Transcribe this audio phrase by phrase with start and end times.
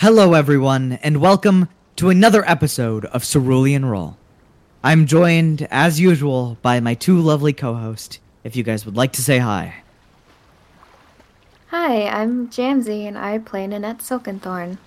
[0.00, 4.16] Hello, everyone, and welcome to another episode of Cerulean Roll.
[4.82, 8.18] I'm joined, as usual, by my two lovely co hosts.
[8.42, 9.82] If you guys would like to say hi.
[11.66, 14.78] Hi, I'm Jamsey and I play Nanette Silkenthorn.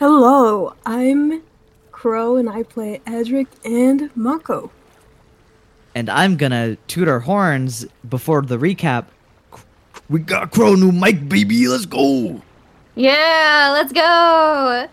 [0.00, 1.44] Hello, I'm
[1.92, 4.72] Crow and I play Edric and Mako.
[5.94, 9.04] And I'm gonna toot our horns before the recap.
[10.08, 12.42] We got Crow new mic, baby, let's go!
[12.94, 14.88] Yeah, let's go!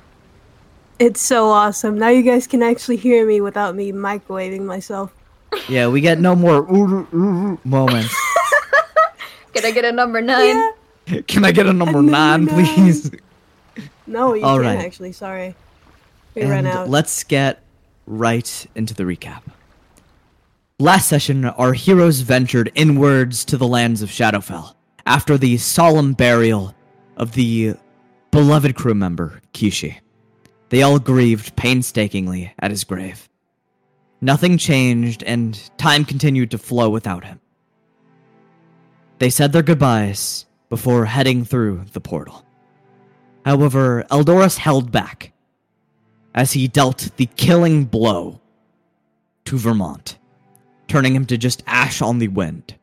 [1.00, 1.98] It's so awesome.
[1.98, 5.14] Now you guys can actually hear me without me microwaving myself.
[5.68, 8.14] Yeah, we get no more ooh, ooh, ooh moments.
[9.54, 10.72] Can I get a number nine?
[11.08, 11.22] Yeah.
[11.28, 12.66] Can I get a number number nine, nine.
[12.76, 13.12] please?
[14.06, 14.86] No, you All can't right.
[14.86, 15.12] actually.
[15.12, 15.56] Sorry.
[16.36, 16.90] We ran out.
[16.90, 17.64] let's get
[18.06, 19.42] right into the recap.
[20.80, 26.74] Last session, our heroes ventured inwards to the lands of Shadowfell after the solemn burial
[27.18, 27.76] of the
[28.32, 29.98] beloved crew member, Kishi.
[30.70, 33.28] They all grieved painstakingly at his grave.
[34.22, 37.40] Nothing changed, and time continued to flow without him.
[39.20, 42.46] They said their goodbyes before heading through the portal.
[43.46, 45.34] However, Eldorus held back
[46.36, 48.40] as he dealt the killing blow
[49.46, 50.18] to Vermont,
[50.88, 52.76] turning him to just ash on the wind.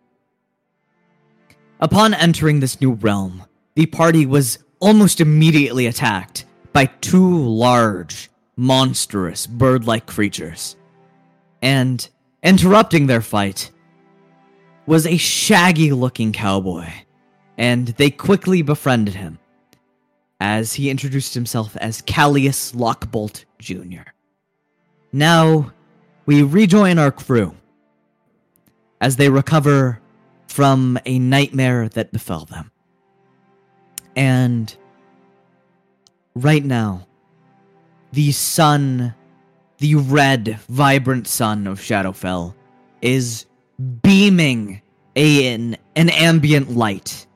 [1.78, 3.44] Upon entering this new realm,
[3.74, 10.76] the party was almost immediately attacked by two large, monstrous, bird like creatures.
[11.62, 12.06] And
[12.42, 13.70] interrupting their fight
[14.86, 16.88] was a shaggy looking cowboy,
[17.58, 19.38] and they quickly befriended him
[20.38, 24.10] as he introduced himself as Callius Lockbolt Jr.
[25.12, 25.72] Now,
[26.26, 27.54] we rejoin our crew
[29.00, 30.00] as they recover
[30.48, 32.70] from a nightmare that befell them.
[34.16, 34.74] And
[36.34, 37.06] right now,
[38.12, 39.14] the sun,
[39.78, 42.54] the red, vibrant sun of Shadowfell,
[43.02, 43.46] is
[44.02, 44.80] beaming
[45.14, 47.26] an, an ambient light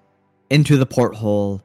[0.48, 1.62] into the porthole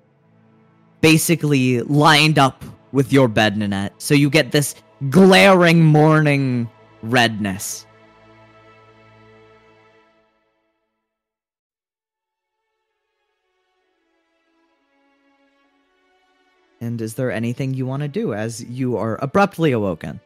[1.02, 3.94] basically lined up with your bed, Nanette.
[4.00, 4.74] So you get this
[5.12, 6.68] glaring morning
[7.04, 7.86] redness.
[16.86, 20.20] And is there anything you want to do as you are abruptly awoken?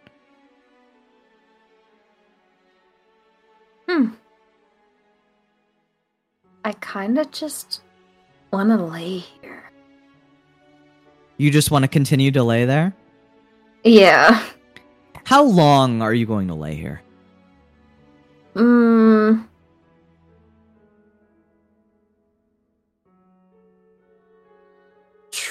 [3.88, 4.08] Hmm.
[6.66, 7.81] I kinda just
[8.52, 9.72] wanna lay here.
[11.38, 12.94] You just want to continue to lay there?
[13.86, 14.44] Yeah.
[15.24, 17.02] How long are you going to lay here?
[18.56, 19.48] Mm.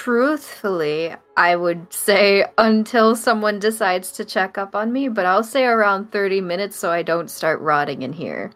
[0.08, 5.66] Truthfully, I would say until someone decides to check up on me, but I'll say
[5.66, 8.50] around 30 minutes so I don't start rotting in here.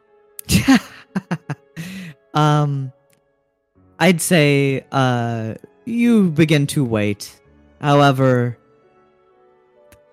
[2.34, 2.90] um
[3.98, 7.38] I'd say uh you begin to wait.
[7.82, 8.56] However,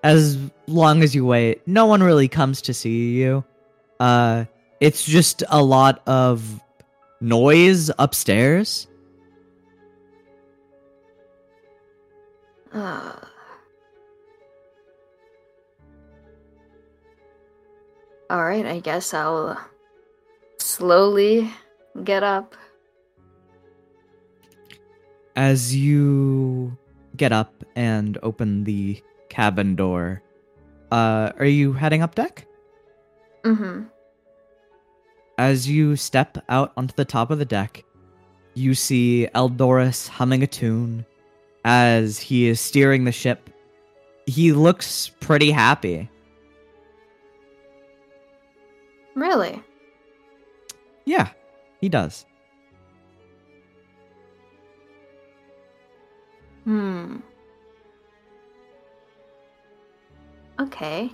[0.04, 0.36] as
[0.66, 3.42] long as you wait, no one really comes to see you.
[3.98, 4.44] Uh
[4.80, 6.60] it's just a lot of
[7.22, 8.86] noise upstairs.
[12.74, 13.16] Uh.
[18.30, 19.58] Alright, I guess I'll
[20.58, 21.50] slowly
[22.04, 22.54] get up.
[25.34, 26.76] As you
[27.16, 30.22] get up and open the cabin door,
[30.92, 32.46] uh are you heading up deck?
[33.42, 33.90] Mm-hmm.
[35.38, 37.82] As you step out onto the top of the deck,
[38.54, 41.04] you see Eldoris humming a tune
[41.64, 43.50] as he is steering the ship.
[44.26, 46.08] He looks pretty happy.
[49.14, 49.62] Really?
[51.04, 51.28] Yeah,
[51.80, 52.24] he does.
[56.64, 57.16] Hmm.
[60.60, 61.10] Okay.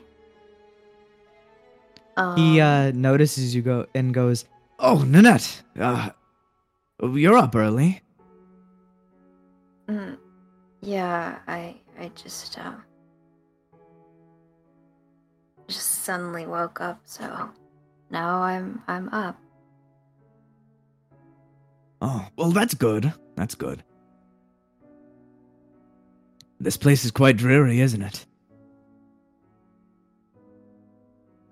[2.17, 4.45] Um, He uh notices you go and goes,
[4.79, 6.11] "Oh, Nanette, uh,
[7.03, 8.03] you're up early."
[9.89, 10.17] mm,
[10.81, 12.75] yeah, I I just uh
[15.69, 17.51] just suddenly woke up, so
[18.11, 19.37] now I'm I'm up.
[22.01, 23.13] Oh, well, that's good.
[23.37, 23.83] That's good.
[26.61, 28.27] This place is quite dreary, isn't it?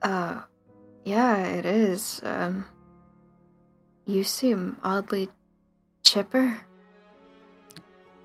[0.03, 0.43] Uh
[1.05, 2.21] yeah, it is.
[2.25, 2.67] Um
[4.07, 5.31] You seem oddly
[6.05, 6.61] chipper.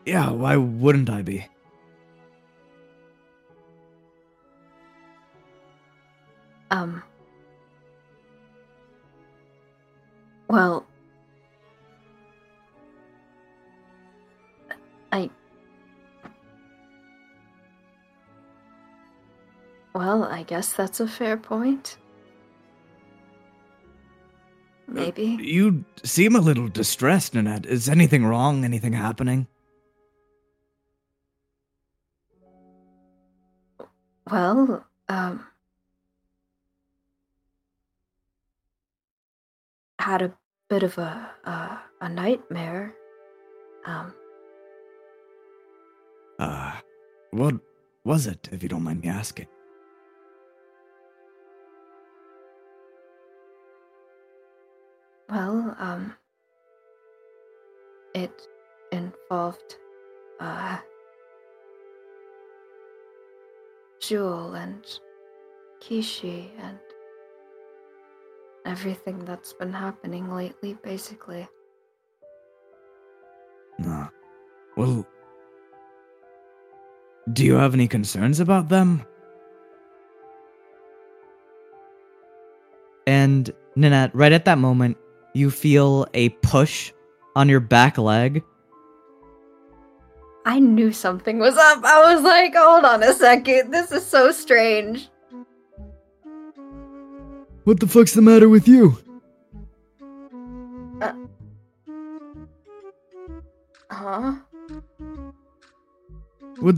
[0.09, 1.45] Yeah, why wouldn't I be?
[6.71, 7.03] Um.
[10.47, 10.88] Well,
[15.11, 15.29] I.
[19.94, 21.97] Well, I guess that's a fair point.
[24.88, 25.38] Maybe.
[25.39, 27.67] You seem a little distressed, Nanette.
[27.67, 28.65] Is anything wrong?
[28.65, 29.45] Anything happening?
[34.31, 35.45] Well, um.
[39.99, 40.33] Had a
[40.69, 42.93] bit of a uh, a nightmare.
[43.85, 44.13] Um,
[46.39, 46.71] Uh,
[47.31, 47.55] what
[48.05, 49.47] was it, if you don't mind me asking?
[55.29, 56.13] well, um.
[58.15, 58.47] It
[58.91, 59.75] involved,
[60.39, 60.77] uh.
[64.00, 64.84] Jewel and
[65.81, 66.80] Kishi and
[68.66, 71.48] everything that's been happening lately, basically.
[73.86, 74.07] Uh,
[74.75, 75.06] well,
[77.34, 79.06] do you have any concerns about them?
[83.07, 84.98] And Nanette, right at that moment,
[85.34, 86.92] you feel a push
[87.36, 88.44] on your back leg.
[90.45, 91.83] I knew something was up.
[91.83, 93.71] I was like, hold on a second.
[93.71, 95.09] This is so strange.
[97.65, 98.97] What the fuck's the matter with you?
[101.01, 101.13] Uh,
[103.91, 104.33] huh?
[106.59, 106.75] What?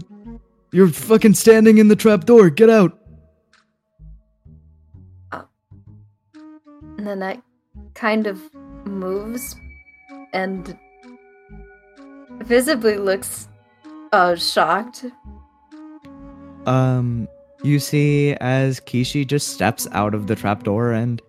[0.73, 2.49] You're fucking standing in the trap door.
[2.49, 2.97] Get out.
[6.97, 7.41] And then that
[7.93, 8.39] kind of
[8.85, 9.55] moves
[10.33, 10.77] and
[12.41, 13.47] visibly looks
[14.11, 15.05] uh shocked.
[16.65, 17.27] Um,
[17.63, 21.21] you see as Kishi just steps out of the trapdoor and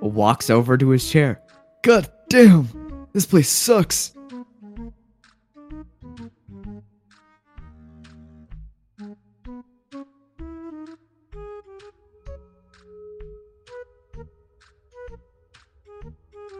[0.00, 1.40] walks over to his chair.
[1.82, 2.68] God damn!
[3.12, 4.14] This place sucks.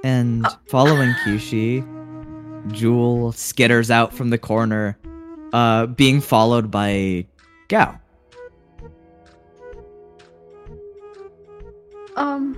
[0.05, 1.85] And following Kishi,
[2.73, 4.98] Jewel skitters out from the corner,
[5.53, 7.27] uh, being followed by
[7.69, 7.99] Gao.
[12.17, 12.57] Um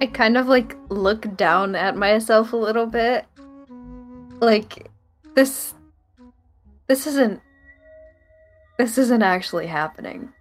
[0.00, 3.24] I kind of like look down at myself a little bit.
[4.40, 4.90] Like
[5.34, 5.72] this
[6.86, 7.40] this isn't
[8.78, 10.32] this isn't actually happening.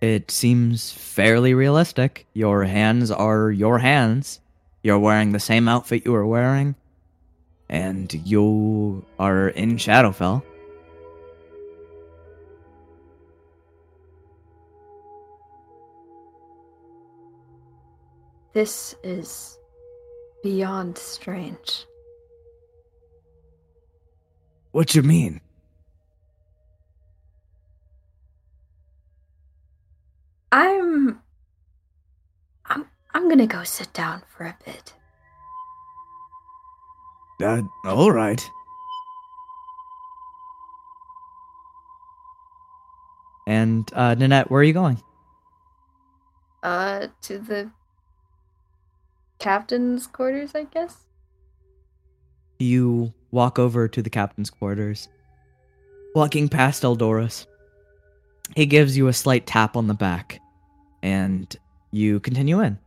[0.00, 2.26] It seems fairly realistic.
[2.34, 4.40] Your hands are your hands.
[4.82, 6.74] You're wearing the same outfit you were wearing.
[7.68, 10.42] And you are in Shadowfell.
[18.52, 19.58] This is
[20.44, 21.86] beyond strange.
[24.70, 25.40] What you mean?
[33.44, 34.94] I'm going to go sit down for a bit.
[37.42, 38.40] Uh, all right.
[43.46, 45.02] And uh, Nanette, where are you going?
[46.62, 47.70] Uh to the
[49.38, 50.96] captain's quarters, I guess.
[52.58, 55.10] You walk over to the captain's quarters.
[56.14, 57.44] Walking past Eldoris,
[58.56, 60.40] he gives you a slight tap on the back,
[61.02, 61.54] and
[61.90, 62.78] you continue in.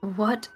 [0.00, 0.48] What?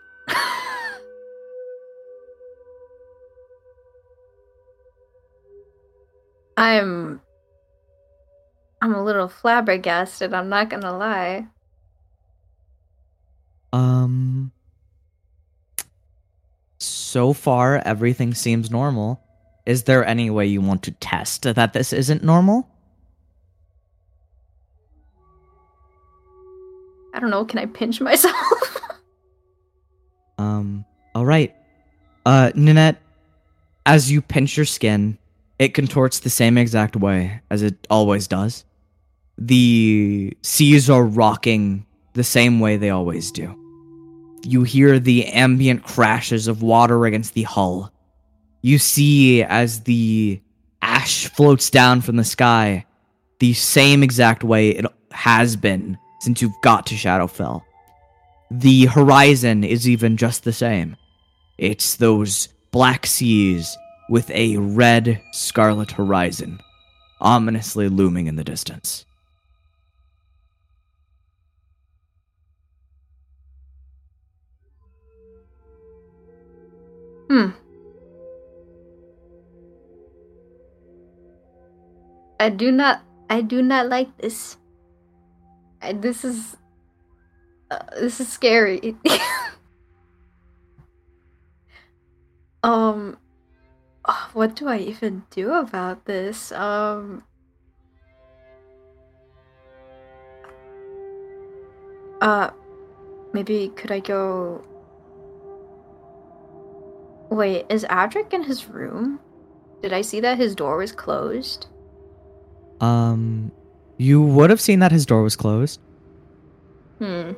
[6.56, 7.20] I'm
[8.80, 11.46] I'm a little flabbergasted, I'm not gonna lie.
[13.72, 14.52] Um.
[16.78, 19.20] So far, everything seems normal.
[19.66, 22.68] Is there any way you want to test that this isn't normal?
[27.14, 28.34] I don't know, can I pinch myself?
[30.38, 31.54] Um, alright.
[32.26, 33.00] Uh, Nanette,
[33.86, 35.18] as you pinch your skin,
[35.58, 38.64] it contorts the same exact way as it always does.
[39.38, 43.58] The seas are rocking the same way they always do.
[44.42, 47.92] You hear the ambient crashes of water against the hull.
[48.62, 50.40] You see as the
[50.82, 52.86] ash floats down from the sky,
[53.38, 57.62] the same exact way it has been since you've got to Shadowfell.
[58.50, 60.96] The horizon is even just the same.
[61.58, 63.76] It's those black seas
[64.08, 66.60] with a red scarlet horizon,
[67.20, 69.06] ominously looming in the distance.
[77.28, 77.50] Hmm.
[82.38, 83.02] I do not.
[83.30, 84.58] I do not like this.
[85.80, 86.56] I, this is.
[87.74, 88.96] Uh, this is scary.
[92.62, 93.16] um.
[94.04, 96.52] uh, What do I even do about this?
[96.52, 97.24] Um.
[102.20, 102.50] Uh,
[103.32, 104.64] maybe could I go?
[107.30, 109.18] Wait, is Adric in his room?
[109.82, 111.66] Did I see that his door was closed?
[112.80, 113.50] Um,
[113.98, 115.80] you would have seen that his door was closed.
[116.98, 117.32] Hmm.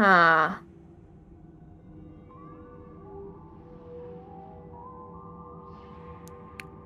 [0.00, 0.54] Huh.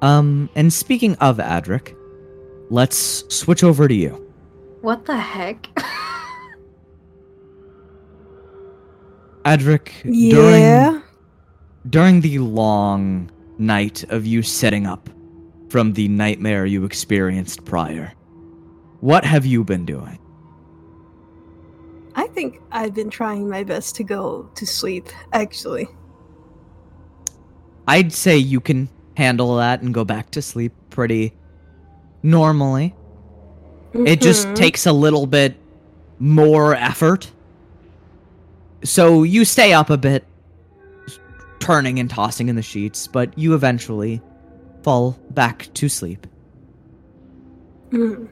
[0.03, 1.97] Um, and speaking of Adric,
[2.71, 4.11] let's switch over to you.
[4.83, 5.69] What the heck?
[9.45, 10.31] Adric, Yeah.
[10.91, 11.03] during
[11.91, 15.09] during the long night of you setting up
[15.69, 18.13] from the nightmare you experienced prior,
[19.01, 20.19] what have you been doing?
[22.15, 25.89] I think I've been trying my best to go to sleep, actually.
[27.87, 31.33] I'd say you can handle that and go back to sleep pretty
[32.23, 32.95] normally.
[33.93, 34.55] It just Mhm.
[34.55, 35.57] takes a little bit
[36.19, 37.31] more effort.
[38.83, 40.25] So you stay up a bit,
[41.61, 44.21] turning and tossing in the sheets, but you eventually
[44.83, 46.27] fall back to sleep.
[47.91, 48.29] Mhm.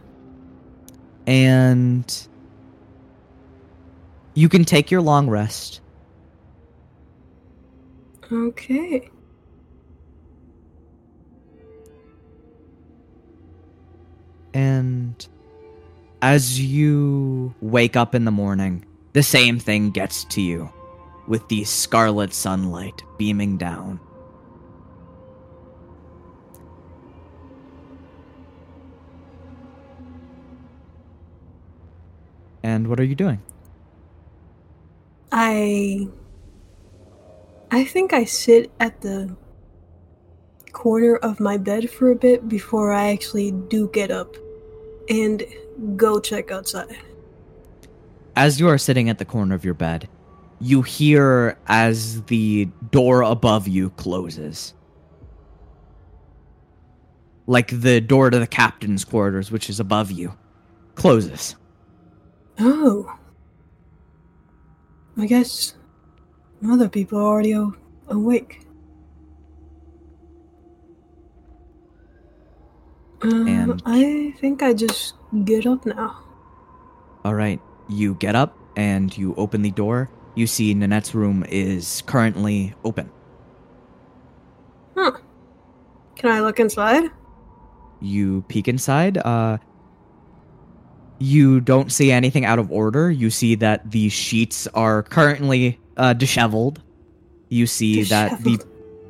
[1.27, 2.29] And
[4.35, 5.81] you can take your long rest.
[8.31, 9.11] Okay.
[14.55, 15.27] And
[16.23, 20.71] as you wake up in the morning, the same thing gets to you
[21.27, 24.01] with the scarlet sunlight beaming down.
[32.63, 33.43] And what are you doing?
[35.55, 36.09] I
[37.71, 39.37] I think I sit at the
[40.73, 44.35] corner of my bed for a bit before I actually do get up
[45.11, 45.45] and
[45.97, 46.97] go check outside.
[48.35, 50.09] As you are sitting at the corner of your bed,
[50.59, 54.73] you hear as the door above you closes.
[57.47, 60.33] Like the door to the captain's quarters, which is above you,
[60.95, 61.57] closes.
[62.59, 63.19] Oh.
[65.17, 65.75] I guess
[66.69, 67.73] other people are already a-
[68.09, 68.67] awake.
[73.23, 75.15] Um, And- I think I just
[75.45, 76.17] get up now.
[77.25, 80.11] All right, you get up and you open the door.
[80.35, 83.11] You see Nanette's room is currently open.
[84.97, 85.13] Huh.
[86.17, 87.11] Can I look inside?
[88.01, 89.19] You peek inside.
[89.19, 89.59] Uh,
[91.23, 93.11] you don't see anything out of order.
[93.11, 96.83] You see that the sheets are currently uh, disheveled.
[97.49, 98.59] You see that the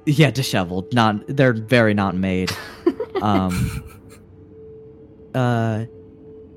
[0.05, 0.93] yeah disheveled.
[0.93, 2.53] Not they're very not made.
[3.23, 3.83] um,
[5.35, 5.87] uh,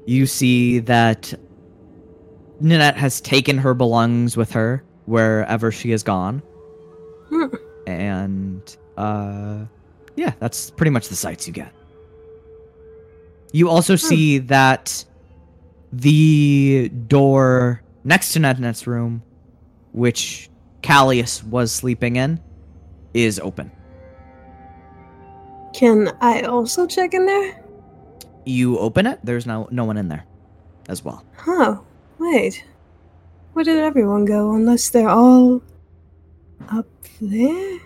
[0.06, 1.34] you see that
[2.60, 6.42] Nanette has taken her belongings with her wherever she has gone,
[7.30, 7.46] Hmm.
[7.88, 9.66] and uh,
[10.18, 11.72] yeah, that's pretty much the sights you get.
[13.54, 15.06] You also see that
[15.96, 19.24] the door next to Nednet's room,
[19.94, 20.50] which
[20.82, 22.40] Callius was sleeping in,
[23.14, 23.72] is open.
[25.74, 27.62] Can I also check in there?
[28.46, 29.20] You open it.
[29.24, 30.26] There's no no one in there,
[30.88, 31.26] as well.
[31.38, 31.80] Huh.
[32.20, 32.64] Wait.
[33.54, 34.54] Where did everyone go?
[34.54, 35.62] Unless they're all
[36.70, 36.88] up
[37.22, 37.80] there?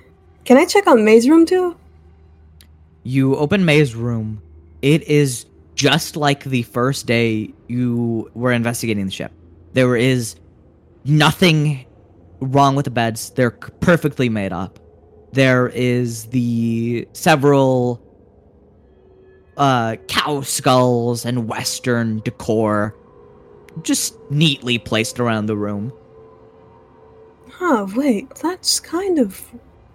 [0.46, 1.78] Can I check on May's room too?
[3.04, 4.42] You open May's room.
[4.82, 9.32] It is just like the first day you were investigating the ship.
[9.74, 10.36] There is
[11.06, 11.86] nothing
[12.40, 13.30] wrong with the beds.
[13.32, 14.80] They're perfectly made up.
[15.32, 18.02] There is the several
[19.58, 22.96] uh, cow skulls and western decor
[23.84, 25.94] just neatly placed around the room.
[27.52, 29.42] Huh, wait, that's kind of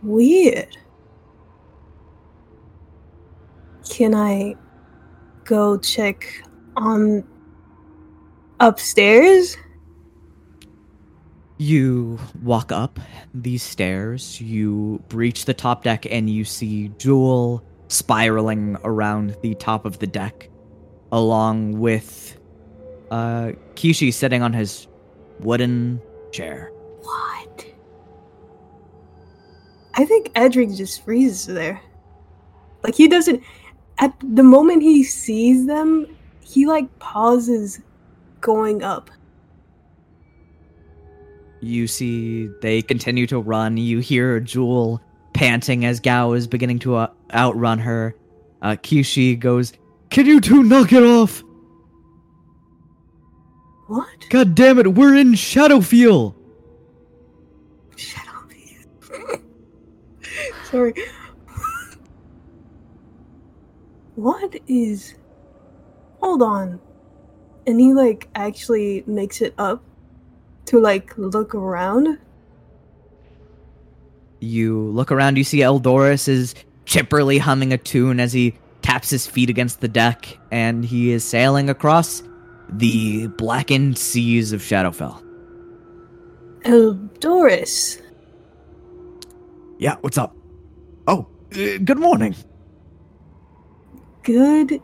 [0.02, 0.76] weird.
[3.88, 4.56] can I
[5.44, 6.26] go check
[6.76, 7.24] on
[8.60, 9.56] upstairs?
[11.58, 12.98] You walk up
[13.32, 19.84] these stairs, you breach the top deck, and you see Jewel spiraling around the top
[19.84, 20.50] of the deck,
[21.12, 22.36] along with
[23.10, 24.88] uh, Kishi sitting on his
[25.40, 26.00] wooden
[26.32, 26.70] chair.
[27.02, 27.66] What?
[29.94, 31.80] I think Edric just freezes there.
[32.82, 33.42] Like he doesn't
[33.98, 36.06] at the moment he sees them,
[36.40, 37.80] he like pauses
[38.44, 39.10] going up.
[41.60, 43.78] You see they continue to run.
[43.78, 45.00] You hear Jewel
[45.32, 48.14] panting as Gao is beginning to uh, outrun her.
[48.60, 49.72] Uh, Kishi goes,
[50.10, 51.42] Can you two knock it off?
[53.88, 54.26] What?
[54.28, 56.34] God damn it, we're in Shadowfell!
[58.18, 58.52] Up.
[60.70, 60.94] Sorry.
[64.16, 65.14] what is.
[66.20, 66.80] Hold on.
[67.66, 69.82] And he, like, actually makes it up
[70.66, 72.18] to, like, look around.
[74.40, 76.54] You look around, you see Eldoris is
[76.84, 81.24] chipperly humming a tune as he taps his feet against the deck, and he is
[81.24, 82.22] sailing across
[82.68, 85.22] the blackened seas of Shadowfell.
[86.64, 88.02] Eldoris.
[89.78, 90.36] Yeah, what's up?
[91.06, 92.34] Oh, uh, good morning.
[94.22, 94.80] Good.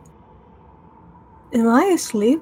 [1.52, 2.40] Am I asleep?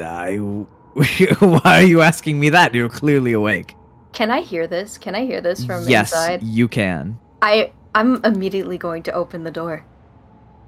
[0.00, 0.36] I.
[0.36, 2.74] Why are you asking me that?
[2.74, 3.74] You're clearly awake.
[4.12, 4.96] Can I hear this?
[4.96, 6.42] Can I hear this from yes, inside?
[6.42, 7.18] you can.
[7.42, 9.84] I I'm immediately going to open the door.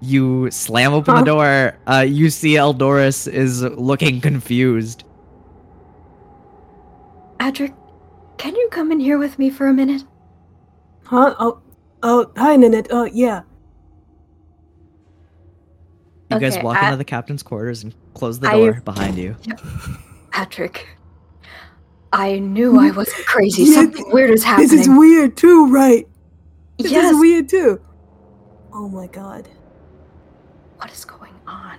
[0.00, 1.20] You slam open Huh?
[1.20, 1.78] the door.
[1.87, 5.04] Uh, you see Eldoris is looking confused.
[7.40, 7.75] Adric,
[8.37, 10.04] can you come in here with me for a minute?
[11.04, 11.35] Huh?
[11.38, 11.61] Oh,
[12.02, 12.88] oh, hi, Nanette.
[12.90, 13.42] Oh, yeah.
[16.30, 19.16] You guys Okay, walk I- into the captain's quarters and close the I- door behind
[19.16, 19.37] you.
[20.31, 20.87] Patrick,
[22.12, 23.64] I knew I wasn't crazy.
[23.64, 24.68] Yeah, Something weird is happening.
[24.68, 26.07] This is weird too, right?
[26.78, 27.12] This yes.
[27.12, 27.81] is weird too.
[28.72, 29.48] Oh my god.
[30.76, 31.78] What is going on?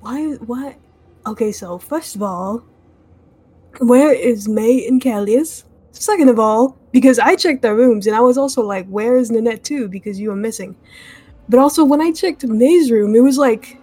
[0.00, 0.32] Why?
[0.34, 0.76] what
[1.26, 2.64] Okay, so first of all,
[3.78, 5.64] where is May and Callius?
[5.92, 9.30] Second of all, because I checked their rooms and I was also like, where is
[9.30, 9.88] Nanette too?
[9.88, 10.76] Because you were missing.
[11.48, 13.78] But also, when I checked May's room, it was like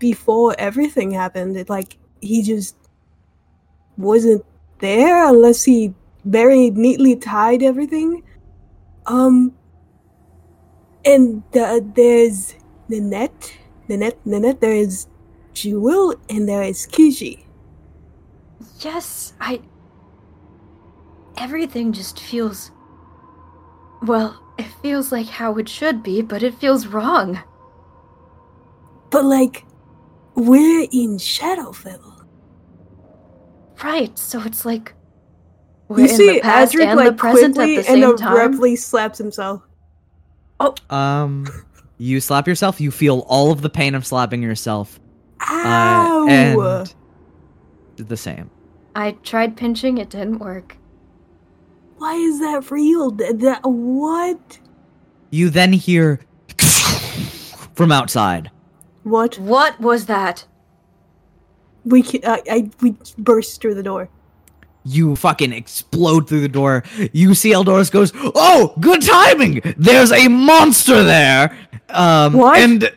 [0.00, 1.56] before everything happened.
[1.56, 2.74] It like he just
[3.96, 4.44] wasn't
[4.80, 8.24] there unless he very neatly tied everything.
[9.06, 9.54] Um,
[11.04, 12.54] and uh, there's
[12.88, 13.54] Nanette,
[13.88, 14.60] Nanette, Nanette.
[14.60, 15.06] There is
[15.54, 17.44] Jewel, and there is Kishi.
[18.80, 19.60] Yes, I.
[21.36, 22.70] Everything just feels.
[24.02, 27.42] Well, it feels like how it should be, but it feels wrong.
[29.10, 29.64] But like,
[30.40, 32.24] we're in Shadowfell.
[33.82, 34.94] Right, so it's like.
[35.88, 38.02] We're You in see the past Adric and like the present at quickly the and
[38.02, 38.32] same time.
[38.32, 39.62] abruptly slaps himself.
[40.60, 40.74] Oh.
[40.88, 41.46] Um,
[41.98, 42.80] you slap yourself.
[42.80, 45.00] You feel all of the pain of slapping yourself.
[45.48, 46.26] Ow!
[46.26, 46.94] Uh, and
[48.08, 48.50] the same.
[48.94, 50.76] I tried pinching, it didn't work.
[51.98, 53.10] Why is that real?
[53.10, 54.58] Th- That what?
[55.30, 56.20] You then hear
[57.74, 58.50] from outside.
[59.02, 59.38] What?
[59.38, 60.44] What was that?
[61.84, 64.08] We ca- I, I we burst through the door.
[64.84, 66.84] You fucking explode through the door.
[67.12, 69.60] You see Eldoris goes, "Oh, good timing!
[69.76, 71.56] There's a monster there."
[71.88, 72.58] Um, What?
[72.58, 72.90] And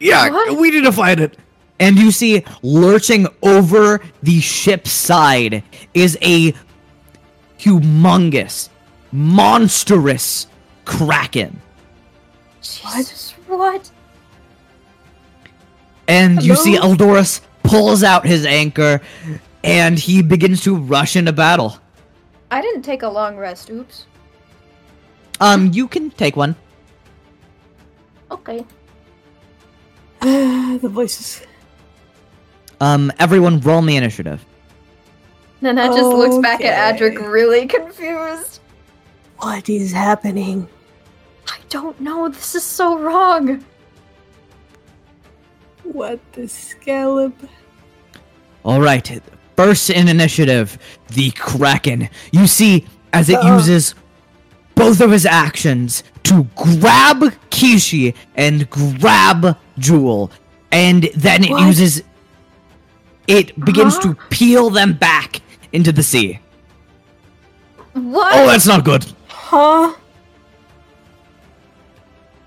[0.00, 0.58] yeah, What?
[0.58, 1.36] we need to fight it.
[1.80, 6.54] And you see lurching over the ship's side is a
[7.58, 8.68] humongous,
[9.12, 10.46] monstrous
[10.84, 11.60] kraken.
[12.62, 13.90] Jesus, what?
[16.08, 16.94] And you see Hello?
[16.94, 19.00] Eldoris pulls out his anchor
[19.62, 21.78] and he begins to rush into battle.
[22.50, 24.06] I didn't take a long rest, oops.
[25.40, 26.54] Um, you can take one.
[28.30, 28.64] Okay.
[30.20, 31.42] the voices.
[32.80, 34.44] Um, everyone roll me initiative.
[35.60, 38.60] Nanette just looks back at Adric really confused.
[39.38, 40.68] What is happening?
[41.48, 43.64] I don't know, this is so wrong.
[45.84, 47.34] What the scallop?
[48.64, 49.20] All right.
[49.56, 52.08] First in initiative, the Kraken.
[52.32, 53.54] You see, as it Uh-uh.
[53.56, 53.94] uses
[54.74, 60.32] both of his actions to grab Kishi and grab Jewel,
[60.72, 61.66] and then it What?
[61.66, 62.02] uses.
[63.28, 64.02] It begins Huh?
[64.02, 65.40] to peel them back
[65.72, 66.40] into the sea.
[67.92, 68.32] What?
[68.34, 69.06] Oh, that's not good.
[69.28, 69.94] Huh?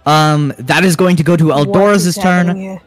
[0.06, 2.48] Um, that is going to go to Eldora's turn.
[2.48, 2.82] happening here?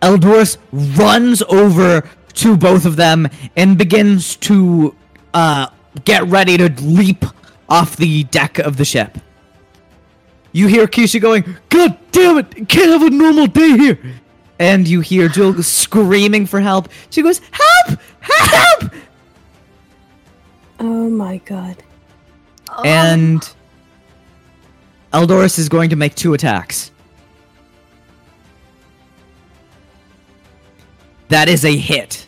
[0.00, 4.94] Eldorus runs over to both of them and begins to
[5.34, 5.68] uh,
[6.04, 7.24] get ready to leap
[7.68, 9.18] off the deck of the ship.
[10.52, 13.98] You hear Kishi going, God damn it, I can't have a normal day here.
[14.58, 16.88] And you hear Jewel screaming for help.
[17.10, 18.00] She goes, Help!
[18.20, 18.92] Help!
[20.80, 21.82] Oh my god.
[22.70, 23.50] Um, And
[25.12, 26.90] Eldorus is going to make two attacks.
[31.28, 32.26] That is a hit.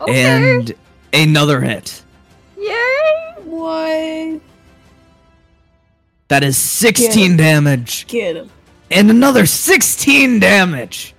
[0.00, 0.24] okay.
[0.24, 0.74] And
[1.12, 2.02] another hit.
[2.58, 3.34] Yay!
[3.44, 4.40] What?
[6.28, 7.36] That is 16 Yeah.
[7.36, 8.06] damage.
[8.06, 8.50] Get him.
[8.90, 11.14] And another 16 damage.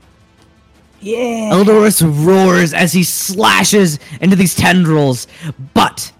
[1.01, 1.49] Yeah.
[1.51, 5.27] Eldorus roars as he slashes into these tendrils.
[5.73, 6.11] But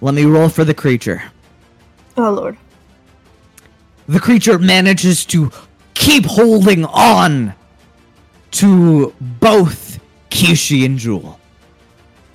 [0.00, 1.22] let me roll for the creature.
[2.16, 2.56] Oh lord.
[4.08, 5.50] The creature manages to
[5.94, 7.52] keep holding on
[8.52, 9.98] to both
[10.30, 11.38] Kishi and Jewel.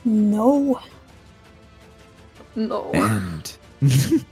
[0.06, 0.80] No.
[2.56, 2.92] No.
[2.94, 3.58] And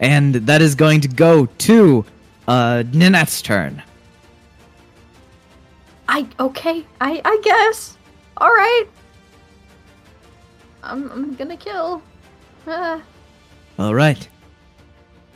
[0.00, 2.04] and that is going to go to
[2.48, 3.82] uh Nanette's turn.
[6.08, 6.84] I okay.
[7.00, 7.96] I I guess.
[8.36, 8.84] All right.
[10.82, 12.02] I'm I'm gonna kill.
[12.66, 13.02] Ah.
[13.78, 14.28] All right.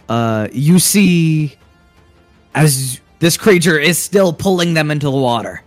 [0.09, 1.57] Uh, you see,
[2.55, 5.63] as this creature is still pulling them into the water,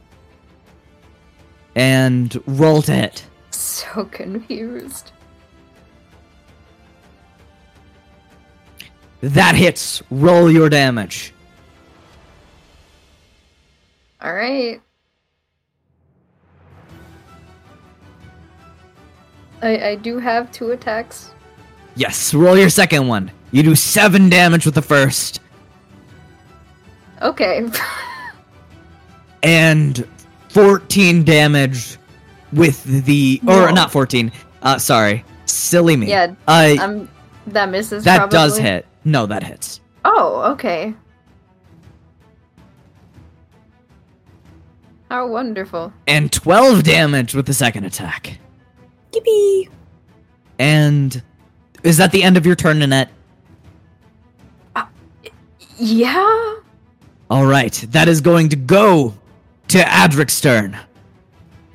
[1.76, 3.26] and roll to hit.
[3.52, 5.12] so confused.
[9.22, 10.04] That hits.
[10.12, 11.34] Roll your damage.
[14.22, 14.82] All right.
[19.62, 21.32] I I do have two attacks.
[21.96, 22.34] Yes.
[22.34, 23.32] Roll your second one.
[23.52, 25.40] You do seven damage with the first,
[27.22, 27.70] Okay.
[29.44, 30.06] and
[30.54, 31.98] fourteen damage
[32.54, 33.72] with the or No.
[33.72, 34.32] not fourteen.
[34.62, 35.26] Uh, sorry.
[35.46, 36.08] Silly me.
[36.08, 37.10] Yeah, Uh, um,
[37.48, 38.04] that misses.
[38.06, 38.86] that does hit.
[39.04, 39.82] No, that hits.
[40.06, 40.94] Oh, okay.
[45.10, 45.92] How wonderful.
[46.08, 48.40] And twelve damage with the second attack.
[49.12, 49.70] Yippee.
[50.60, 51.22] And
[51.84, 53.10] is that the end of your turn, Nanette?
[55.78, 56.56] Yeah.
[57.30, 59.14] All right, that is going to go
[59.74, 60.78] to Adric's turn.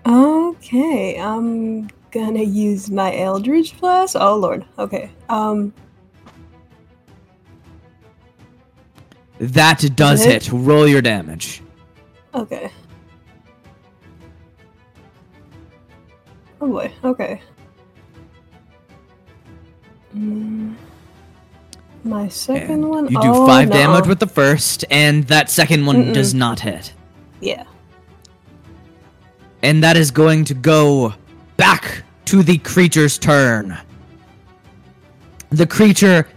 [0.06, 4.14] Okay, I'm gonna use my Eldritch Blast.
[4.14, 4.64] Oh lord.
[4.78, 5.10] Okay.
[5.28, 5.74] Um.
[9.40, 10.44] That does Hit.
[10.44, 10.52] hit.
[10.52, 11.60] Roll your damage.
[12.34, 12.70] Okay.
[16.60, 16.92] Oh boy.
[17.02, 17.40] Okay.
[20.16, 20.76] Mm,
[22.04, 23.04] my second And one.
[23.08, 23.74] you do oh, five no.
[23.74, 26.14] damage with the first, and that second one Mm-mm.
[26.14, 26.92] does not hit.
[27.40, 27.64] Yeah.
[29.62, 31.14] And that is going to go
[31.56, 33.76] back to the creature's turn.
[35.50, 36.28] The creature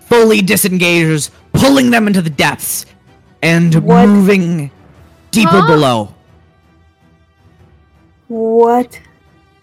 [0.00, 2.84] fully disengages, pulling them into the depths
[3.42, 4.08] and What?
[4.08, 4.70] moving
[5.30, 5.66] deeper Huh?
[5.66, 6.14] below.
[8.28, 8.98] What?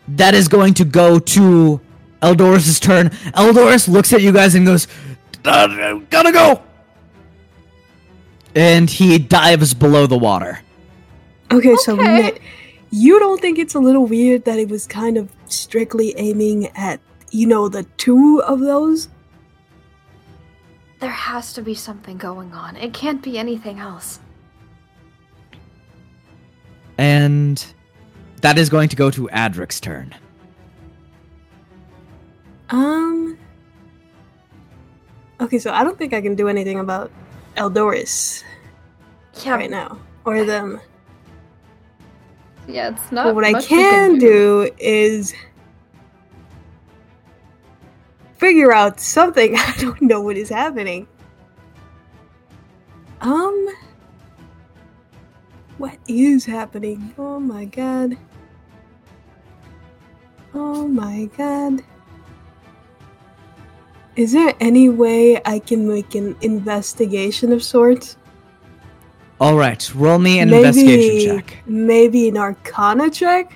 [0.07, 1.81] That is going to go to
[2.21, 3.09] Eldorus' turn.
[3.35, 4.87] Eldorus looks at you guys and goes,
[5.45, 6.61] "Uh, Gotta go!
[8.55, 10.59] And he dives below the water.
[11.51, 12.21] Okay, so Okay.
[12.21, 12.41] Nit,
[12.93, 16.99] you don't think it's a little weird that it was kind of strictly aiming at,
[17.31, 19.09] you know, the two of those?
[20.99, 22.75] There has to be something going on.
[22.75, 24.19] It can't be anything else.
[26.99, 27.65] And
[28.41, 30.13] that is going to go to Adric's turn.
[32.69, 33.37] Um.
[35.41, 37.11] Okay, so I don't think I can do anything about
[37.57, 38.43] Eldoris
[39.43, 39.55] Yeah.
[39.55, 40.79] right now, or them.
[42.67, 43.25] Yeah, it's not.
[43.25, 45.33] But what I you can do is
[48.37, 49.55] figure out something.
[49.57, 51.07] I don't know what is happening.
[53.21, 53.67] Um,
[55.77, 57.13] what is happening?
[57.17, 58.17] Oh my god.
[60.53, 61.83] Oh my god.
[64.15, 68.17] Is there any way I can make an investigation of sorts?
[69.43, 71.57] All right, roll me an investigation check.
[71.65, 73.53] Maybe an arcana check?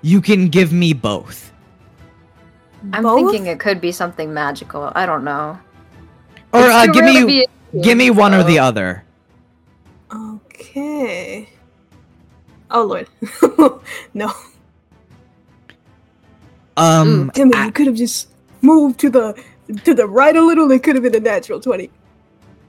[0.00, 1.52] You can give me both.
[2.94, 3.32] I'm Both?
[3.32, 4.90] thinking it could be something magical.
[4.94, 5.58] I don't know.
[6.54, 7.46] Or uh, give rare me be
[7.82, 9.04] give me kid, one or the other.
[10.10, 11.50] Okay.
[12.70, 13.08] Oh lord.
[14.14, 14.32] no.
[16.78, 18.28] Um, Damn it, a- you could have just
[18.62, 19.44] moved to the
[19.84, 21.90] to the right a little, it could have been a natural 20.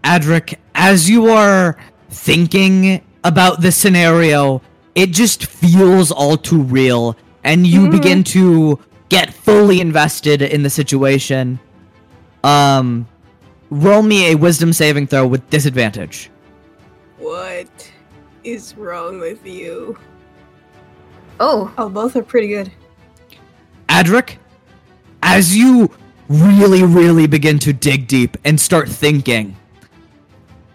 [0.03, 1.77] Adric, as you are
[2.09, 4.61] thinking about the scenario,
[4.95, 7.91] it just feels all too real, and you Mhm.
[7.91, 11.59] begin to get fully invested in the situation.
[12.43, 13.07] Um,
[13.69, 16.29] roll me a wisdom saving throw with disadvantage.
[17.17, 17.91] What
[18.43, 19.97] is wrong with you?
[21.39, 22.71] Oh, Oh, both are pretty good.
[23.89, 24.37] Adric,
[25.21, 25.89] as you
[26.29, 29.55] really, really begin to dig deep and start thinking,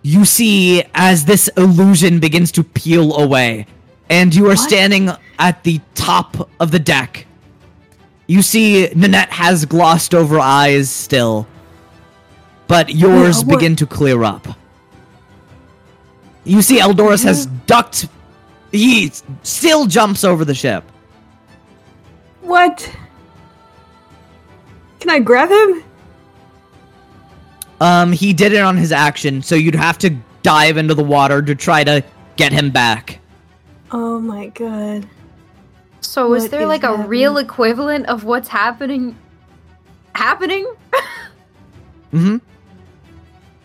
[0.09, 3.67] you see as this illusion begins to peel away,
[4.09, 4.59] and you are What?
[4.59, 7.27] standing at the top of the deck.
[8.27, 11.47] You see Nanette has glossed over eyes still,
[12.69, 14.49] but yours begin to clear up.
[16.45, 18.09] You see Eldorus has ducked.
[18.73, 20.85] He still jumps over the ship.
[22.41, 22.91] What?
[25.01, 25.85] Can I grab him?
[27.81, 30.11] Um, he did it on his action, so you'd have to
[30.43, 32.03] dive into the water to try to
[32.37, 33.21] get him back.
[33.91, 35.07] Oh my god.
[36.01, 39.17] so is What there is like a real equivalent of what's happening?
[40.15, 40.65] Happening?
[42.13, 42.37] mm-hmm.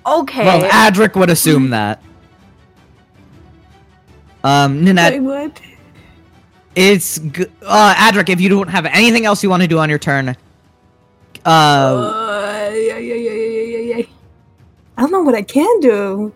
[0.06, 0.46] Okay.
[0.46, 2.02] Well, Adric would assume that.
[4.44, 5.62] Um, Nanette, Wait, what?
[6.76, 8.28] it's g- uh, Adric.
[8.30, 10.36] If you don't have anything else you want to do on your turn, uh,
[11.46, 12.23] Uh,
[14.98, 16.34] I don't know what I can do.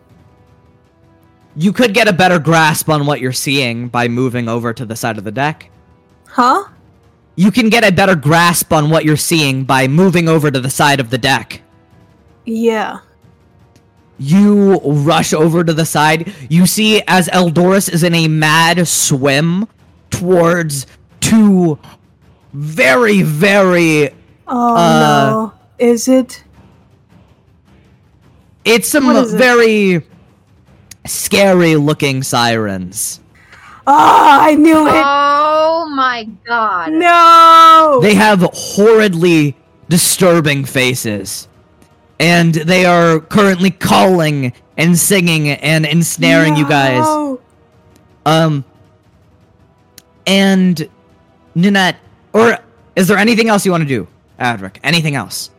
[1.55, 4.95] you could get a better grasp on what you're seeing by moving over to the
[4.95, 5.69] side of the deck.
[6.27, 6.65] Huh?
[7.35, 10.69] You can get a better grasp on what you're seeing by moving over to the
[10.69, 11.61] side of the deck.
[12.45, 12.99] Yeah.
[14.19, 16.33] You rush over to the side.
[16.49, 19.67] You see as Eldorus is in a mad swim
[20.09, 20.87] towards
[21.19, 21.77] two
[22.53, 24.09] very, very.
[24.47, 25.53] Oh Uh, no.
[25.77, 26.43] Is it?
[28.67, 29.37] It's some What is it?
[29.37, 30.05] very
[31.05, 33.21] scary looking sirens.
[33.89, 33.93] Oh,
[34.41, 34.93] I knew it.
[34.93, 36.91] oh my god.
[36.91, 37.99] no.
[38.01, 39.55] They have horridly
[39.87, 41.47] disturbing faces.
[42.19, 47.05] And they are currently calling and singing and ensnaring you guys.
[48.25, 48.65] Um,
[50.25, 50.89] and
[51.55, 51.97] Nanette,
[52.33, 52.57] or
[52.95, 54.07] is there anything else you want to do,
[54.39, 54.77] Adric?
[54.83, 55.51] Anything else?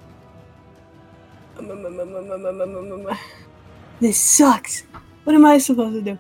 [4.00, 4.84] This sucks.
[5.24, 6.18] What am I supposed to do?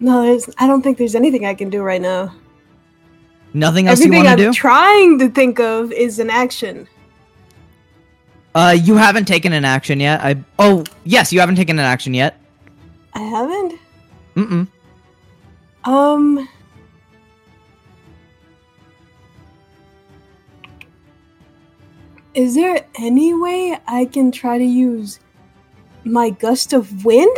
[0.00, 0.48] No, there's.
[0.58, 2.34] I don't think there's anything I can do right now.
[3.54, 4.48] Nothing else Everything you want to do?
[4.48, 6.88] I'm trying to think of is an action.
[8.54, 10.20] uh, you haven't taken an action yet.
[10.20, 10.42] I.
[10.58, 12.40] Oh, yes, you haven't taken an action yet.
[13.14, 13.78] I haven't.
[14.36, 14.68] Mm-mm.
[15.84, 16.48] Um.
[22.34, 25.20] Is there any way I can try to use
[26.04, 27.36] my gust of wind?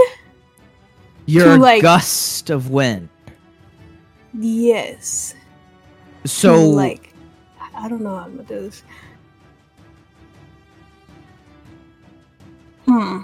[1.26, 3.09] Your like- gust of wind.
[4.38, 5.35] Yes.
[6.22, 7.12] To, So, like,
[7.74, 8.83] I don't know how I'm gonna do this.
[12.87, 13.18] Hmm.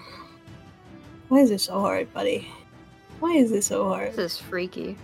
[1.29, 2.49] Why is this so hard, buddy?
[3.21, 4.15] Why is this so hard?
[4.15, 4.97] This is freaky.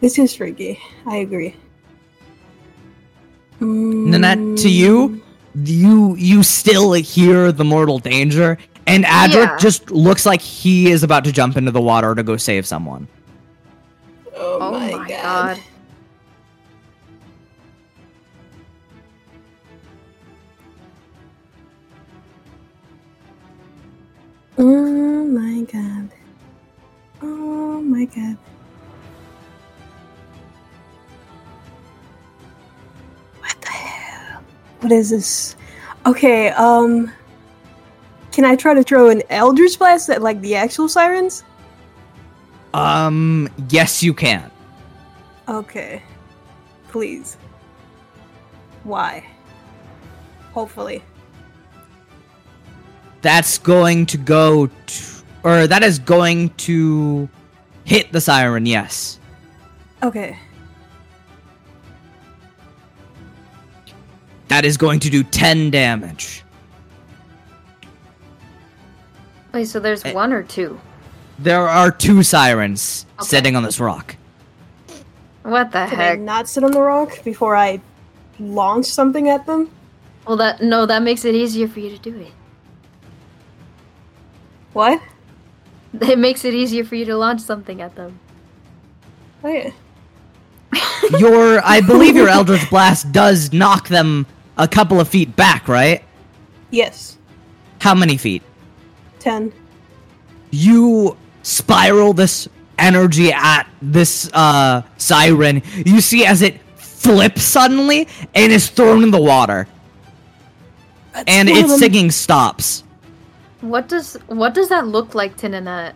[0.00, 0.78] This is freaky.
[1.06, 1.54] I agree.
[3.60, 5.22] Nanette, to you,
[5.64, 9.56] you you still hear the mortal danger, and Adric Yeah.
[9.58, 13.08] just looks like he is about to jump into the water to go save someone.
[14.34, 15.56] Oh, Oh my, my god.
[15.56, 15.62] God.
[24.58, 26.10] Oh my god.
[27.22, 28.36] Oh my god.
[34.86, 35.56] What is this?
[36.06, 37.10] Okay, um
[38.30, 41.42] can I try to throw an Eldritch Blast at like the actual sirens?
[42.72, 44.48] Um, yes, you can.
[45.48, 46.04] Okay.
[46.86, 47.36] Please.
[48.84, 49.26] Why?
[50.52, 51.02] Hopefully.
[53.22, 55.04] That's going to go, to,
[55.42, 57.28] or that is going to
[57.82, 58.66] hit the siren.
[58.66, 59.18] Yes.
[60.04, 60.38] Okay.
[64.48, 66.44] That is going to do 10 damage.
[69.52, 70.12] Wait, so there's Eh.
[70.12, 70.78] one or two?
[71.38, 73.26] There are two sirens Okay.
[73.28, 74.16] sitting on this rock.
[75.42, 76.20] What the Can I heck?
[76.20, 77.80] not sit on the rock before I
[78.38, 79.70] launch something at them?
[80.26, 82.32] Well, that no, that makes it easier for you to do it.
[84.72, 85.00] What?
[86.02, 88.18] It makes it easier for you to launch something at them.
[89.42, 89.70] Oh yeah.
[91.18, 96.02] Your, I believe your Eldritch Blast does knock them a couple of feet back, right?
[96.70, 97.18] Yes.
[97.80, 98.42] How many feet?
[99.18, 99.52] Ten.
[100.50, 105.62] You spiral this energy at this uh, siren.
[105.84, 109.68] You see as it flips suddenly and is thrown in the water,
[111.12, 111.78] That's and its them.
[111.78, 112.84] singing stops.
[113.60, 115.94] What does what does that look like to Nanette?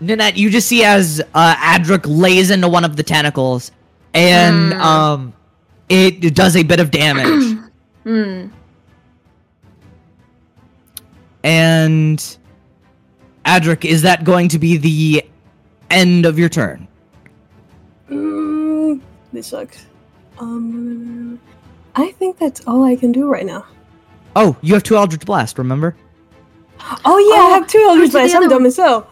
[0.00, 3.70] Nanette, you just see as uh, Adric lays into one of the tentacles,
[4.14, 4.80] and Hmm.
[4.80, 5.32] um,
[5.88, 7.58] it does a bit of damage.
[8.04, 8.46] Hmm.
[11.44, 12.38] and
[13.44, 15.24] Adric, is that going to be the
[15.90, 16.88] end of your turn?
[18.10, 19.00] Mm,
[19.32, 19.84] this sucks.
[20.38, 21.38] Um,
[21.96, 23.66] I think that's all I can do right now.
[24.36, 25.58] Oh, you have two Eldritch Blast.
[25.58, 25.94] Remember?
[27.04, 28.34] Oh yeah, I Oh, have two where's Eldritch Blast.
[28.36, 29.10] I'm dumb as hell.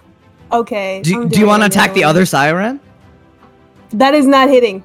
[0.52, 1.02] Okay.
[1.02, 2.80] Do, do you want to attack the other siren?
[3.90, 4.84] That is not hitting.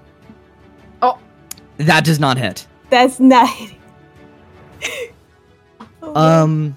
[1.77, 2.67] That does not hit.
[2.89, 3.77] That's not hitting.
[6.03, 6.75] Oh, Um,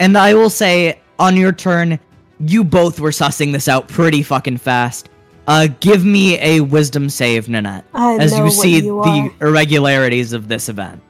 [0.00, 2.00] and I will say on your turn,
[2.40, 5.10] you both were sussing this out pretty fucking fast.
[5.46, 9.48] Uh, give me a Wisdom save, Nanette, I as you see you the are.
[9.48, 11.02] irregularities of this event.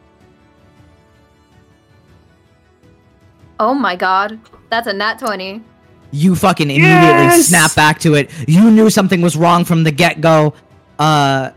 [3.60, 4.40] Oh my god.
[4.70, 5.62] That's a nat 20.
[6.10, 7.46] You fucking immediately Yes!
[7.46, 8.30] snap back to it.
[8.48, 10.54] You knew something was wrong from the get go.
[10.98, 11.50] Uh,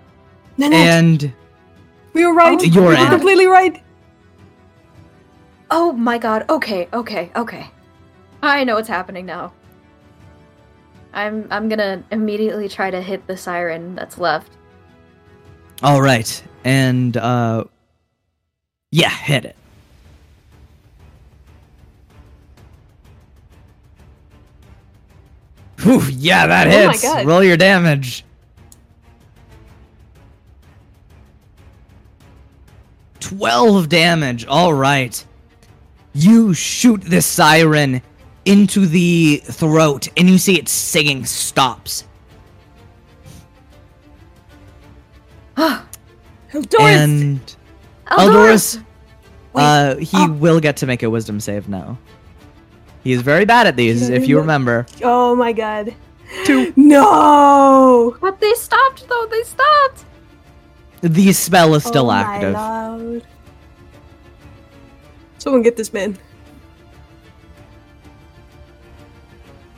[0.58, 1.34] Nanette, and
[2.16, 2.58] we were right.
[2.60, 3.84] Oh, You're we were completely right.
[5.70, 6.46] Oh my god.
[6.50, 7.70] Okay, okay, okay.
[8.42, 9.54] I know what's happening now.
[11.14, 14.52] I'm I'm gonna immediately try to hit the siren that's left.
[15.84, 17.66] all right, and uh,
[18.92, 19.56] yeah, hit it.
[25.82, 27.04] Whew, yeah, that Oh my hits.
[27.04, 27.26] God.
[27.26, 28.24] Roll your damage.
[33.26, 34.46] 12 damage.
[34.46, 35.26] All right.
[36.14, 38.04] You shoot this siren
[38.46, 42.06] into the throat, and you see its singing stops.
[45.58, 45.82] Doris.
[46.72, 47.56] And
[48.08, 48.84] Eldoris,
[49.56, 51.98] uh, he will get to make a wisdom save now.
[53.04, 54.86] He is very bad at these, if you remember.
[55.04, 55.96] oh my god.
[56.46, 56.72] Two.
[56.78, 58.16] No.
[58.22, 60.06] But they stopped though, they stopped!
[61.06, 62.54] The spell is still oh active.
[62.54, 63.28] My lord.
[65.38, 66.18] Someone get this man.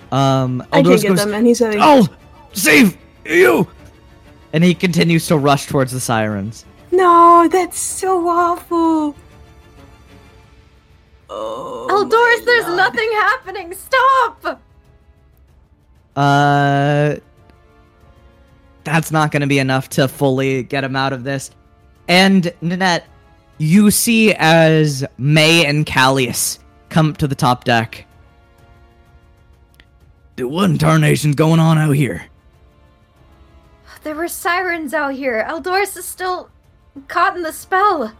[0.09, 1.79] Um, I can't get goes, them, and he's having.
[1.81, 2.07] Oh,
[2.53, 3.67] save you!
[4.53, 6.63] And he continues to rush towards the sirens.
[6.91, 9.13] No, that's so awful.
[11.29, 11.87] Oh.
[11.89, 12.77] Eldoris, there's God.
[12.77, 13.73] nothing happening!
[13.73, 14.61] Stop!
[16.15, 17.15] Uh,
[18.87, 21.51] that's not going to be enough to fully get him out of this.
[22.07, 23.05] And Nanette,
[23.57, 28.05] you see as May and Callius come to the top deck.
[30.35, 32.25] Dude, what in tarnation's going on out here?
[34.03, 35.45] There were sirens out here.
[35.49, 36.49] Eldoris is still
[37.07, 38.13] caught in the spell.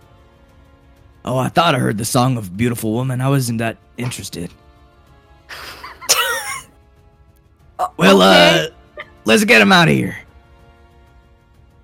[1.24, 3.22] Oh, I thought I heard the song of beautiful woman.
[3.22, 4.52] I wasn't that interested.
[7.98, 8.70] well, okay.
[8.98, 10.18] uh, let's get him out of here.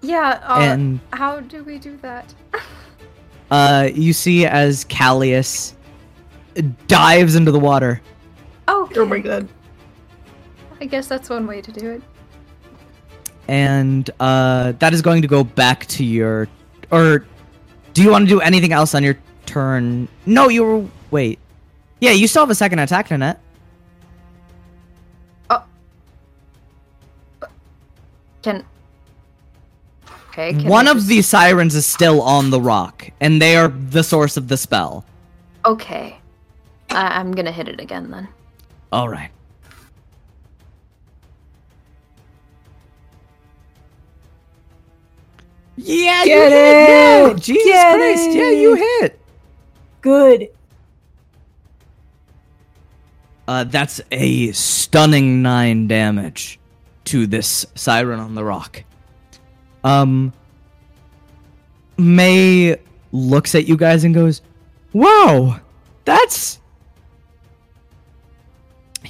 [0.03, 2.33] Yeah, uh, and how do we do that?
[3.51, 5.73] uh, you see as Callius
[6.87, 8.01] dives into the water.
[8.67, 9.47] Oh, Oh my god.
[10.81, 12.01] I guess that's one way to do it.
[13.47, 16.47] and uh, that is going to go back to your.
[16.91, 17.25] Or
[17.93, 20.07] do you want to do anything else on your turn?
[20.25, 20.85] No, you were.
[21.11, 21.39] Wait.
[22.01, 23.39] Yeah, you still have a second attack, Nanette.
[28.41, 28.65] Can.
[30.33, 33.55] Okay, can One I of just- the sirens is still on the rock, and they
[33.55, 35.05] are the source of the spell.
[35.63, 36.17] Okay.
[36.89, 38.27] I- I'm gonna hit it again then.
[38.91, 39.29] All right.
[45.75, 46.51] Yeah, Get you hit.
[46.51, 46.89] it!
[46.89, 48.29] Yeah, Jesus Get Christ!
[48.31, 49.19] Yeah, you hit.
[50.01, 50.49] Good.
[53.47, 56.59] Uh, that's a stunning nine damage
[57.05, 58.83] to this siren on the rock.
[59.83, 60.33] Um,
[61.97, 62.77] May
[63.11, 64.41] looks at you guys and goes,
[64.93, 65.59] "Wow,
[66.05, 66.59] that's."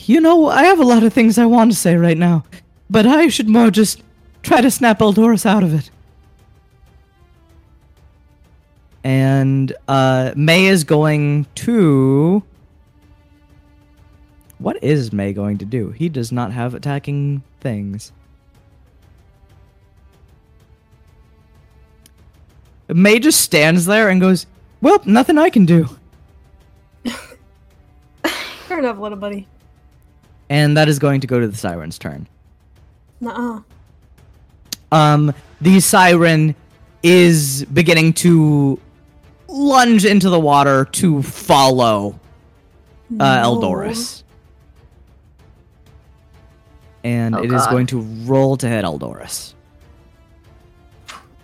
[0.05, 2.43] You know, I have a lot of things I want to say right now,
[2.89, 4.01] but I should more just
[4.41, 5.89] try to snap Eldoris out of it.
[9.03, 12.43] And uh, May is going to.
[14.57, 15.89] What is May going to do?
[15.89, 18.13] He does not have attacking things.
[22.89, 24.45] May just stands there and goes,
[24.81, 25.87] Well, nothing I can do.
[28.67, 29.47] Fair enough, little buddy.
[30.49, 32.27] And that is going to go to the siren's turn.
[33.21, 33.61] Nuh-uh.
[34.91, 36.55] Um, the siren
[37.01, 38.79] is beginning to
[39.47, 42.19] lunge into the water to follow
[43.11, 43.55] uh, No.
[43.59, 44.23] Eldoris.
[47.03, 47.71] And Oh, it is God.
[47.71, 49.52] going to roll to hit Eldoris.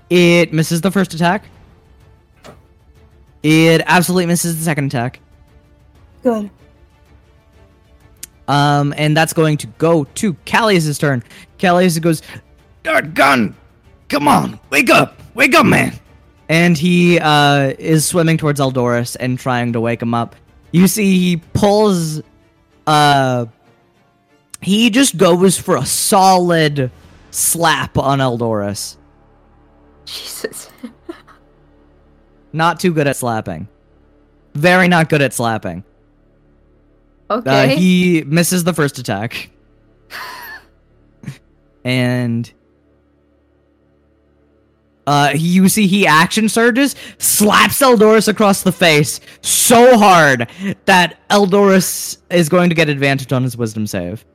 [0.10, 1.46] It misses the first attack.
[3.44, 5.20] It absolutely misses the second attack.
[6.24, 6.50] Good.
[8.48, 11.24] Um, and that's going to go to Callius' turn.
[11.60, 12.22] Callius goes,
[12.84, 13.56] Dart gun!
[14.08, 15.94] Come on, wake up, wake up, man!"
[16.50, 20.36] And he uh, is swimming towards Eldoris and trying to wake him up.
[20.72, 22.24] You see, he pulls.
[22.88, 23.46] Uh,
[24.62, 26.90] he just goes for a solid
[27.30, 28.98] slap on Eldoris.
[30.12, 30.70] Jesus.
[32.52, 33.68] Not too good at slapping.
[34.56, 35.84] Very not good at slapping.
[37.30, 37.76] Uh, Okay.
[37.76, 39.52] he misses the first attack.
[41.84, 42.52] and
[45.06, 50.50] uh, you see he action surges, slaps Eldoris across the face so hard
[50.86, 54.26] that Eldoris is going to get advantage on his wisdom save.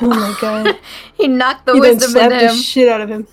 [0.00, 0.78] Oh my god.
[1.14, 2.56] he knocked the he then wisdom in slapped the him.
[2.56, 3.26] shit out of him.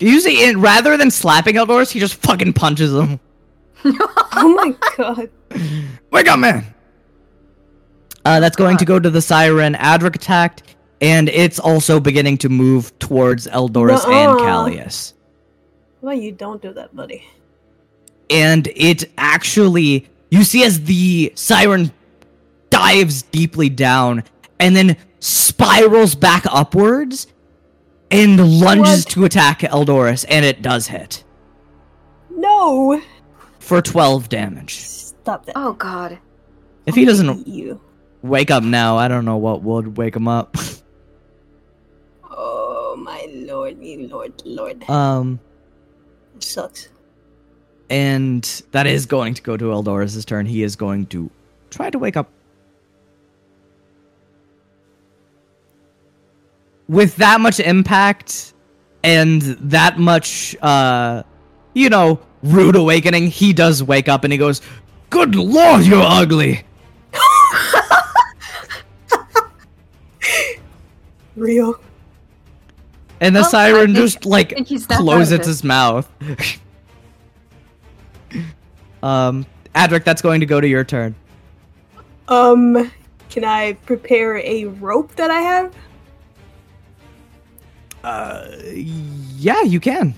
[0.00, 3.20] You see, it, rather than slapping Eldoris, he just fucking punches him.
[4.40, 5.30] Oh my god.
[6.12, 6.64] Wake up, man!
[8.24, 9.74] Uh, that's going to go to the Siren.
[9.74, 10.62] Adric attacked,
[11.00, 14.38] and it's also beginning to move towards Eldoris and.
[14.40, 15.14] Callius.
[16.00, 17.24] Why you don't do that, buddy?
[18.30, 21.90] and it actually you see as the siren
[22.70, 24.22] dives deeply down
[24.60, 27.26] and then spirals back upwards
[28.10, 29.12] and lunges What?
[29.12, 31.24] to attack Eldoris and it does hit
[32.30, 33.00] No!
[33.58, 34.78] for 12 damage.
[34.80, 35.52] Stop that.
[35.56, 36.18] Oh god.
[36.86, 37.80] If he doesn't You.
[38.22, 40.56] wake up now, I don't know what would wake him up.
[42.30, 44.88] Oh my lord, me lord, lord.
[44.88, 45.38] um
[46.38, 46.88] sucks.
[47.90, 50.46] and that is going to go to Eldoris' turn.
[50.46, 51.30] He is going to
[51.70, 52.28] try to wake up.
[56.88, 58.54] With that much impact
[59.04, 61.22] and that much, uh,
[61.74, 64.60] you know, rude awakening, he does wake up and he goes,
[65.10, 66.64] Good lord, you're ugly!
[71.36, 71.78] Real.
[73.20, 76.08] And the Oh, siren think- just, like, I think he snapped out closes his mouth.
[79.02, 81.14] um, Adric, that's going to go to your turn.
[82.28, 82.90] Um,
[83.30, 85.74] can I prepare a rope that I have?
[88.04, 90.14] Uh, yeah, you can.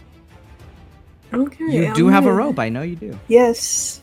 [1.32, 1.64] Okay.
[1.64, 2.58] You I'm do have a gonna- rope.
[2.58, 3.18] I know you do.
[3.28, 4.00] Yes.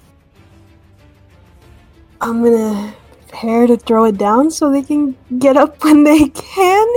[2.22, 2.94] I'm gonna
[3.28, 6.88] prepare to throw it down so they can get up when they can.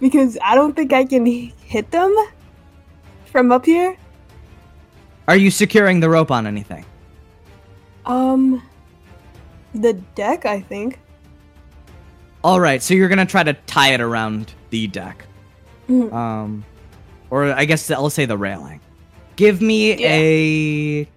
[0.00, 2.14] Because I don't think I can hit them
[3.26, 3.96] from up here.
[5.28, 6.84] Are you securing the rope on anything?
[8.04, 8.62] Um,
[9.74, 10.98] the deck, I think.
[12.42, 15.24] All right, so you're gonna try to tie it around the deck,
[15.88, 16.12] Mhm.
[16.12, 16.64] um,
[17.30, 18.80] or I guess I'll say the railing.
[19.36, 20.08] Give me Yeah.
[20.12, 21.08] a.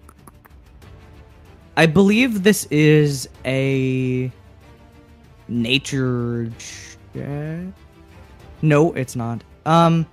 [1.76, 4.30] I believe this is a
[5.46, 7.66] nature check.
[8.62, 9.42] No, it's not.
[9.64, 10.06] Um,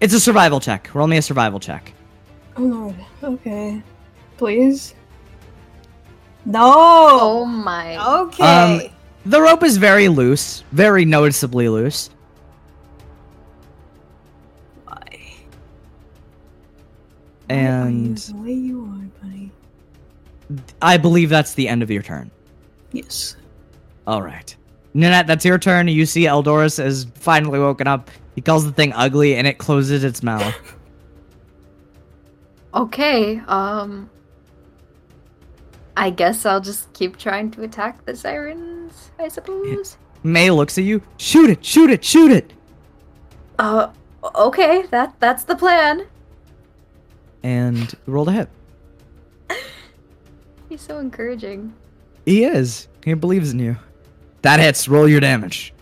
[0.00, 0.90] it's a survival check.
[0.94, 1.92] Roll me a survival check.
[2.56, 2.96] Oh lord.
[3.22, 3.82] Okay.
[4.36, 4.94] Please.
[6.44, 6.60] No.
[6.64, 7.96] Oh my.
[8.24, 8.42] Okay.
[8.44, 8.80] Um,
[9.24, 12.10] The rope is very loose, very noticeably loose.
[17.48, 19.50] And the way you are, buddy.
[20.80, 22.30] I believe that's the end of your turn.
[22.92, 23.36] Yes.
[24.06, 24.54] All right.
[24.94, 25.88] Nanette, that's your turn.
[25.88, 28.10] You see Eldoris is finally woken up.
[28.34, 30.54] He calls the thing ugly and it closes its mouth.
[32.74, 34.08] Okay, um.
[35.94, 39.98] I guess I'll just keep trying to attack the sirens, I suppose.
[40.22, 41.02] May looks at you.
[41.18, 42.54] Shoot it, shoot it, shoot it.
[43.58, 43.90] Uh,
[44.34, 46.06] okay, that that's the plan.
[47.42, 48.48] And roll to hit.
[50.68, 51.74] He's so encouraging.
[52.24, 52.88] He is.
[53.04, 53.76] He believes in you.
[54.42, 54.88] That hits.
[54.88, 55.72] Roll your damage.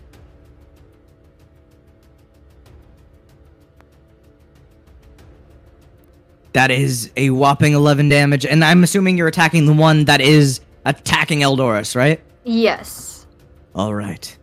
[6.53, 10.59] That is a whopping 11 damage, and I'm assuming you're attacking the one that is
[10.83, 12.19] attacking Eldoris, right?
[12.43, 13.25] Yes.
[13.73, 14.37] All right.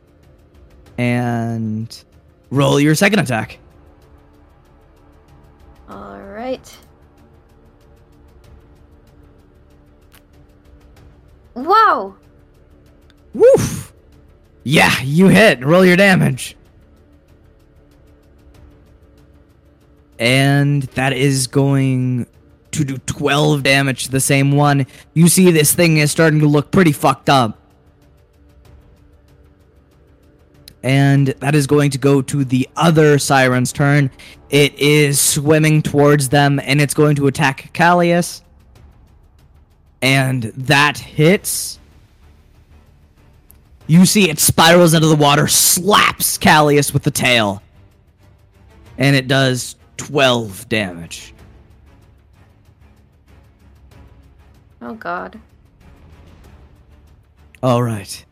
[0.96, 2.04] And
[2.50, 3.58] roll your second attack.
[5.88, 6.76] All right.
[11.64, 12.16] Wow.
[13.34, 13.92] Woof!
[14.64, 15.64] Yeah, you hit.
[15.64, 16.56] Roll your damage.
[20.18, 22.26] And that is going
[22.72, 24.86] to do 12 damage to the same one.
[25.14, 27.58] You see, this thing is starting to look pretty fucked up.
[30.82, 34.10] And that is going to go to the other siren's turn.
[34.50, 38.42] It is swimming towards them and it's going to attack Callius.
[40.00, 41.78] And that hits.
[43.86, 47.62] You see it spirals out of the water, slaps Callius with the tail.
[48.98, 51.34] And it does 12 damage.
[54.80, 55.40] Oh god.
[57.62, 58.24] All right.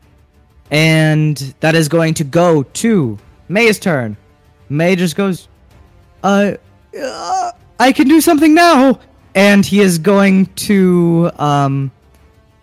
[0.71, 3.17] And that is going to go to
[3.49, 4.17] May's turn.
[4.69, 5.47] May just goes,
[6.23, 6.53] uh,
[6.99, 8.99] uh, I can do something now.
[9.37, 11.91] And he is going to um,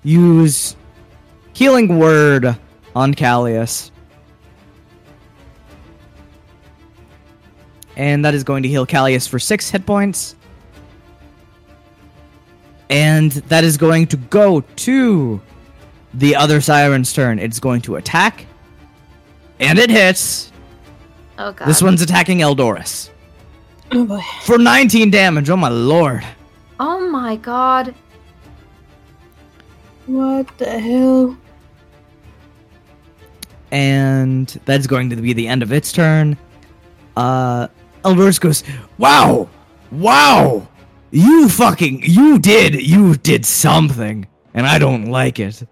[0.02, 0.74] use
[1.52, 2.58] Healing Word
[2.96, 3.92] on Callius.
[7.96, 10.34] And that is going to heal Callius for six hit points.
[12.90, 15.40] And that is going to go to
[16.12, 17.38] the other siren's turn.
[17.38, 18.46] It's going to attack.
[19.60, 20.50] And it hits.
[21.38, 21.68] Oh god.
[21.68, 23.10] This one's attacking Eldoris.
[23.92, 24.20] Oh boy.
[24.42, 25.48] For 19 damage.
[25.50, 26.24] Oh my lord.
[26.80, 27.94] Oh my god.
[30.06, 31.36] What the hell?
[33.70, 36.36] And that's going to be the end of its turn.
[37.16, 37.68] Uh
[38.04, 38.64] Eldoris goes,
[38.98, 39.48] Wow!
[39.90, 40.68] Wow!
[41.10, 44.26] You fucking you did you did something.
[44.52, 45.66] And I don't like it.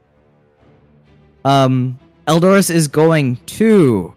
[1.45, 4.15] Um Eldoris is going to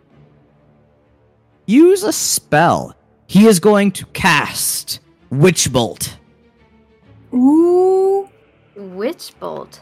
[1.65, 2.95] use a spell.
[3.27, 4.99] He is going to cast
[5.31, 6.17] Witch Bolt.
[7.35, 8.29] Ooh.
[8.75, 9.81] Witch bolt.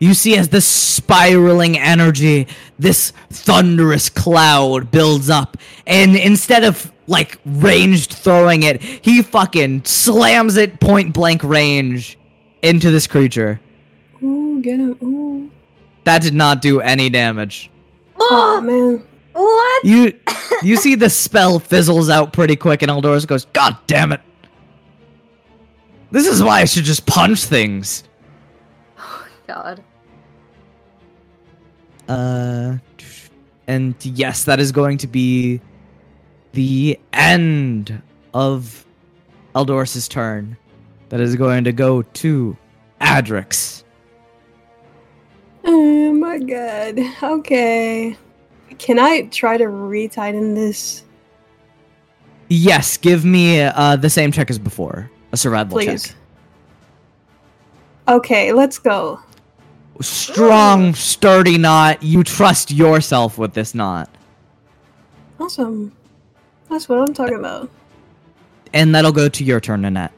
[0.00, 2.46] You see, as this spiraling energy,
[2.78, 5.56] this thunderous cloud builds up,
[5.86, 12.16] and instead of like ranged throwing it, he fucking slams it point blank range
[12.62, 13.60] into this creature.
[14.22, 14.96] Ooh, get him.
[15.02, 15.50] Ooh.
[16.04, 17.68] That did not do any damage.
[18.20, 19.02] Oh Oh, man.
[19.32, 19.84] what?
[19.84, 20.12] You
[20.62, 24.20] you see the spell fizzles out pretty quick, and Eldoris goes, "God damn it!
[26.10, 28.04] This is why I should just punch things."
[28.98, 29.82] Oh god.
[32.08, 32.78] Uh,
[33.66, 35.60] and yes, that is going to be
[36.52, 38.02] the end
[38.32, 38.86] of
[39.54, 40.56] Eldoris's turn.
[41.10, 42.56] That is going to go to
[43.00, 43.84] Adric's.
[45.64, 46.98] Oh my god.
[47.22, 48.16] Okay.
[48.78, 51.04] Can I try to retighten this,
[52.48, 55.10] Yes, give me uh, the same check as before.
[55.32, 56.08] A survival please?
[56.08, 56.16] check.
[58.08, 59.20] Okay, let's go.
[60.00, 62.02] Strong, sturdy knot.
[62.02, 64.08] You trust yourself with this knot.
[65.40, 65.92] Awesome.
[66.70, 67.70] That's what I'm talking about.
[68.72, 70.12] And that'll go to your turn, Nanette.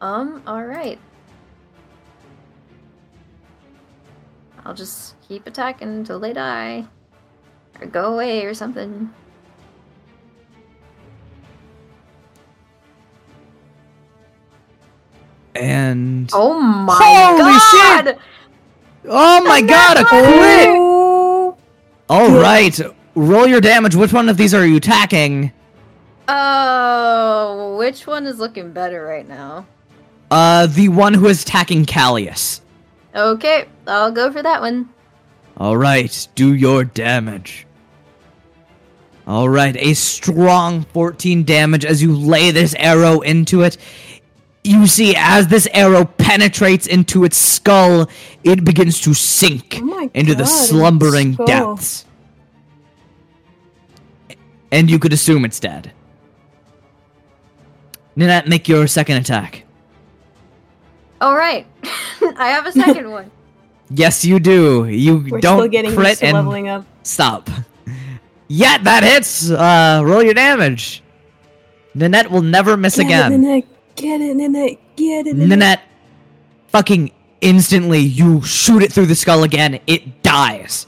[0.00, 0.98] Um, alright.
[4.64, 6.84] I'll just keep attacking until they die.
[7.80, 9.12] Or go away or something.
[15.58, 18.18] And Oh my Holy god!
[19.06, 20.68] oh my god, a crit!
[22.10, 22.80] All right,
[23.14, 23.94] roll your damage.
[23.94, 25.52] Which one of these are you attacking?
[26.28, 29.66] Oh, which one is looking better right now?
[30.30, 32.60] Uh, the one who is attacking Callius.
[33.14, 34.90] Okay, I'll go for that one.
[35.56, 37.66] All right, do your damage.
[39.26, 43.76] All right, a strong 14 damage as you lay this arrow into it.
[44.68, 48.06] You see, as this arrow penetrates into its skull,
[48.44, 52.04] it begins to sink Oh into the God, its slumbering depths.
[54.70, 55.92] And you could assume it's dead.
[58.14, 59.64] Nanette, make your second attack.
[61.22, 61.66] Alright,
[62.36, 63.30] I have a second one.
[63.88, 64.84] Yes, you do.
[64.86, 66.84] You We're don't still getting crit used to and leveling up.
[67.04, 67.48] stop.
[68.48, 69.50] Yeah, that hits.
[69.50, 71.02] Uh, roll your damage.
[71.94, 73.62] Nanette will never miss Get it, again.
[74.00, 74.18] Nanette.
[74.18, 74.96] Get it, Nanette.
[74.96, 75.48] Get it, Nanette.
[75.48, 75.82] Nanette,
[76.68, 79.80] fucking instantly, you shoot it through the skull again.
[79.86, 80.86] It dies.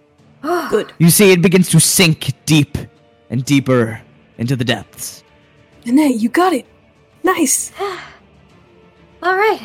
[0.42, 0.92] Good.
[0.98, 2.78] You see, it begins to sink deep
[3.30, 4.00] and deeper
[4.38, 5.24] into the depths.
[5.84, 6.66] Nanette, you got it.
[7.22, 7.72] Nice.
[9.22, 9.62] Alright.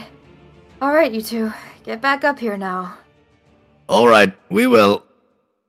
[0.81, 1.53] Alright, you two.
[1.83, 2.97] Get back up here now.
[3.89, 5.03] All right, we will.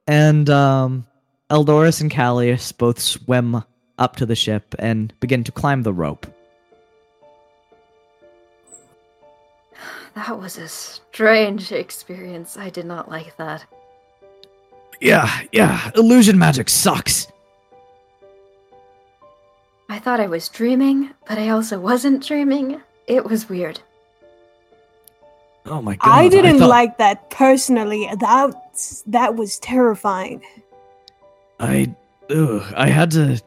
[0.06, 1.06] And um,
[1.50, 3.62] Eldoris and Callius both swim
[3.98, 6.26] up to the ship and begin to climb the rope.
[10.14, 12.56] That was a strange experience.
[12.56, 13.64] I did not like that.
[15.00, 17.26] Yeah, yeah, illusion magic sucks.
[19.88, 22.80] I thought I was dreaming, but I also wasn't dreaming.
[23.06, 23.80] It was weird.
[25.66, 26.10] Oh my god.
[26.10, 28.08] I didn't thought- like that personally.
[28.20, 28.54] That
[29.06, 30.42] that was terrifying.
[31.60, 31.94] I,
[32.30, 33.40] ugh, I had to.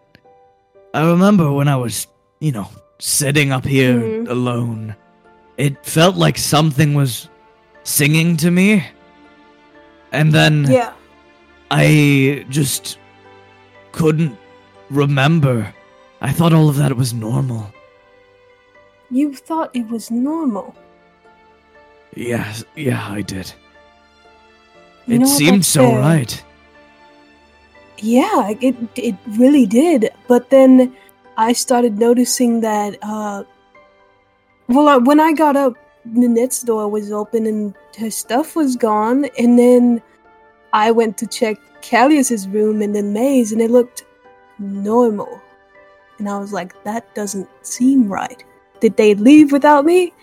[0.94, 2.08] I remember when I was,
[2.40, 2.68] you know,
[3.00, 4.30] sitting up here Mhm.
[4.30, 4.96] alone.
[5.58, 7.30] It felt like something was
[7.84, 8.86] singing to me.
[10.12, 10.94] And then Yeah.
[11.72, 12.98] I just
[13.92, 14.38] couldn't
[14.90, 15.74] remember.
[16.22, 17.72] I thought all of that was normal.
[19.10, 20.76] You thought it was normal.
[22.16, 23.52] Yes, yeah, I did.
[25.06, 26.00] You it seemed so fair.
[26.00, 26.44] right.
[28.00, 30.10] Yeah, it it really did.
[30.28, 30.96] But then
[31.38, 33.44] I started noticing that uh
[34.68, 35.76] well uh, when I got up
[36.14, 40.02] Nanette's door was open and her stuff was gone and then
[40.74, 44.06] I went to check Callius's room and then May's and it looked
[44.60, 45.42] normal.
[46.20, 48.44] And I was like that doesn't seem right.
[48.80, 50.14] Did they leave without me?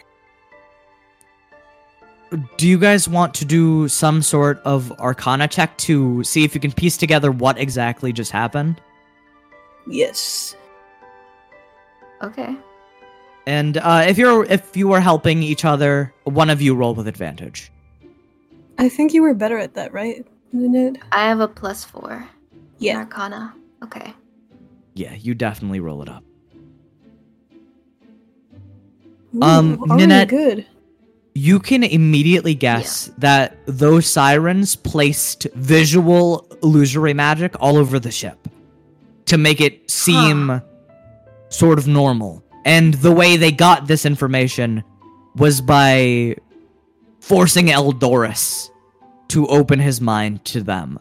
[2.57, 6.61] Do you guys want to do some sort of arcana check to see if you
[6.61, 8.81] can piece together what exactly just happened?
[9.87, 10.57] Yes.
[12.23, 12.57] Okay.
[13.47, 17.07] And uh, if you're if you are helping each other, one of you roll with
[17.09, 17.71] advantage.
[18.79, 20.27] I think you were better at that, right?
[20.53, 20.97] Nanette?
[21.13, 22.27] I have a plus four.
[22.79, 22.99] Yeah.
[22.99, 23.55] Arcana.
[23.83, 24.13] Okay.
[24.95, 26.23] Yeah, you definitely roll it up.
[29.35, 30.67] Ooh, Um, already Nanette- good.
[31.37, 38.47] You can immediately guess that those sirens placed visual illusory magic all over the ship
[39.27, 40.63] to make it seem
[41.49, 42.44] sort of normal.
[42.65, 44.83] And the way they got this information
[45.37, 46.37] was by
[47.21, 48.71] forcing Eldoris
[49.29, 50.99] to open his mind to them,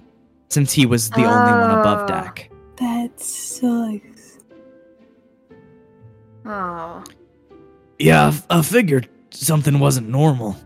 [0.49, 2.07] since he was the only one above ah, Oh.
[2.23, 2.49] deck.
[2.77, 4.39] That sucks.
[6.45, 7.03] Oh.
[7.99, 10.57] Yeah, I f- I figured something wasn't normal.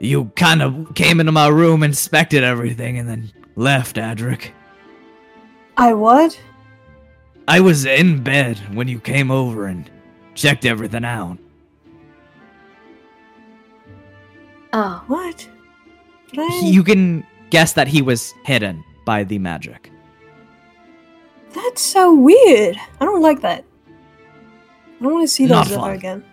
[0.00, 4.50] You kind of came into my room, inspected everything, and then left, Adric.
[5.76, 6.38] I what?
[7.48, 9.90] I was in bed when you came over and
[10.34, 11.38] checked everything out.
[14.74, 15.02] Oh.
[15.06, 15.48] What?
[16.34, 19.90] But You can guess that he was hidden by the magic.
[21.54, 22.76] That's so weird.
[23.00, 23.64] I don't like that.
[25.00, 25.90] I don't want to see those ever fun.
[25.94, 26.24] again.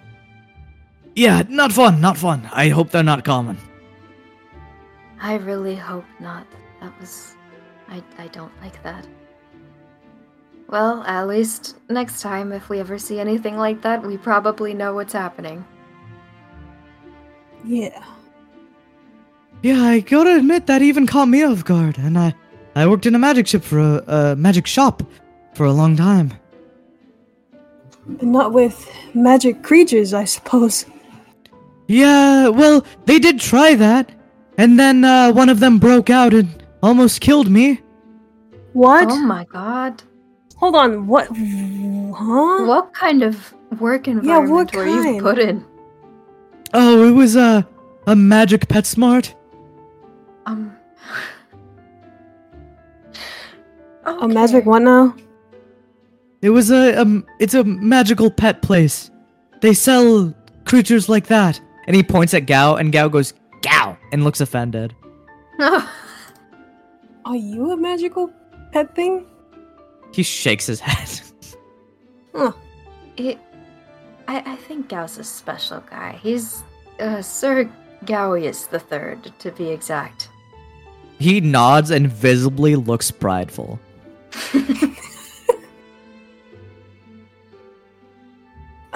[1.16, 2.50] Yeah, not fun, not fun.
[2.52, 3.58] I hope they're not common.
[5.22, 6.46] I really hope not.
[6.82, 7.38] That was.
[7.88, 9.08] I, I don't like that.
[10.68, 14.94] Well, at least next time, if we ever see anything like that, we probably know
[14.94, 15.64] what's happening.
[17.64, 18.04] Yeah.
[19.62, 22.36] Yeah, I gotta admit that even caught me off guard, and I,
[22.76, 25.04] I worked in a magic ship for a, a magic shop
[25.54, 26.34] for a long time.
[28.08, 30.86] But not with magic creatures, I suppose.
[31.88, 34.12] Yeah, well, they did try that,
[34.58, 37.82] and then uh, one of them broke out and almost killed me.
[38.74, 39.10] What?
[39.10, 40.04] Oh my god.
[40.56, 41.08] Hold on.
[41.08, 41.28] What?
[41.28, 42.66] Huh?
[42.66, 45.66] What kind of work Yeah, environment what were you put in?
[46.74, 47.68] Oh, it was a
[48.08, 49.36] a magic pet smart.
[50.46, 50.76] Um.
[54.06, 55.16] A magic what now?
[56.42, 59.10] It was a um, it's a magical pet place.
[59.62, 60.34] They sell
[60.66, 61.60] creatures like that.
[61.88, 64.96] And he points at Gao, and Gao goes Gao and looks offended.
[65.60, 68.32] Are you a magical
[68.72, 69.26] pet thing?
[70.16, 71.10] He shakes his head.
[72.34, 72.52] Huh.
[73.16, 73.38] It,
[74.28, 76.20] I, I think Gao's a special guy.
[76.22, 76.64] He's
[77.00, 77.70] uh, Sir
[78.04, 80.28] Gaoius the Third, to be exact.
[81.18, 83.80] he nods and visibly looks prideful.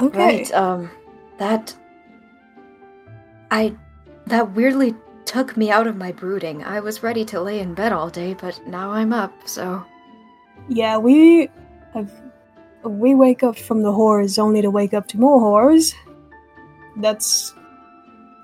[0.02, 0.18] Okay.
[0.18, 0.54] Right.
[0.54, 0.90] Um,
[1.38, 1.76] that.
[3.52, 3.76] I,
[4.28, 4.96] that weirdly
[5.26, 6.64] took me out of my brooding.
[6.64, 9.34] I was ready to lay in bed all day, but now I'm up.
[9.48, 9.84] So
[10.70, 11.50] Yeah, we
[11.94, 12.12] have.
[12.84, 15.94] We wake up from the horrors only to wake up to more horrors.
[16.96, 17.54] That's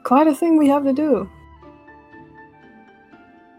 [0.04, 1.30] quite a thing we have to do.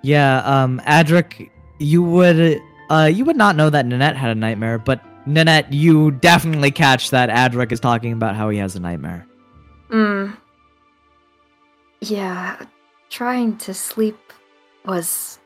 [0.02, 2.60] Yeah, um, Adric, you would,
[2.90, 7.10] uh, you would not know that Nanette had a nightmare, but Nanette, you definitely catch
[7.10, 9.26] that Adric is talking about how he has a nightmare.
[9.90, 10.30] Hmm.
[12.00, 12.64] Yeah,
[13.10, 14.18] trying to sleep
[14.84, 15.38] was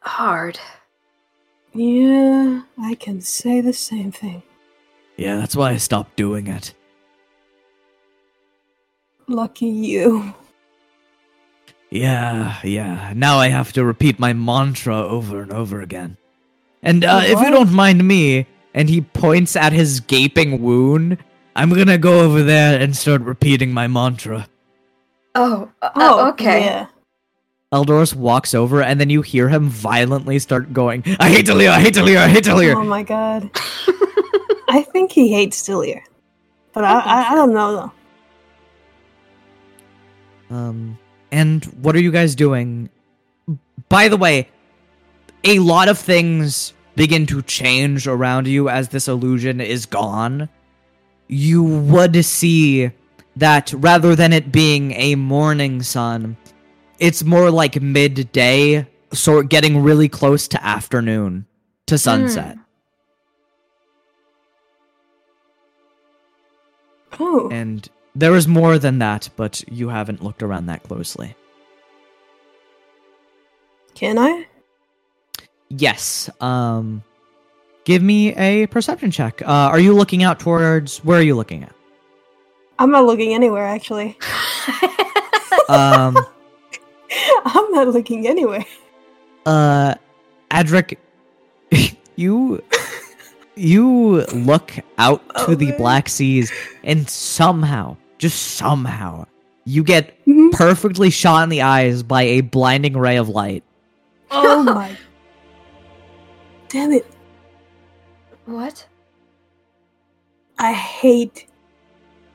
[0.00, 0.58] hard.
[1.78, 4.42] Yeah, I can say the same thing.
[5.16, 6.74] Yeah, that's why I stopped doing it.
[9.28, 10.34] Lucky you.
[11.90, 13.12] Yeah, yeah.
[13.14, 16.16] Now I have to repeat my mantra over and over again.
[16.82, 21.18] And uh, if you don't mind me, and he points at his gaping wound,
[21.54, 24.48] I'm gonna go over there and start repeating my mantra.
[25.36, 26.64] Oh, uh, okay.
[26.64, 26.86] Yeah.
[27.72, 31.80] Eldoris walks over, and then you hear him violently start going, I hate Delir, I
[31.80, 32.74] hate Delir, I hate Delir.
[32.74, 33.50] Oh my god.
[34.70, 36.00] I think he hates Delir.
[36.72, 37.92] But I, I, I don't know
[40.50, 40.56] though.
[40.56, 40.98] Um,
[41.30, 42.88] and what are you guys doing?
[43.90, 44.48] By the way,
[45.44, 50.48] a lot of things begin to change around you as this illusion is gone.
[51.28, 52.90] You would see
[53.36, 56.36] that rather than it being a morning sun,
[56.98, 61.46] it's more like midday, sort getting really close to afternoon
[61.86, 62.56] to sunset.
[67.20, 67.48] Oh.
[67.50, 71.34] And there is more than that, but you haven't looked around that closely.
[73.94, 74.46] Can I?
[75.68, 76.30] Yes.
[76.40, 77.02] Um
[77.84, 79.42] give me a perception check.
[79.42, 81.74] Uh are you looking out towards where are you looking at?
[82.78, 84.16] I'm not looking anywhere actually.
[85.68, 86.16] Um
[87.44, 88.64] I'm not looking anywhere.
[89.46, 89.94] uh
[90.50, 90.96] Adric
[92.16, 92.62] you
[93.56, 95.76] you look out to Oh, the man.
[95.78, 96.52] Black Seas
[96.84, 99.26] and somehow, just somehow,
[99.64, 100.52] you get Mhm.
[100.52, 103.62] perfectly shot in the eyes by a blinding ray of light.
[104.30, 104.96] Oh my.
[106.68, 107.06] Damn it.
[108.46, 108.86] what?
[110.58, 111.46] I hate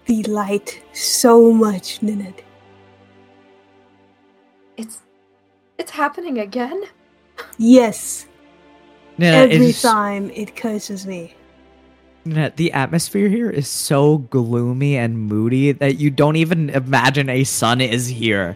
[0.05, 2.41] the light so much, Nanette.
[4.77, 4.99] It's
[5.77, 6.83] it's happening again.
[7.57, 8.27] Yes.
[9.17, 11.35] Yeah, Every it's- time it curses me.
[12.25, 17.43] Yeah, the atmosphere here is so gloomy and moody that you don't even imagine a
[17.43, 18.55] sun is here.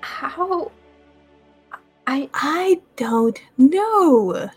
[0.00, 0.70] How?
[2.06, 4.50] I I don't know.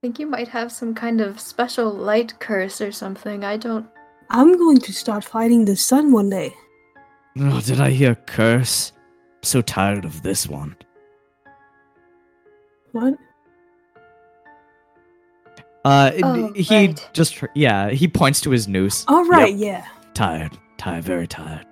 [0.00, 3.42] think you might have some kind of special light curse or something.
[3.42, 3.86] I don't.
[4.30, 6.54] I'm going to start fighting the sun one day.
[7.40, 8.92] Oh, did I hear curse?
[9.38, 10.76] I'm so tired of this one.
[12.92, 13.14] What?
[15.84, 17.08] Uh, Oh, he right.
[17.12, 19.04] just yeah, he points to his noose.
[19.06, 19.86] All right, Yep, yeah.
[20.12, 21.64] tired, tired, very tired.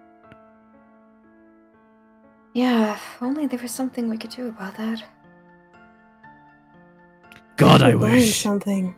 [2.55, 5.03] Yeah, if only there was something we could do about that.
[7.57, 8.41] God, I should learn wish.
[8.41, 8.95] something.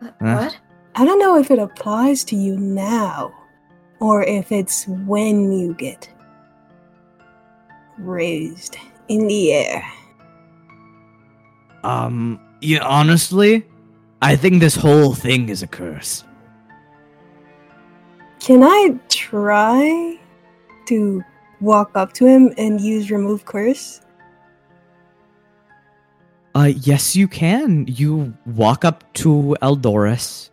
[0.00, 0.14] What?
[0.20, 0.36] Huh?
[0.36, 0.58] what?
[0.96, 3.32] I don't know if it applies to you now,
[4.02, 6.10] or if it's when you get
[7.98, 8.76] raised
[9.06, 9.84] in the air.
[11.84, 13.64] Um, yeah, honestly,
[14.20, 16.24] I think this whole thing is a curse.
[18.40, 20.18] Can I try
[20.86, 21.22] to
[21.60, 24.00] walk up to him and use remove curse?
[26.56, 27.86] Uh, yes, you can.
[27.86, 30.50] You walk up to Eldoris.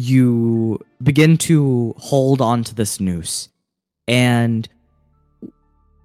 [0.00, 3.48] You begin to hold onto this noose
[4.06, 4.68] and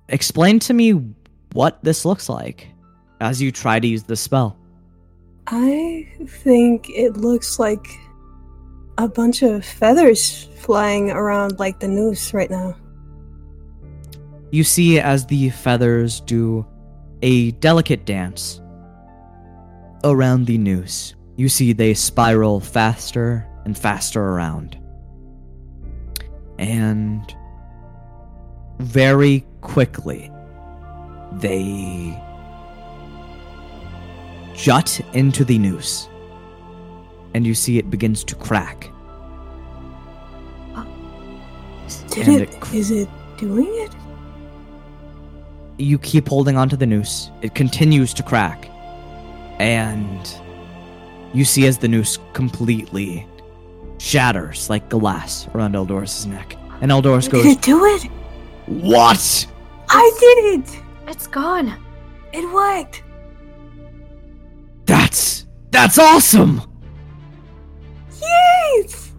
[0.10, 1.14] explain to me
[1.52, 2.70] what this looks like
[3.22, 4.58] as you try to use the spell.
[5.46, 7.86] I think it looks like
[8.98, 12.76] a bunch of feathers flying around like the noose right now.
[14.50, 16.66] You see as the feathers do
[17.22, 18.60] a delicate dance
[20.04, 21.14] around the noose.
[21.36, 24.78] You see they spiral faster and faster around.
[26.60, 27.36] And
[28.80, 30.32] very quickly,
[31.34, 32.20] they
[34.56, 36.08] jut into the noose.
[37.34, 38.90] And you see it begins to crack.
[42.10, 42.42] Did it?
[42.42, 43.92] it cr- Is it doing it?
[45.78, 47.32] you keep holding onto the noose.
[47.42, 48.70] It continues to crack.
[49.60, 50.36] And
[51.34, 53.28] you see as the noose completely
[54.04, 56.58] shatters like glass around Eldoris' neck.
[56.82, 58.04] And Eldoris goes, Did it do it?
[58.66, 59.48] What?
[59.90, 60.82] I did it!
[61.08, 61.74] It's gone.
[62.34, 63.04] It worked!
[64.86, 66.62] That's that's awesome!
[68.20, 69.14] Yes!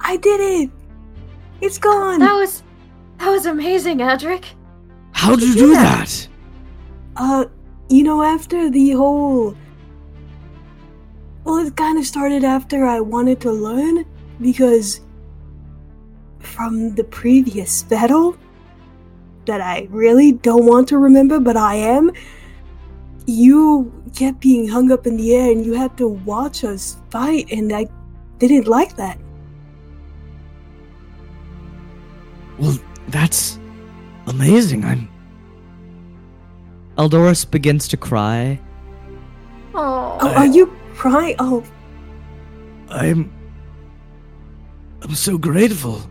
[0.00, 0.70] I did it!
[1.60, 2.20] It's gone!
[2.20, 2.62] That was
[3.18, 4.44] that was amazing, Adric.
[5.12, 6.28] How'd you you do do that?
[7.16, 7.46] Uh,
[7.88, 9.56] you know, after the whole.
[11.44, 14.04] Well, it kind of started after I wanted to learn
[14.40, 15.00] because
[16.40, 18.36] from the previous battle
[19.46, 22.12] that I really don't want to remember, but I am.
[23.26, 27.50] You kept being hung up in the air and you had to watch us fight,
[27.50, 27.86] and I
[28.38, 29.18] didn't like that.
[32.58, 32.78] Well,
[33.08, 33.58] that's
[34.26, 34.84] amazing.
[34.84, 35.08] I'm.
[36.96, 38.58] Eldoris begins to cry.
[39.74, 41.36] Oh, Oh, are you crying?
[41.38, 41.62] Oh,
[42.88, 43.30] I'm.
[45.06, 46.02] I'm so grateful.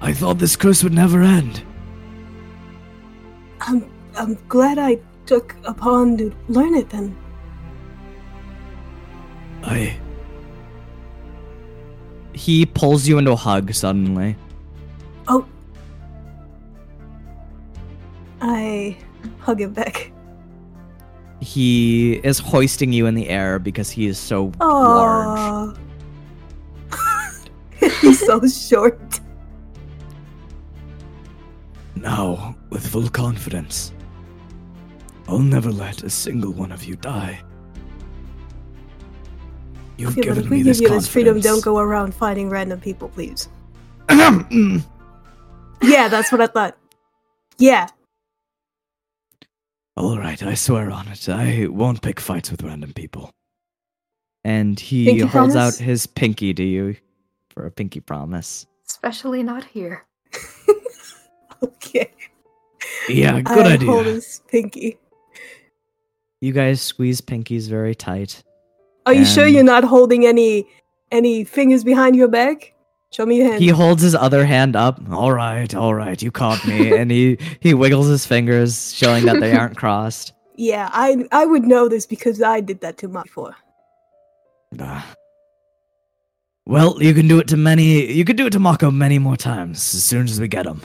[0.00, 1.64] I thought this curse would never end.
[3.60, 7.16] I'm I'm glad I took upon to learn it then.
[9.64, 9.98] I.
[12.34, 14.36] He pulls you into a hug suddenly.
[15.26, 15.44] Oh.
[18.40, 18.96] I
[19.40, 20.12] hug him back.
[21.40, 25.76] He is hoisting you in the air because he is so large.
[28.00, 29.20] He's so short.
[31.94, 33.92] Now, with full confidence,
[35.28, 37.40] I'll never let a single one of you die.
[39.96, 41.62] You've Okay, but given if me we this give you this freedom, confidence.
[41.64, 43.48] don't go around fighting random people, please.
[45.82, 46.76] Yeah, that's what I thought.
[47.58, 47.86] Yeah.
[49.96, 51.28] All right, I swear on it.
[51.28, 53.30] I won't pick fights with random people.
[54.42, 55.56] And he Pinky holds promise?
[55.56, 56.96] out his pinky to you
[57.56, 58.66] for a pinky promise.
[58.86, 60.04] especially not here.
[61.62, 62.12] Okay.
[63.08, 63.88] Yeah, good I idea.
[63.90, 64.98] hold his pinky.
[66.42, 68.42] You guys squeeze pinkies very tight.
[69.06, 70.66] Are you sure you're not holding any
[71.10, 72.74] any fingers behind your back?
[73.10, 73.62] Show me your hand.
[73.62, 75.00] He holds his other hand up.
[75.10, 76.94] All right, all right, you caught me.
[76.98, 80.34] and he he wiggles his fingers, showing that they aren't crossed.
[80.56, 83.56] yeah, I I would know this because I did that to my before.
[84.78, 85.06] Ah.
[86.66, 88.12] Well, you can do it to many.
[88.12, 90.82] You can do it to Mako many more times as soon as we get him.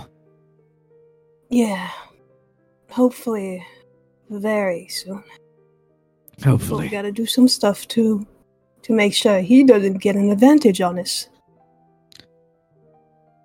[1.49, 1.89] Yeah.
[2.89, 3.65] Hopefully
[4.29, 5.23] very soon.
[6.43, 8.25] But we gotta do some stuff to
[8.83, 11.29] to make sure he doesn't get an advantage on us.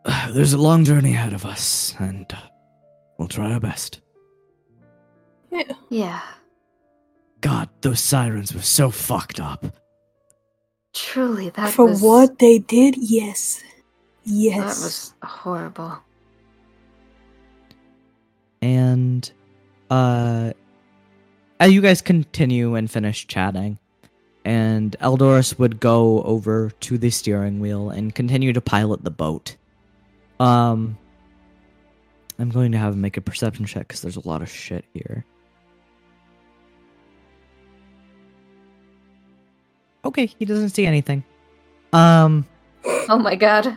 [0.30, 2.37] There's a long journey ahead of us, and uh,
[3.18, 4.01] we'll try our best.
[5.51, 5.72] Yeah.
[5.89, 6.22] Yeah,
[7.41, 9.64] God, those sirens were so fucked up.
[10.97, 13.62] Truly, that For was what they did, yes.
[14.24, 15.99] Yes, that was horrible.
[18.62, 19.30] And
[19.90, 20.53] uh
[21.61, 23.78] as you guys continue and finish chatting,
[24.47, 29.57] and Eldoris would go over to the steering wheel and continue to pilot the boat.
[30.40, 30.97] Um
[32.38, 34.86] I'm going to have him make a perception check because there's a lot of shit
[34.94, 35.26] here.
[40.07, 41.24] Okay, he doesn't see anything.
[41.92, 42.46] Um,
[43.09, 43.76] Oh my god.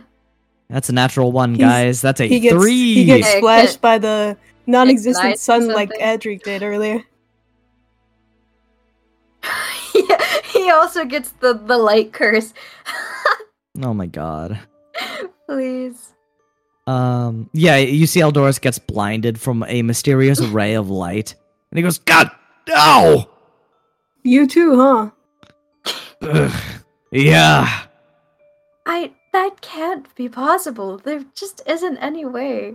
[0.68, 2.00] that's a natural one, He's- guys.
[2.00, 2.94] That's a he gets three.
[2.94, 7.02] he gets splashed can- by the non-existent sun like Adric did earlier.
[9.94, 12.52] yeah, he also gets the the light curse.
[13.82, 14.58] oh my god.
[15.48, 16.12] Please.
[16.86, 21.34] Um, yeah, you see Eldoris gets blinded from a mysterious ray of light,
[21.70, 22.30] and he goes, "God,
[22.68, 23.28] no!"
[24.22, 25.10] You too, huh?
[26.22, 26.52] Ugh.
[27.12, 27.82] Yeah.
[28.86, 30.98] I that can't be possible.
[30.98, 32.74] There just isn't any way.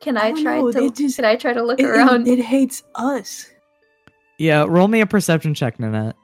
[0.00, 2.28] Can I Oh, try no, to just- can I try to look It, it- around?
[2.28, 3.46] it hates us.
[4.38, 6.14] Yeah, roll me a perception check, Nanette.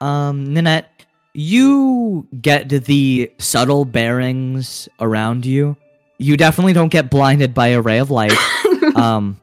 [0.00, 0.88] Um, Nanette,
[1.34, 5.76] you get the subtle bearings around you.
[6.18, 8.32] You definitely don't get blinded by a ray of light.
[8.96, 9.40] um,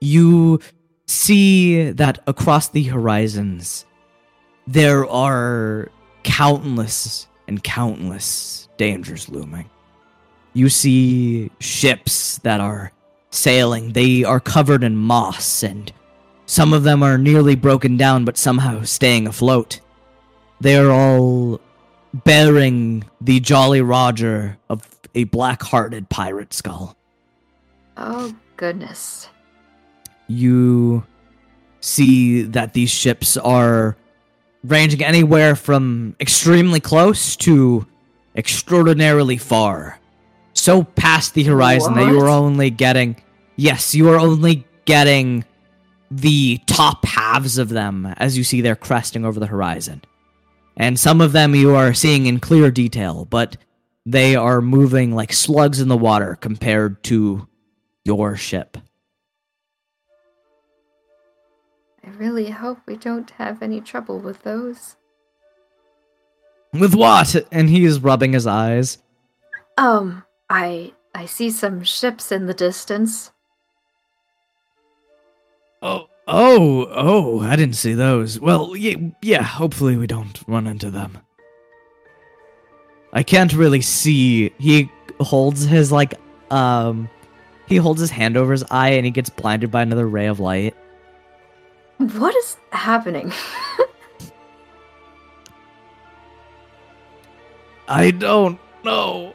[0.00, 0.60] you
[1.06, 3.86] see that across the horizons
[4.66, 5.88] there are
[6.24, 9.70] countless and countless dangers looming.
[10.52, 12.92] You see ships that are
[13.30, 15.92] sailing, they are covered in moss, and
[16.46, 19.80] some of them are nearly broken down but somehow staying afloat.
[20.60, 21.60] They are all
[22.12, 26.96] bearing the Jolly Roger of a black hearted pirate skull.
[27.96, 29.28] oh goodness.
[30.26, 31.04] You
[31.80, 33.96] see that these ships are
[34.64, 37.86] ranging anywhere from extremely close to
[38.34, 39.98] extraordinarily far.
[40.52, 43.22] So past the horizon that you are only getting,
[43.56, 45.44] yes, you are only getting
[46.10, 50.02] the top halves of them as you see they're cresting over the horizon.
[50.76, 53.56] And some of them you are seeing in clear detail, but
[54.04, 57.48] they are moving like slugs in the water compared to
[58.04, 58.78] your ship.
[62.06, 64.96] I really hope we don't have any trouble with those.
[66.72, 67.34] With what?
[67.50, 68.98] And he is rubbing his eyes.
[69.76, 73.32] Um, I I see some ships in the distance.
[75.82, 77.40] Oh, oh, oh!
[77.40, 78.38] I didn't see those.
[78.38, 79.42] Well, yeah, yeah.
[79.42, 81.18] Hopefully, we don't run into them.
[83.12, 84.50] I can't really see.
[84.58, 84.90] He
[85.20, 86.14] holds his like
[86.50, 87.08] um
[87.66, 90.38] he holds his hand over his eye and he gets blinded by another ray of
[90.38, 90.76] light.
[91.98, 93.32] What is happening?
[97.88, 99.34] I don't know.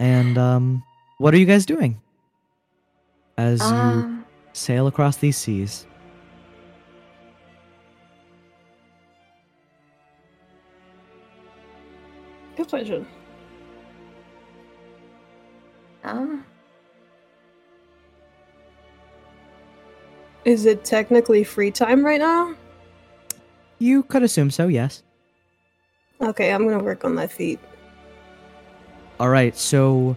[0.00, 0.82] and um
[1.18, 2.00] what are you guys doing
[3.36, 5.86] as you um, sail across these seas?
[12.56, 13.06] Good question.
[16.04, 16.44] Um,
[20.44, 22.54] Is it technically free time right now?
[23.78, 25.02] You could assume so, yes.
[26.20, 27.60] Okay, I'm gonna work on my feat.
[29.20, 30.16] All right, so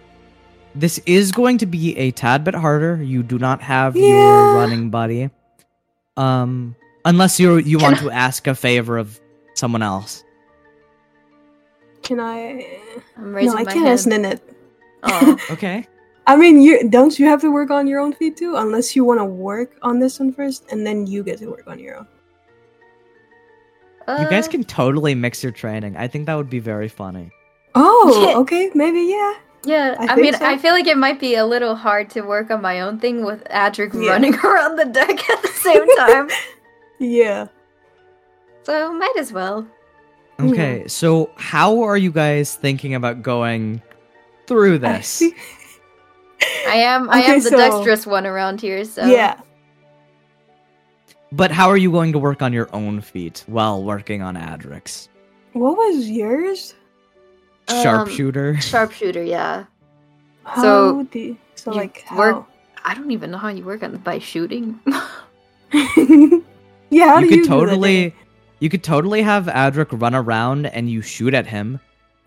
[0.74, 3.02] this is going to be a tad bit harder.
[3.02, 4.06] You do not have Yeah.
[4.06, 5.30] your running buddy.
[6.16, 9.20] Um unless you you Can want to ask a favor of
[9.54, 10.24] someone else.
[12.02, 12.66] Can I?
[13.16, 13.98] I'm raising no, I my can't hand.
[13.98, 14.42] ask Nanette.
[15.02, 15.86] Oh, Okay.
[16.26, 19.02] I mean, you don't you have to work on your own feat too, unless you
[19.04, 21.96] want to work on this one first, and then you get to work on your
[21.96, 22.06] own.
[24.08, 25.96] You guys uh, can totally mix your training.
[25.96, 27.30] I think that would be very funny.
[27.74, 28.36] Oh, Yeah.
[28.38, 29.34] okay, maybe yeah.
[29.64, 30.44] Yeah, I I, mean, so.
[30.44, 33.24] I feel like it might be a little hard to work on my own thing
[33.24, 34.10] with Adric Yeah.
[34.10, 36.28] running around the deck at the same time.
[36.98, 37.46] Yeah.
[38.64, 39.66] so might as well.
[40.40, 43.80] Okay, so how are you guys thinking about going
[44.46, 45.22] through this?
[46.68, 49.40] I am I Okay, am the so- dexterous one around here, so Yeah.
[51.30, 55.08] But how are you going to work on your own feat while working on Adric's?
[55.54, 56.74] What was yours?
[57.68, 58.60] Um, Sharpshooter.
[58.60, 59.64] Sharpshooter, yeah.
[60.44, 62.18] How So, do so you like how?
[62.18, 62.44] work-
[62.84, 64.78] I don't even know how you work on by shooting.
[65.72, 68.12] yeah, how you do could you totally thing?
[68.60, 71.80] you could totally have Adric run around and you shoot at him.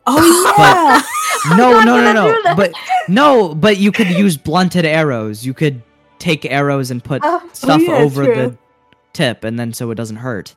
[0.08, 0.16] Oh
[0.58, 1.02] But- yeah.
[1.52, 2.56] Oh no, no, no, no.
[2.56, 2.74] But
[3.08, 5.46] no, but you could use blunted arrows.
[5.46, 5.82] You could
[6.20, 8.36] take arrows and put Oh, oh stuff yeah, over true.
[8.36, 8.58] the
[9.14, 10.56] tip and then so it doesn't hurt.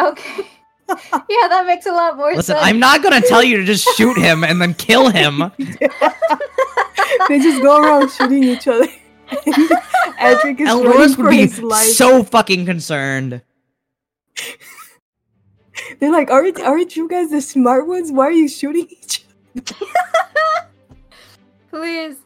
[0.00, 0.46] okay.
[0.88, 2.60] yeah, that makes a lot more Listen, sense.
[2.66, 5.50] I'm not gonna tell you to just shoot him and then kill him.
[5.58, 8.86] they just go around shooting each other.
[9.46, 9.48] And
[10.18, 11.86] Adric is running Eldoris for would be his life.
[11.86, 13.40] so fucking concerned.
[15.98, 18.12] They're like, aren't aren't you guys the smart ones?
[18.12, 19.01] Why are you shooting each
[21.70, 22.16] Please.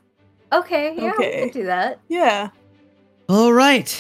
[0.53, 1.41] Okay, yeah, we Okay.
[1.41, 2.01] can do that.
[2.09, 2.51] Yeah.
[3.29, 3.91] All right.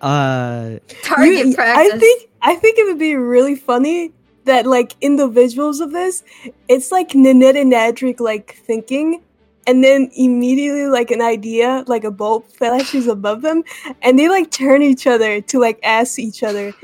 [0.00, 1.92] Uh Target You- practice.
[1.94, 4.12] I think I think it would be really funny
[4.44, 6.22] that like in the visuals of this,
[6.68, 9.22] it's like Nanette and Adric like thinking,
[9.66, 13.64] and then immediately like an idea, like a bulb flashes above them,
[14.02, 16.74] and they like turn each other to like ask each other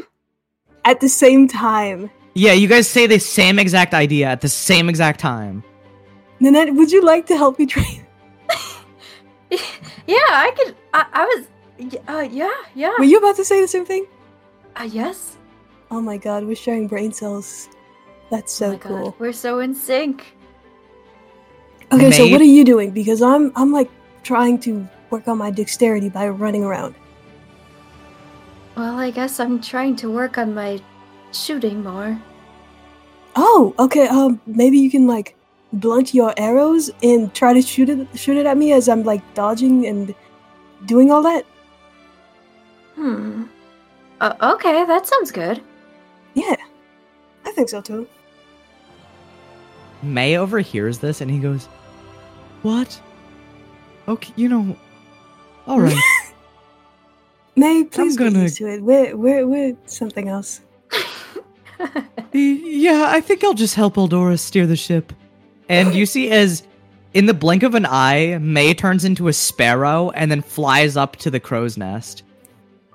[0.85, 2.11] at the same time.
[2.35, 5.63] yeah, you guys say the same exact idea at the same exact time.
[6.43, 8.05] Nanette, would you like to help me train?
[10.09, 10.75] yeah, I could.
[10.93, 11.47] I, I was.
[12.09, 12.93] Uh, yeah, yeah.
[12.99, 14.07] Were you about to say the same thing?
[14.75, 15.37] uh, yes.
[15.93, 17.69] Oh my god, we're sharing brain cells.
[18.29, 19.17] That's oh so my God, cool.
[19.21, 20.35] We're so in sync.
[21.93, 22.91] Okay, so what are you doing?
[22.91, 23.91] Because I'm I'm like
[24.25, 26.97] trying to work on my dexterity by running around.
[28.77, 30.81] Well, I guess I'm trying to work on my
[31.31, 32.19] shooting more.
[33.37, 34.09] Oh, okay.
[34.09, 35.37] Um, maybe you can like
[35.73, 39.23] blunt your arrows and try to shoot it shoot it at me as I'm like
[39.35, 40.15] dodging and
[40.87, 41.45] doing all that.
[42.95, 43.45] Hmm.
[44.21, 45.61] Uh, okay, that sounds good.
[46.35, 46.57] Yeah,
[47.45, 48.07] I think so too.
[50.03, 51.67] May overhears this and he goes,
[52.63, 53.01] "What?
[54.09, 54.77] Okay, you know,
[55.67, 55.97] all right."
[57.57, 58.83] May, please get gonna- used to it.
[58.83, 60.61] We're we're we're something else.
[62.33, 65.13] yeah, I think I'll just help Eldoris steer the ship.
[65.73, 66.63] And you see, as
[67.15, 71.17] in the blink of an eye, May turns into a sparrow and then flies up
[71.17, 72.23] to the crow's nest.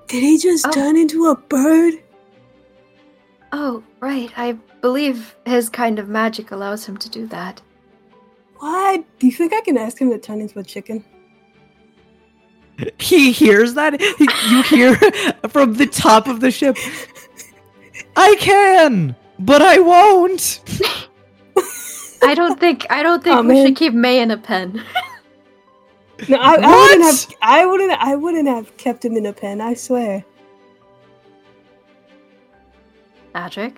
[0.06, 0.70] Did he just Oh.
[0.70, 1.94] turn into a bird?
[3.52, 4.30] oh, right.
[4.36, 4.52] I
[4.82, 7.60] believe his kind of magic allows him to do that.
[8.58, 9.04] What?
[9.18, 11.04] Do you think I can ask him to turn into a chicken?
[12.98, 14.00] He hears that.
[14.00, 14.94] He, you hear
[15.48, 16.76] from the top of the ship.
[18.16, 20.60] I can, but I won't.
[22.22, 22.86] I don't think.
[22.90, 23.66] I don't think Oh, we man.
[23.66, 24.82] should keep May in a pen.
[26.28, 27.34] No, I, I wouldn't have.
[27.42, 27.92] I wouldn't.
[27.92, 29.60] I wouldn't have kept him in a pen.
[29.60, 30.24] I swear.
[33.34, 33.76] Adric.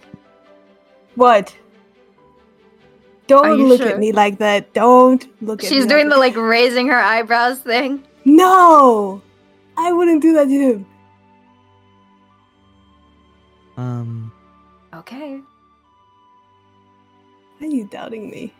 [1.16, 1.54] What?
[3.26, 3.90] Don't look sure?
[3.90, 4.72] at me like that.
[4.72, 5.68] Don't look at me.
[5.68, 8.04] She's like doing the like raising her eyebrows thing.
[8.24, 9.20] No,
[9.76, 10.86] I wouldn't do that to him.
[13.76, 14.32] Um,
[14.94, 15.40] Okay.
[17.60, 18.54] Why are you doubting me?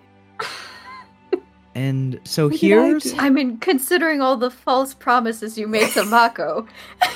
[1.74, 3.26] and so What did I?
[3.26, 6.66] I mean, considering all the false promises you made to Mako.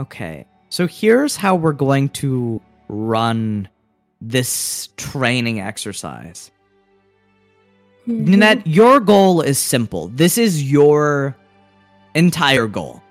[0.00, 0.46] okay.
[0.70, 3.68] So here's how we're going to run
[4.20, 6.50] this training exercise.
[8.06, 8.30] Mm-hmm.
[8.30, 10.08] Nanette, your goal is simple.
[10.08, 11.36] This is your
[12.14, 13.02] entire goal.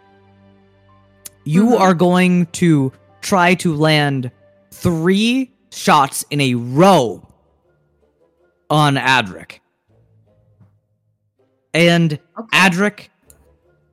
[1.43, 1.79] You Mhm.
[1.79, 2.91] are going to
[3.21, 4.31] try to land
[4.81, 7.27] three shots in a row
[8.69, 9.59] on Adric.
[11.73, 12.57] And Okay.
[12.57, 13.09] Adric,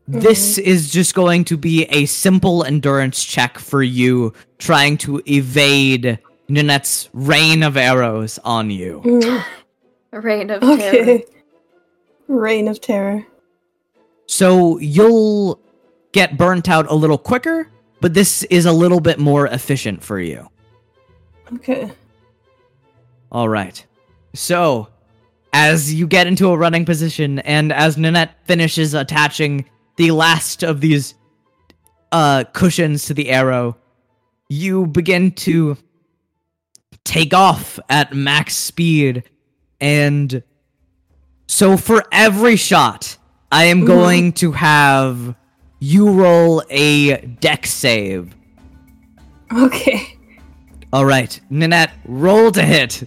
[0.07, 6.19] this is just going to be a simple endurance check for you trying to evade
[6.49, 9.01] Nanette's rain of arrows on you.
[9.05, 9.45] Mhm.
[10.13, 10.75] A reign of terror.
[10.75, 11.25] Okay.
[12.29, 13.27] Reign of terror.
[14.27, 15.61] So you'll
[16.13, 17.69] get burnt out a little quicker,
[18.01, 20.49] but this is a little bit more efficient for you.
[21.53, 21.91] Okay.
[23.31, 23.85] All right.
[24.35, 24.89] So,
[25.53, 29.65] as you get into a running position and as Nanette finishes attaching
[29.97, 31.15] the last of these
[32.13, 33.77] uh, cushions to the arrow,
[34.49, 35.77] you begin to
[37.05, 39.25] take off at max speed.
[39.81, 40.43] And
[41.47, 43.17] so, for every shot,
[43.53, 43.87] I am Mhm.
[43.87, 45.35] going to have
[45.81, 48.35] you roll a dex save.
[49.53, 50.17] Okay.
[50.95, 53.03] All right, Nanette, roll to hit.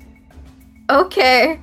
[0.90, 1.58] Okay.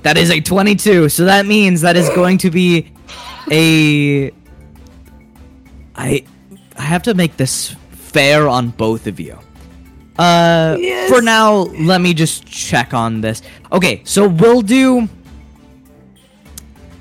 [0.00, 1.10] That is a 22.
[1.10, 2.90] So that means that is going to be
[3.50, 4.30] a
[5.94, 6.24] I
[6.78, 9.38] I have to make this fair on both of you.
[10.18, 11.10] Uh Yes.
[11.10, 13.42] for now, let me just check on this.
[13.70, 15.06] Okay, so we'll do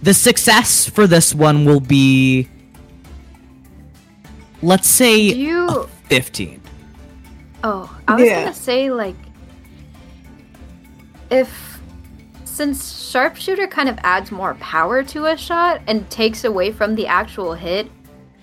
[0.03, 2.49] the success for this one will be
[4.61, 5.89] let's say Do you.
[6.09, 6.61] 15.
[7.63, 8.41] Oh, I was Yeah.
[8.43, 9.15] gonna say like
[11.29, 11.79] if
[12.43, 17.07] since sharpshooter kind of adds more power to a shot and takes away from the
[17.07, 17.89] actual hit,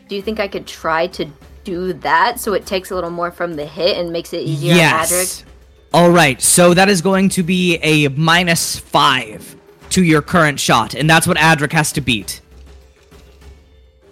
[0.09, 1.27] do you think I could try to
[1.65, 4.73] do that so it takes a little more from the hit and makes it easier
[4.73, 5.11] on Adric?
[5.11, 5.45] Yes.
[5.93, 6.41] All right.
[6.41, 9.55] So that is going to be a minus five
[9.91, 12.41] to your current shot, and that's what Adric has to beat.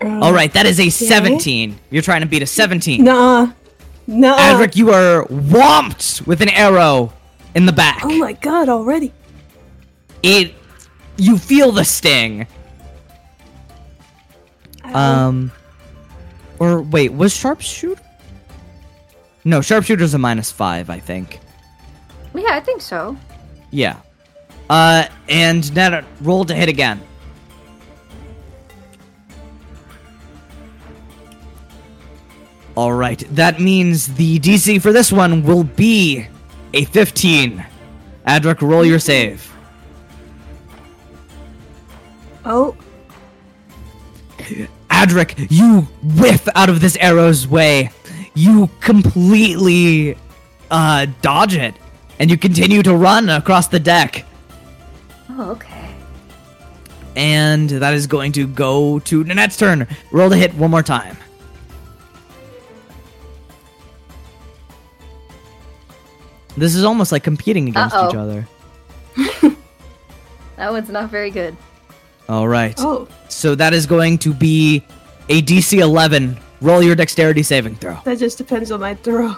[0.03, 0.53] All right.
[0.53, 1.79] That is a 17.
[1.91, 3.03] You're trying to beat a 17.
[3.03, 3.53] Nuh-uh.
[4.07, 4.39] Nuh-uh.
[4.39, 7.13] Adric, you are whomped with an arrow
[7.55, 8.01] in the back.
[8.05, 9.13] Oh my god, already.
[10.23, 10.55] It.
[11.17, 12.47] You feel the sting.
[14.85, 15.51] Um.
[16.59, 18.01] Or wait, was sharpshooter?
[19.45, 21.41] No, sharpshooter's a minus five, I think.
[22.35, 23.17] Yeah, I think so.
[23.71, 24.01] Yeah.
[24.69, 27.01] Uh, and now roll to hit again.
[32.77, 36.27] All right, that means the DC for this one will be
[36.75, 37.65] a 15.
[38.27, 39.51] Adric, roll your save.
[42.45, 42.77] Oh.
[44.91, 47.91] Adric, you whiff out of this arrow's way.
[48.35, 50.19] You completely
[50.71, 51.75] uh, dodge it,
[52.19, 54.27] and you continue to run across the deck.
[55.31, 55.95] Oh, okay.
[57.17, 59.89] And that is going to go to Nanette's turn.
[60.13, 61.17] Roll to hit one more time.
[66.57, 68.09] This is almost like competing against Uh-oh.
[68.09, 68.49] each other.
[70.57, 71.55] That one's not very good.
[72.31, 72.75] All right.
[72.79, 73.07] Oh.
[73.29, 74.83] So that is going to be
[75.29, 76.39] a DC 11.
[76.63, 77.99] Roll your dexterity saving throw.
[78.05, 79.35] That just depends on my throw.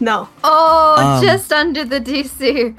[0.00, 0.28] No.
[0.42, 2.76] Oh, Um, just under the DC.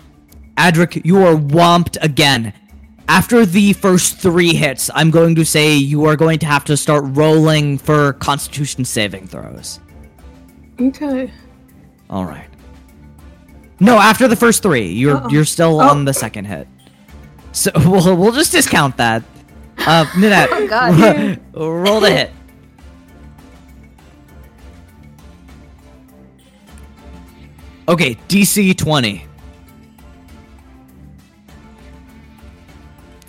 [0.57, 2.51] Adric, you are whomped again.
[3.07, 6.75] After the first three hits, I'm going to say you are going to have to
[6.75, 9.79] start rolling for Constitution saving throws.
[10.81, 11.31] Okay.
[12.09, 12.47] All right.
[13.79, 15.29] No, after the first three, you're Uh-oh.
[15.29, 15.89] you're still Oh.
[15.89, 16.67] on the second hit.
[17.51, 19.23] So we'll we'll just discount that.
[19.79, 21.39] Uh, Nanette, Oh, God.
[21.53, 22.31] roll the hit.
[27.87, 29.25] Okay, DC twenty.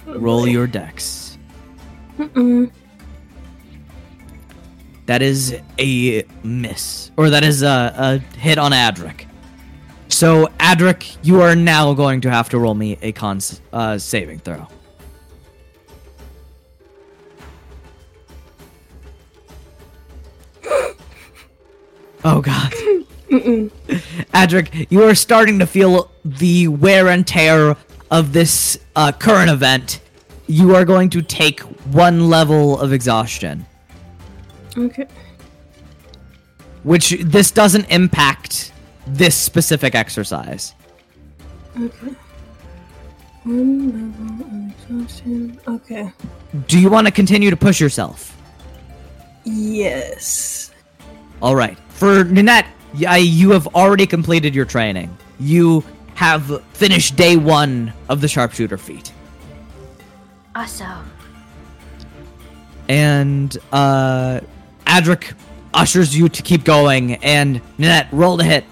[0.07, 1.36] Roll your dex.
[2.19, 2.70] Mm-mm.
[5.06, 9.26] That is a miss, or that is a, a hit on Adric.
[10.08, 13.40] So Adric, you are now going to have to roll me a con
[13.72, 14.66] uh, saving throw.
[22.24, 22.72] Oh god.
[23.30, 23.70] Mm-mm.
[24.32, 27.76] Adric, you are starting to feel the wear and tear
[28.10, 30.00] of this uh, current event,
[30.46, 31.60] you are going to take
[31.92, 33.66] one level of exhaustion,
[34.77, 35.07] Okay.
[36.82, 38.73] which this doesn't impact
[39.07, 40.74] this specific exercise.
[41.81, 42.15] Okay.
[43.44, 45.59] One level of exhaustion.
[45.66, 46.12] Okay.
[46.66, 48.36] Do you want to continue to push yourself?
[49.44, 50.73] Yes.
[51.40, 51.78] All right.
[51.90, 52.66] For Nanette,
[53.01, 55.16] y- you have already completed your training.
[55.39, 55.85] You
[56.15, 59.12] have finished day one of the sharpshooter feat.
[60.55, 61.11] Awesome.
[62.89, 64.40] And uh
[64.86, 65.34] Adric
[65.74, 68.64] ushers you to keep going and Nanette, roll to hit.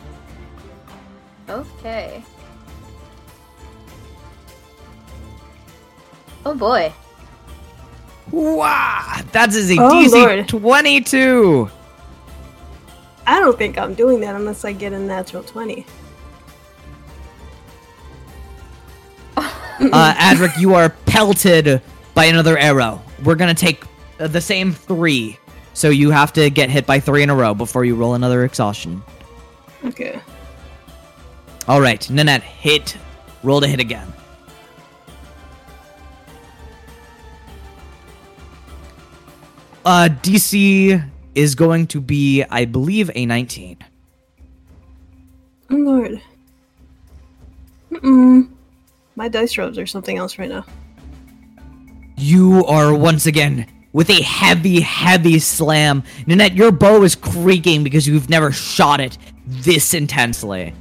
[1.49, 2.23] Okay.
[6.47, 6.93] Oh boy.
[8.31, 10.49] Wow, that is a Oh, DC Lord.
[10.49, 11.71] 22.
[13.27, 15.87] I don't think I'm doing that unless I get a natural 20.
[19.37, 21.83] Uh Adric, you are pelted
[22.15, 23.03] by another arrow.
[23.25, 23.83] We're going to take
[24.21, 25.37] uh, the same 3.
[25.75, 28.45] So you have to get hit by 3 in a row before you roll another
[28.45, 29.03] exhaustion.
[29.85, 30.21] Okay.
[31.67, 32.97] All right, Nanette, hit.
[33.43, 34.11] Roll to hit again.
[39.85, 43.77] Uh, DC is going to be, I believe, a 19.
[45.71, 46.23] Oh lord.
[47.91, 48.49] Mm-mm.
[49.17, 50.65] My dice rolls are something else right now.
[52.17, 56.03] You are once again with a heavy, heavy slam.
[56.27, 59.17] Nanette, your bow is creaking because you've never shot it
[59.47, 60.75] this intensely.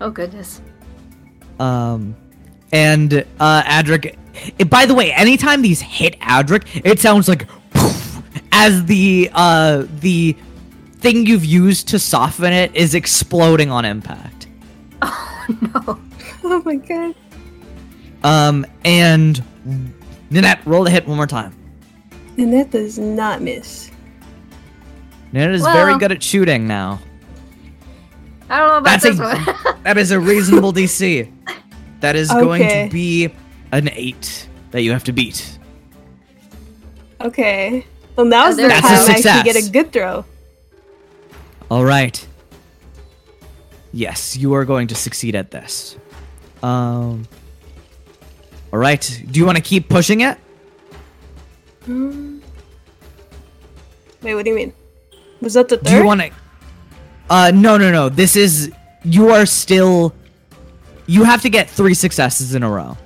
[0.00, 0.60] Oh goodness.
[1.58, 2.14] Um,
[2.72, 4.16] and uh, Adric.
[4.60, 8.22] eh, By the way, anytime these hit Adric, it sounds like poof,
[8.52, 10.36] as the uh the
[10.98, 14.46] thing you've used to soften it is exploding on impact.
[15.50, 15.56] Oh
[15.86, 15.98] no.
[16.44, 17.14] Oh my god.
[18.22, 19.42] Um, and
[20.30, 21.54] Nanette, roll the hit one more time.
[22.38, 23.90] And that does not miss.
[25.32, 27.00] Nanette is very good at shooting now.
[28.48, 29.76] I don't know about That's this a- one.
[29.84, 31.30] That is a reasonable DC.
[32.00, 33.28] That is going to be
[33.72, 35.58] an eight that you have to beat.
[37.20, 37.86] Okay.
[38.16, 40.24] Well, now's the That's time I actually get a good throw.
[41.70, 42.26] All right.
[43.92, 45.96] Yes, you are going to succeed at this.
[46.62, 47.26] Um.
[48.72, 49.22] All right.
[49.30, 50.38] Do you want to keep pushing it?
[51.88, 52.42] Um,
[54.22, 54.72] wait, what do you mean?
[55.40, 55.86] Was that the third?
[55.86, 56.30] Do you want to?
[57.30, 58.08] Uh, no, no, no.
[58.08, 58.72] This is
[59.04, 60.14] you are still.
[61.06, 62.96] You have to get three successes in a row,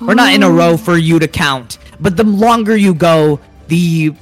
[0.00, 1.78] or not in a row for you to count.
[1.98, 4.14] But the longer you go, the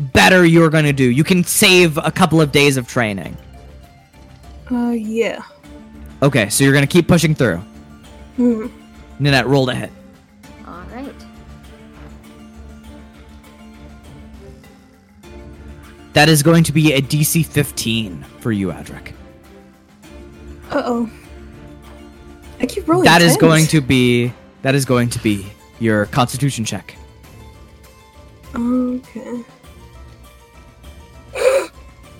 [0.00, 1.04] better you're going to do.
[1.04, 3.36] You can save a couple of days of training.
[4.70, 5.42] Uh, yeah.
[6.22, 7.58] Okay, so you're going to keep pushing through.
[8.36, 8.66] Hmm.
[9.18, 9.90] Nanette, roll to hit.
[16.12, 19.12] That is going to be a DC 15 for you, Adric.
[20.70, 21.10] Uh oh.
[22.60, 23.04] I keep rolling.
[23.04, 23.40] That is tens.
[23.40, 24.32] going to be
[24.62, 25.46] that is going to be
[25.78, 26.94] your Constitution check.
[28.54, 29.44] Okay.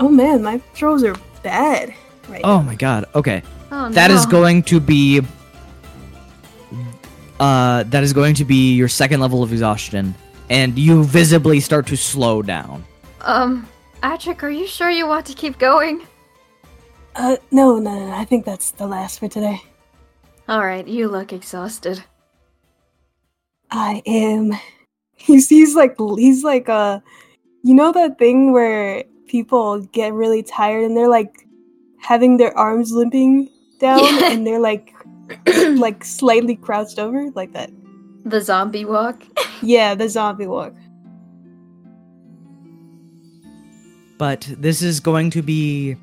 [0.00, 1.94] oh man, my throws are bad.
[2.28, 2.40] Right.
[2.44, 3.06] Oh my god.
[3.14, 3.42] Okay.
[3.70, 3.90] Oh no.
[3.90, 5.20] That is going to be
[7.38, 10.14] uh that is going to be your second level of exhaustion
[10.48, 12.84] and you visibly start to slow down.
[13.22, 13.68] Um,
[14.02, 16.06] Adric, are you sure you want to keep going?
[17.16, 18.12] Uh, no, no, no.
[18.12, 19.62] I think that's the last for today.
[20.48, 22.02] All right, you look exhausted.
[23.70, 24.52] I am.
[25.22, 27.00] He's he's like he's like uh,
[27.62, 31.46] you know that thing where people get really tired and they're like
[32.00, 33.50] having their arms limping
[33.80, 34.32] down Yeah.
[34.32, 34.94] and they're like
[35.76, 37.70] like slightly crouched over like that.
[38.24, 39.22] The zombie walk.
[39.60, 40.72] Yeah, the zombie walk.
[44.20, 45.96] But this is going to be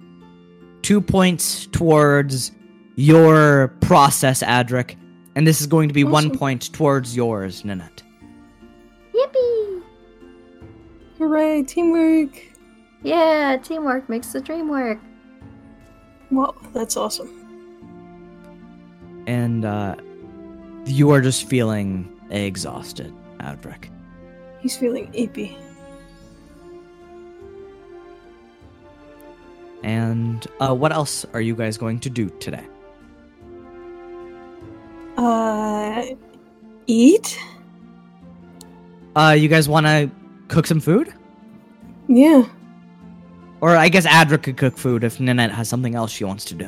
[0.82, 2.52] 2 points towards
[2.96, 4.96] your process Adric
[5.36, 8.02] and this is going to be 1 point towards yours Nanette.
[9.14, 9.84] Yippee!
[11.20, 12.42] Hooray, teamwork!
[13.04, 14.98] Yeah, teamwork makes the dream work.
[16.32, 17.30] Wow, that's awesome.
[19.28, 19.96] and uh,
[20.86, 23.92] you are just feeling exhausted, Adric.
[24.60, 25.56] He's feeling eepy.
[29.88, 32.68] And uh, what else are you guys going to do today?
[35.16, 36.04] Uh,
[36.88, 37.40] eat?
[39.16, 40.12] Uh, you guys want to
[40.50, 41.14] cook some food?
[42.10, 42.44] Yeah.
[43.62, 46.54] Or I guess Adric could cook food if Nanette has something else she wants to
[46.54, 46.66] do.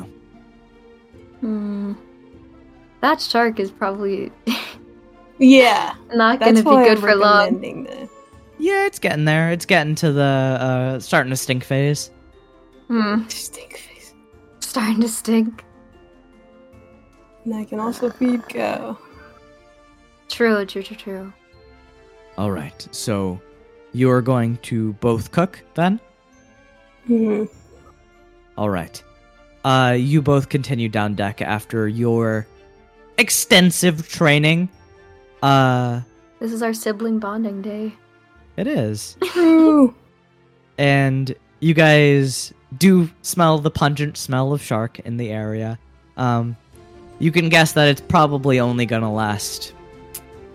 [1.41, 1.93] Hmm.
[3.01, 4.31] That shark is probably
[5.39, 7.43] Yeah, Not gonna be good I'm for long.
[7.55, 8.09] recommending.
[8.57, 9.51] Yeah, it's getting there.
[9.51, 12.11] It's getting to the uh starting to stink phase.
[12.89, 13.27] Hmm.
[13.29, 14.13] Stink face.
[14.59, 15.63] Starting to stink.
[17.45, 18.97] And I can also feed go.
[20.27, 21.33] True, true, true, true.
[22.37, 22.87] All right.
[22.91, 23.39] So
[23.93, 25.99] you are going to both cook then?
[27.07, 27.45] hmm
[28.57, 29.01] All right.
[29.65, 32.47] Uh you both continue down deck after your
[33.17, 34.69] extensive training.
[35.41, 36.01] Uh
[36.39, 37.93] This is our sibling bonding day.
[38.57, 39.17] it is.
[39.23, 39.93] True.
[40.77, 45.79] and you guys do smell the pungent smell of shark in the area.
[46.17, 46.55] Um,
[47.19, 49.73] you can guess that it's probably only gonna last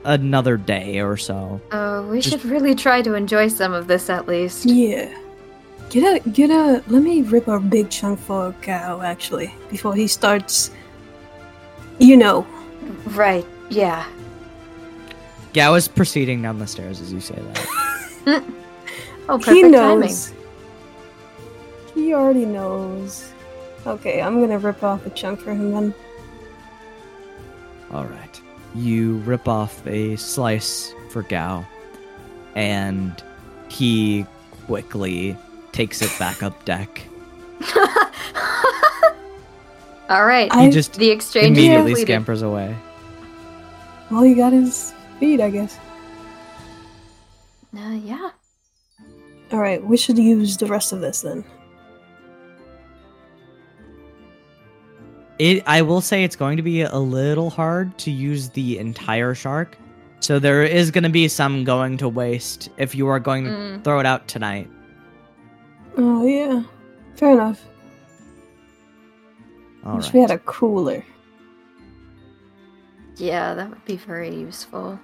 [0.04, 1.60] another day or so.
[1.72, 4.64] Oh, we Just- should really try to enjoy some of this at least.
[4.66, 5.12] Yeah.
[5.90, 6.82] Get a get a.
[6.88, 10.70] Let me rip a big chunk for Gao actually before he starts.
[11.98, 12.46] You know.
[13.08, 14.04] Right, yeah.
[15.52, 17.36] Gao is proceeding down the stairs as you say
[18.24, 18.44] that.
[19.26, 20.43] Oh, he perfect timing.
[21.94, 22.04] Knows.
[22.04, 23.32] He already knows.
[23.86, 25.94] Okay, I'm gonna rip off a chunk for him then.
[27.90, 28.40] All right.
[28.74, 31.64] You rip off a slice for Gao,
[32.56, 33.22] and
[33.68, 34.26] he
[34.66, 35.36] quickly
[35.72, 37.02] takes it back up deck.
[40.10, 40.50] All right.
[40.52, 42.06] I- He just the exchange immediately completed.
[42.06, 42.74] scampers away.
[44.10, 45.78] All you got is feed, I guess.
[47.76, 48.30] Uh, yeah.
[49.52, 51.44] All right, we should use the rest of this then.
[55.38, 59.34] It I will say it's going to be a little hard to use the entire
[59.34, 59.76] shark.
[60.20, 63.50] So there is going to be some going to waste if you are going to
[63.50, 63.84] Mm.
[63.84, 64.70] throw it out tonight.
[65.96, 66.62] Oh yeah,
[67.16, 67.62] fair enough.
[69.84, 70.14] All Wish right.
[70.14, 71.04] we had a cooler.
[73.16, 74.98] Yeah, that would be very useful.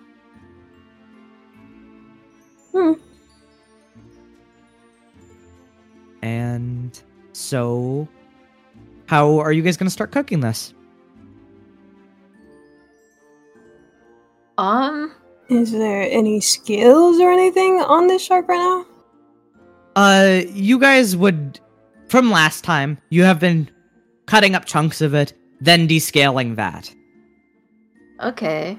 [2.73, 2.93] Hmm.
[6.23, 7.01] And
[7.33, 8.09] so
[9.11, 10.73] how are you guys going to start cooking this?
[14.57, 15.13] Um,
[15.49, 18.87] Is there any skills or anything on this shark right now?
[19.97, 21.59] Uh you guys would
[22.09, 23.69] from last time, you have been
[24.27, 26.95] cutting up chunks of it, then descaling that.
[28.23, 28.79] okay.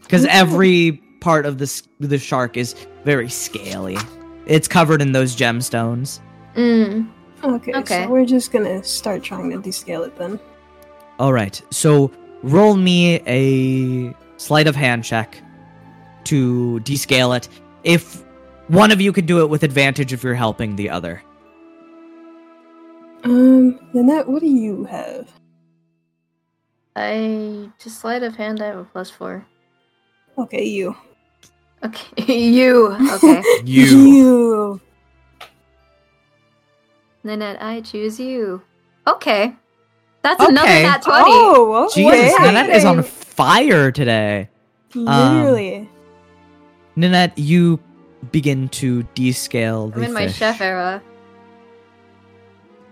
[0.00, 2.74] Because every part of this the shark is
[3.04, 3.98] very scaly.
[4.46, 6.20] It's covered in those gemstones.
[6.54, 7.10] Mm.
[7.44, 8.04] Okay, Okay.
[8.04, 10.40] so we're just gonna start trying to descale it then.
[11.18, 11.60] All right.
[11.70, 12.10] So
[12.42, 15.40] roll me a sleight of hand check
[16.24, 17.48] to descale it.
[17.84, 18.22] If
[18.68, 21.22] one of you could do it with advantage if you're helping the other.
[23.24, 25.28] Um, Nanette, what do you have?
[26.94, 28.62] I just sleight of hand.
[28.62, 29.46] I have a plus four.
[30.38, 30.96] Okay, you.
[31.84, 32.92] Okay, you.
[33.12, 34.80] Okay, You.
[37.26, 38.62] Nanette, I choose you.
[39.06, 39.54] Okay,
[40.22, 40.82] that's another Okay.
[40.84, 41.24] nat twenty.
[41.26, 42.02] Oh, okay.
[42.02, 44.48] Jesus, Nanette is on fire today.
[44.94, 45.88] Um, Literally.
[46.94, 47.78] Nanette, you
[48.32, 51.02] begin to descale the I'm in my chef era.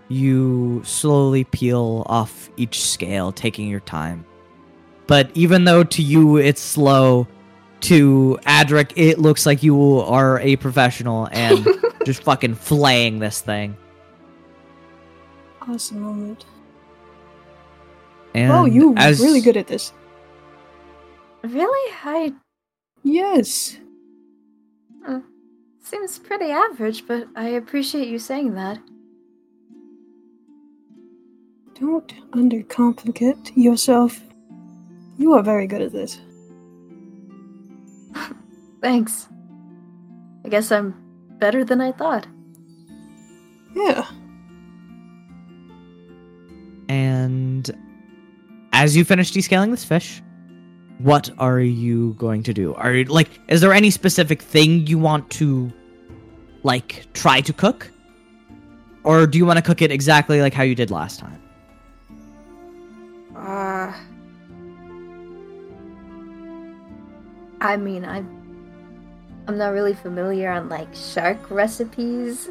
[0.07, 4.25] You slowly peel off each scale, taking your time.
[5.07, 7.27] But even though to you it's slow,
[7.81, 11.67] to Adric it looks like you are a professional and
[12.05, 13.75] just fucking flaying this thing.
[15.67, 16.45] Awesome moment.
[18.33, 19.93] And oh, you as really good at this.
[21.43, 21.93] Really?
[22.03, 22.33] I
[23.03, 23.77] Yes.
[25.07, 25.19] Uh,
[25.81, 28.79] seems pretty average, but I appreciate you saying that.
[31.79, 34.19] Don't undercomplicate yourself.
[35.17, 36.19] You are very good at this.
[38.81, 39.27] Thanks.
[40.43, 40.95] I guess I'm
[41.37, 42.27] better than I thought.
[43.75, 44.05] Yeah.
[48.85, 50.21] As you finish descaling this fish,
[50.99, 52.75] what are you going to do?
[52.75, 55.73] Are you like is there any specific thing you want to
[56.61, 57.91] like try to cook?
[59.03, 61.41] Or do you want to cook it exactly like how you did last time?
[63.35, 63.91] Uh,
[67.59, 68.27] I mean, I'm
[69.47, 72.49] I'm not really familiar on like shark recipes.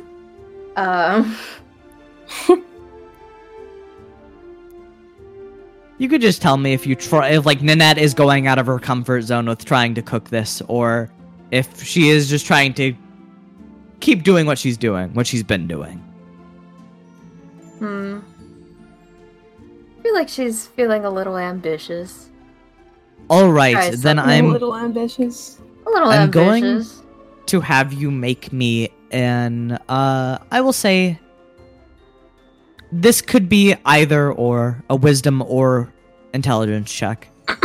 [0.75, 1.37] Um,
[5.99, 8.67] You could just tell me if you try if like Nanette is going out of
[8.67, 11.11] her comfort zone with trying to cook this or
[11.51, 12.95] if she is just trying to
[14.01, 15.99] keep doing what she's doing, what she's been doing.
[17.79, 18.19] hmm.
[19.99, 22.29] I feel like she's feeling a little ambitious.
[23.31, 24.19] All right, then.
[24.19, 25.59] I'm a little ambitious.
[25.87, 26.85] A little I'm going-
[27.47, 31.19] to have you make me an uh I will say
[32.95, 35.93] this could be either or a wisdom or
[36.33, 37.29] intelligence check.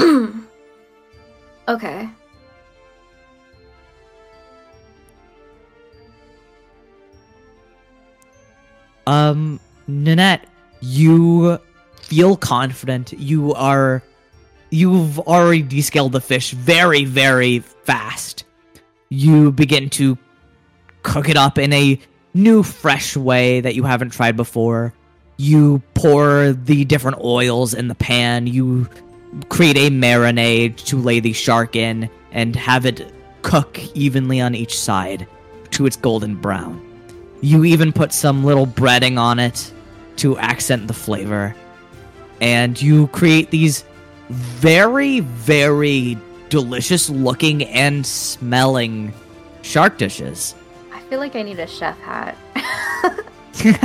[1.68, 2.10] okay.
[9.06, 10.48] Um Nanette,
[10.82, 11.60] you
[12.02, 13.14] feel confident.
[13.14, 14.02] You are
[14.72, 18.46] you've already descaled the fish very very fast.
[19.10, 20.18] You begin to
[21.04, 22.00] cook it up in a
[22.34, 24.94] new fresh way that you haven't tried before.
[25.40, 28.46] You pour the different oils in the pan.
[28.46, 28.90] You
[29.48, 33.10] create a marinade to lay the shark in and have it
[33.42, 35.26] cook evenly on each side
[35.72, 36.86] to its golden brown.
[37.40, 39.74] You even put some little breading on it
[40.18, 41.56] to accent the flavor.
[42.42, 43.86] And you create these
[44.28, 46.18] very, very
[46.50, 49.14] delicious looking and smelling
[49.62, 50.54] shark dishes.
[50.92, 52.36] I feel like I need a chef hat.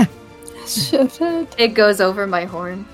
[0.66, 1.48] Chef head.
[1.58, 2.86] it goes over my horn.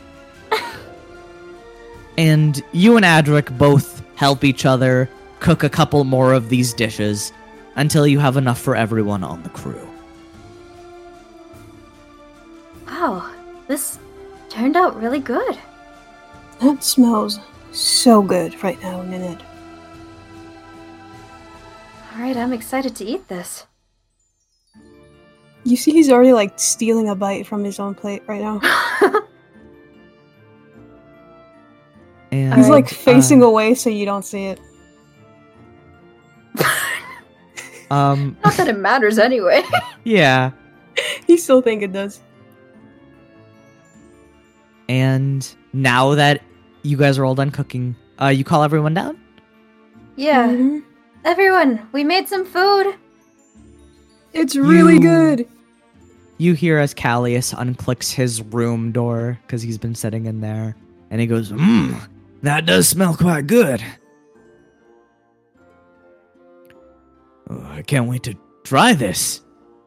[2.19, 7.33] and you and Adric both help each other cook a couple more of these dishes
[7.77, 9.89] until you have enough for everyone on the crew.
[12.87, 13.33] Wow,
[13.69, 13.99] this
[14.49, 15.59] turned out really good.
[16.61, 17.39] That smells
[17.73, 19.43] so good right now, Nanette.
[22.13, 23.67] Alright, I'm excited to eat this.
[25.65, 28.61] You see, he's already like stealing a bite from his own plate right now.
[32.33, 34.61] And He's like uh, facing away so you don't see it.
[37.91, 39.63] um Not that it matters anyway.
[40.05, 40.53] yeah.
[41.27, 42.21] He still think it does.
[44.89, 46.41] And now that
[46.83, 49.19] you guys are all done cooking, uh you call everyone down?
[50.17, 50.49] yeah.
[50.49, 50.85] Mhm.
[51.25, 52.95] Everyone, we made some food.
[54.33, 55.49] It's really You- good.
[56.39, 60.75] You hear as Callius unclicks his room door because he's been sitting in there,
[61.11, 62.01] and he goes, Mmm,
[62.43, 63.83] that does smell quite good.
[67.51, 68.35] Oh, I can't wait to
[68.65, 69.43] try this.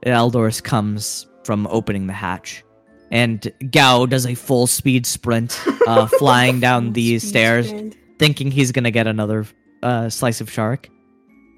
[0.06, 2.64] Eldoris comes from opening the hatch,
[3.10, 7.96] and Gao does a full speed sprint, uh, flying down the stairs, sprint.
[8.20, 9.46] thinking he's gonna get another
[9.82, 10.90] uh, slice of shark.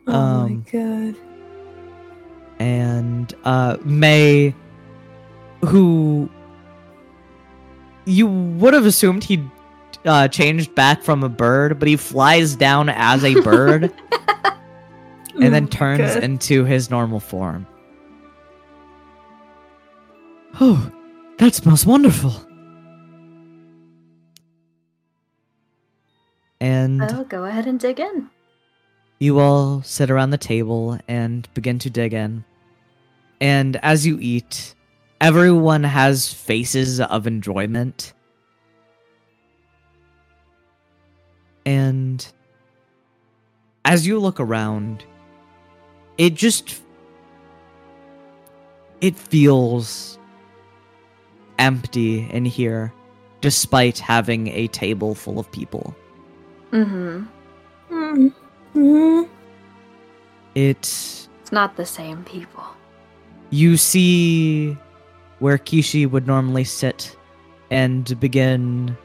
[0.07, 1.15] Oh um, my god.
[2.59, 4.55] And uh, May,
[5.61, 6.29] who
[8.05, 9.43] you would have assumed he
[10.05, 13.91] uh, changed back from a bird, but he flies down as a bird
[15.41, 16.23] and then turns God.
[16.23, 17.65] into his normal form.
[20.61, 20.91] Oh,
[21.37, 22.33] that smells wonderful.
[26.61, 28.29] And I'll go ahead and dig in.
[29.25, 32.45] You all sit around the table and begin to dig in.
[33.41, 34.75] And as you eat,
[35.19, 38.13] everyone has faces of enjoyment.
[41.65, 42.25] And
[43.83, 45.03] as you look around,
[46.17, 46.81] it just
[49.01, 50.17] it feels
[51.57, 52.93] empty in here
[53.41, 55.95] despite having a table full of people.
[56.71, 57.25] Mm-hmm.
[57.91, 58.33] Mm.
[58.75, 59.27] Mm.
[60.55, 60.77] It
[61.41, 62.63] It's not the same people.
[63.51, 64.75] you see
[65.39, 67.15] where Kishi would normally sit
[67.71, 68.95] and begin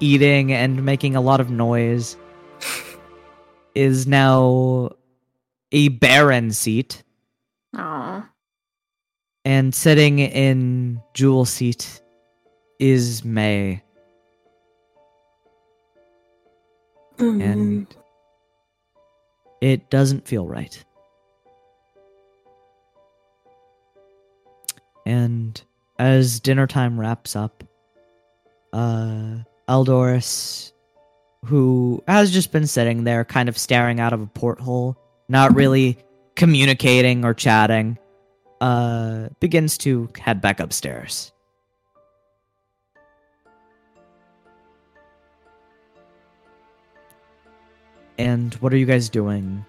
[0.00, 2.16] eating and making a lot of noise
[3.74, 4.90] is now
[5.72, 7.02] a barren seat
[7.76, 8.24] Oh.
[9.44, 12.00] and sitting in Jewel seat
[12.78, 13.82] is May
[17.18, 17.42] Mm.
[17.42, 17.96] and
[19.64, 20.84] it doesn't feel right.
[25.06, 25.60] And
[25.98, 27.64] as dinner time wraps up,
[28.74, 30.72] uh, Eldoris,
[31.46, 35.96] who has just been sitting there, kind of staring out of a porthole, not really
[36.36, 37.98] communicating or chatting,
[38.60, 41.32] uh, begins to head back upstairs.
[48.18, 49.64] And what are you guys doing?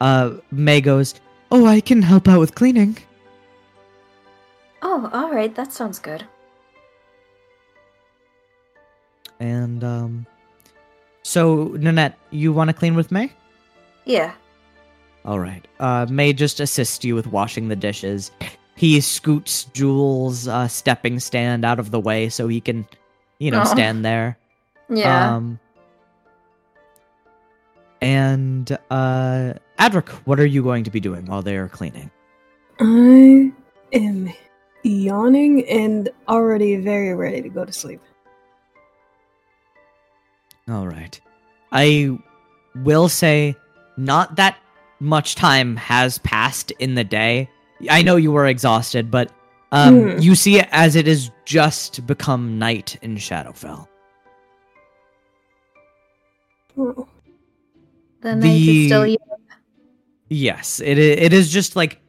[0.00, 1.14] Uh, May goes,
[1.50, 2.96] Oh, I can help out with cleaning.
[4.82, 6.24] Oh, alright, that sounds good.
[9.40, 10.26] And, um,
[11.22, 13.32] so, Nanette, you want to clean with May?
[14.04, 14.34] Yeah.
[15.24, 15.66] All right.
[15.80, 18.30] Uh, May just assist you with washing the dishes.
[18.76, 22.86] He scoots Jewel's uh, stepping stand out of the way so he can,
[23.38, 24.36] you know, stand there.
[24.90, 25.36] Yeah.
[25.36, 25.58] Um,
[28.04, 32.10] And uh Adric, what are you going to be doing while they are cleaning?
[32.78, 33.50] I
[33.92, 34.32] am
[34.82, 38.00] yawning and already very ready to go to sleep.
[40.68, 41.18] All right.
[41.72, 42.18] I
[42.76, 43.56] will say
[43.96, 44.58] not that
[45.00, 47.48] much time has passed in the day.
[47.88, 49.32] I know you were exhausted, but
[49.72, 50.18] um, Hmm.
[50.20, 53.88] you see it as it has just become night in Shadowfell.
[56.78, 57.08] Oh,
[58.24, 59.18] The night is still The- young.
[60.30, 62.00] Yes, it it is just like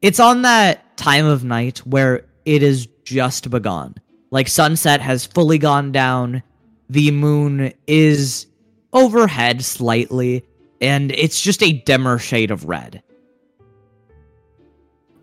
[0.00, 3.94] it's on that time of night where it is just begun.
[4.30, 6.42] Like sunset has fully gone down,
[6.88, 8.46] the moon is
[8.92, 10.44] overhead slightly,
[10.80, 13.02] and it's just a dimmer shade of red.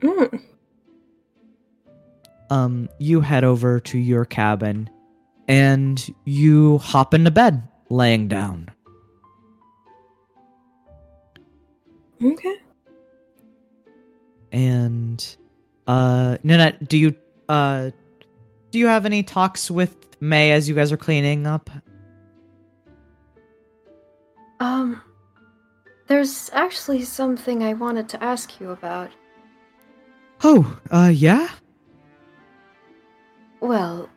[0.02, 0.42] mm.
[2.50, 4.90] Um, you head over to your cabin
[5.48, 8.70] and you hop into bed, laying down.
[12.24, 12.56] Okay.
[14.52, 15.36] And
[15.88, 17.16] uh Nanette, do you
[17.50, 17.92] uh
[18.72, 21.70] do you have any talks with May as you guys are cleaning up?
[24.60, 25.02] Um,
[26.08, 29.12] there's actually something I wanted to ask you about.
[30.44, 31.50] Oh, uh yeah?
[33.60, 34.10] Well,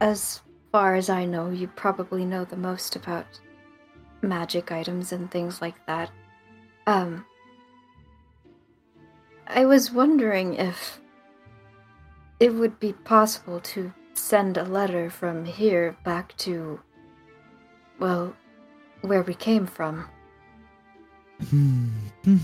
[0.00, 0.42] as
[0.72, 3.26] far as I know, you probably know the most about
[4.22, 6.10] magic items and things like that.
[6.86, 7.24] Um,
[9.46, 11.00] I was wondering if
[12.40, 16.80] it would be possible to send a letter from here back to,
[17.98, 18.34] well,
[19.02, 20.08] where we came from.
[21.50, 21.88] Hmm.
[22.24, 22.36] hmm.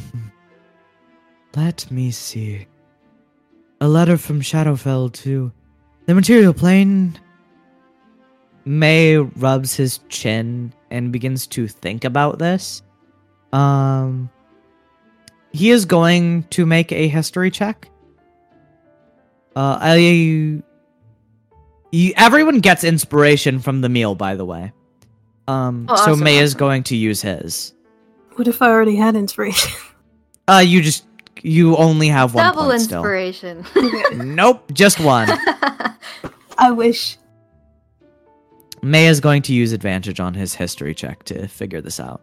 [1.57, 2.67] Let me see.
[3.81, 5.53] A letter from Shadowfell to
[6.07, 7.19] the material plane.
[8.65, 12.83] May rubs his chin and begins to think about this.
[13.53, 14.31] Um
[15.53, 17.89] he is going to make a history check.
[19.57, 20.63] Uh I you,
[22.17, 24.73] everyone gets inspiration from the meal by the way.
[25.49, 27.75] Um Oh, so awesome, May is going to use his.
[28.37, 29.73] What if I already had inspiration?
[30.49, 31.05] Uh, you just
[31.43, 32.99] you only have one Double point still.
[32.99, 33.65] inspiration.
[34.35, 35.29] Nope, just one.
[36.59, 37.19] I wish.
[38.83, 42.23] May is going to use advantage on his history check to figure this out.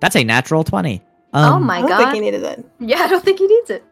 [0.00, 1.02] That's a natural twenty.
[1.32, 1.84] Um, oh my god.
[1.84, 2.12] I don't god.
[2.12, 2.64] think he needed it.
[2.80, 3.84] yeah, I don't think he needs it.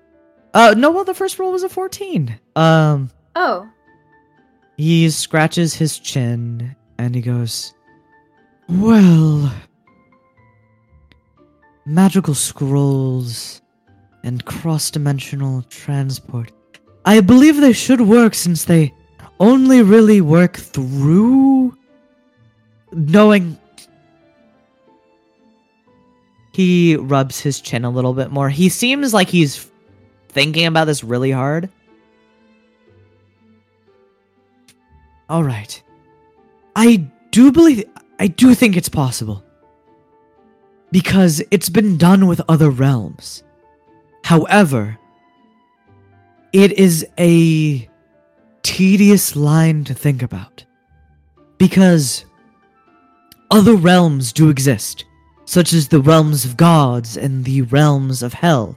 [0.54, 2.38] Uh, no, well, the first roll was a fourteen.
[2.54, 3.68] Um, Oh,
[4.78, 7.74] he scratches his chin and he goes,
[8.68, 9.52] "Well,
[11.84, 13.60] magical scrolls
[14.24, 16.52] and cross-dimensional transport.
[17.04, 18.94] I believe they should work since they
[19.38, 21.76] only really work through
[22.92, 23.58] knowing."
[26.56, 28.48] He rubs his chin a little bit more.
[28.48, 29.70] He seems like he's
[30.30, 31.68] thinking about this really hard.
[35.28, 35.82] All right.
[36.74, 37.84] I do believe
[38.18, 39.44] I do think it's possible.
[40.90, 43.42] Because it's been done with other realms.
[44.24, 44.98] However,
[46.54, 47.86] it is a
[48.62, 50.64] tedious line to think about.
[51.58, 52.24] Because
[53.50, 55.04] other realms do exist,
[55.46, 58.76] such as the realms of gods and the realms of hell.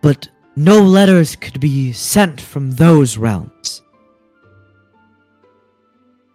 [0.00, 3.82] But no letters could be sent from those realms.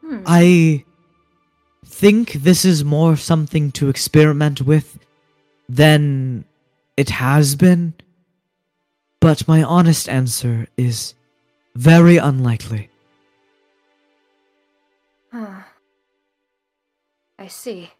[0.01, 0.21] hmm.
[0.25, 0.83] I
[1.85, 4.99] think this is more something to experiment with
[5.69, 6.45] than
[6.97, 7.93] it has been.
[9.19, 11.13] But my honest answer is
[11.75, 12.89] very unlikely.
[15.31, 15.63] Huh.
[17.39, 17.91] I see.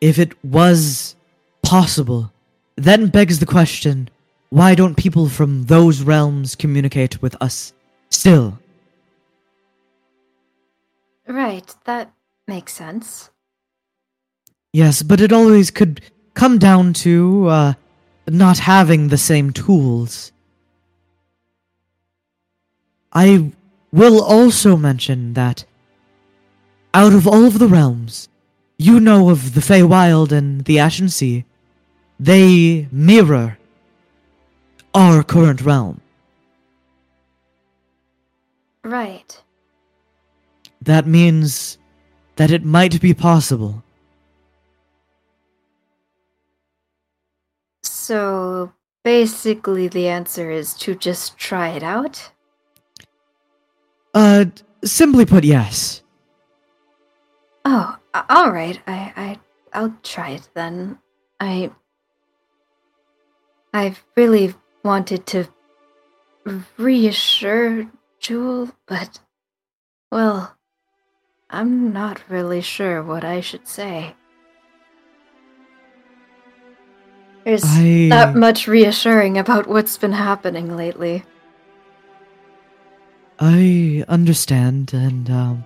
[0.00, 1.16] If it was
[1.62, 2.32] possible,
[2.76, 4.10] then begs the question
[4.50, 7.72] why don't people from those realms communicate with us
[8.10, 8.58] still?
[11.26, 12.12] Right, that
[12.46, 13.30] makes sense.
[14.72, 16.00] Yes, but it always could
[16.34, 17.74] come down to uh,
[18.28, 20.32] not having the same tools.
[23.12, 23.52] I
[23.92, 25.64] will also mention that
[26.92, 28.28] out of all of the realms,
[28.78, 31.44] you know of the Feywild and the Ashen Sea,
[32.18, 33.58] they mirror
[34.94, 36.00] our current realm.
[38.84, 39.42] Right.
[40.80, 41.78] That means
[42.36, 43.82] that it might be possible.
[47.82, 48.72] So
[49.02, 52.30] basically, the answer is to just try it out?
[54.14, 54.46] Uh,
[54.84, 56.02] simply put, yes.
[57.64, 57.96] Oh,
[58.28, 58.80] all right.
[58.86, 59.38] I, I,
[59.72, 60.98] I'll try it then.
[61.40, 61.70] I,
[63.72, 65.48] I've really wanted to
[66.78, 67.90] reassure
[68.20, 69.20] Jewel, but,
[70.10, 70.56] well,
[71.50, 74.14] I'm not really sure what I should say.
[77.44, 81.24] There's I- not much reassuring about what's been happening lately.
[83.38, 85.64] I understand and um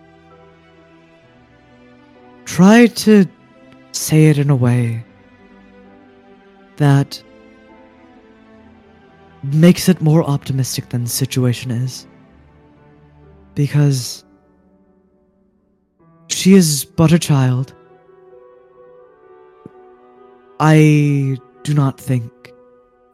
[2.50, 3.24] try to
[3.92, 5.04] say it in a way
[6.78, 7.22] that
[9.44, 12.08] makes it more optimistic than the situation is.
[13.54, 14.24] Because
[16.26, 17.72] she is but a child.
[20.58, 22.32] I do not think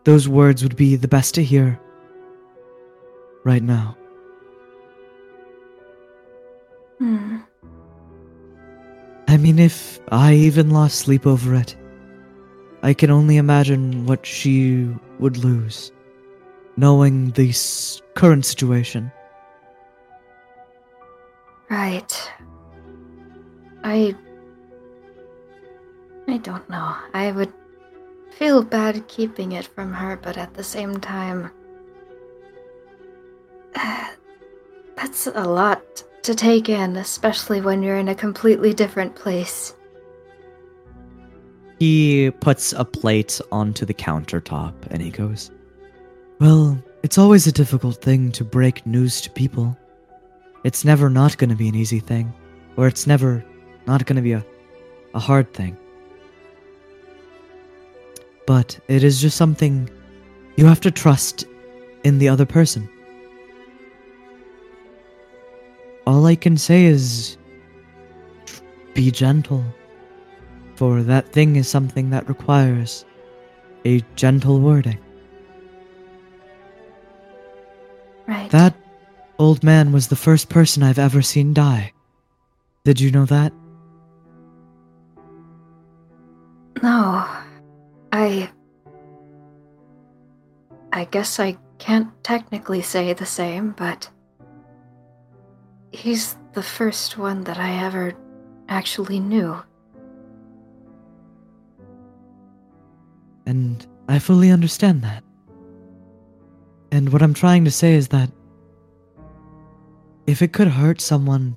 [0.04, 1.78] those words would be the best to hear
[3.44, 3.98] right now.
[6.98, 7.36] Hmm.
[9.36, 11.76] I mean, if I even lost sleep over it,
[12.82, 14.88] I can only imagine what she
[15.18, 15.92] would lose,
[16.78, 17.52] knowing the
[18.14, 19.12] current situation.
[21.68, 22.32] Right.
[23.84, 24.14] I.
[26.26, 26.96] I don't know.
[27.12, 27.52] I would
[28.38, 31.50] feel bad keeping it from her, but at the same time.
[34.96, 39.74] That's a lot to take in, especially when you're in a completely different place.
[41.78, 45.50] He puts a plate onto the countertop and he goes,
[46.40, 49.76] Well, it's always a difficult thing to break news to people.
[50.64, 52.32] It's never not going to be an easy thing,
[52.76, 53.44] or it's never
[53.86, 54.44] not going to be a,
[55.14, 55.76] a hard thing.
[58.46, 59.88] But it is just something
[60.56, 61.44] you have to trust
[62.04, 62.88] in the other person.
[66.06, 67.36] All I can say is
[68.94, 69.64] be gentle,
[70.76, 73.04] for that thing is something that requires
[73.84, 74.98] a gentle wording.
[78.26, 78.50] Right.
[78.50, 78.74] That
[79.38, 81.92] old man was the first person I've ever seen die.
[82.84, 83.52] Did you know that?
[86.82, 87.26] No.
[88.12, 88.50] I.
[90.92, 94.08] I guess I can't technically say the same, but.
[95.92, 98.14] He's the first one that I ever
[98.68, 99.56] actually knew.
[103.46, 105.22] And I fully understand that.
[106.90, 108.30] And what I'm trying to say is that
[110.26, 111.56] if it could hurt someone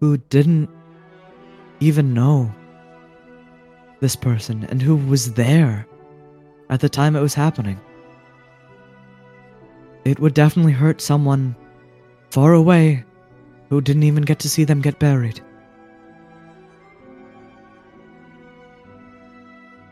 [0.00, 0.68] who didn't
[1.80, 2.52] even know
[4.00, 5.86] this person and who was there
[6.70, 7.80] at the time it was happening,
[10.04, 11.54] it would definitely hurt someone
[12.30, 13.04] far away
[13.68, 15.40] who didn't even get to see them get buried.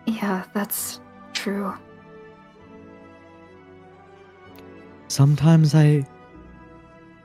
[0.07, 1.01] Yeah, that's
[1.32, 1.74] true.
[5.09, 6.07] Sometimes I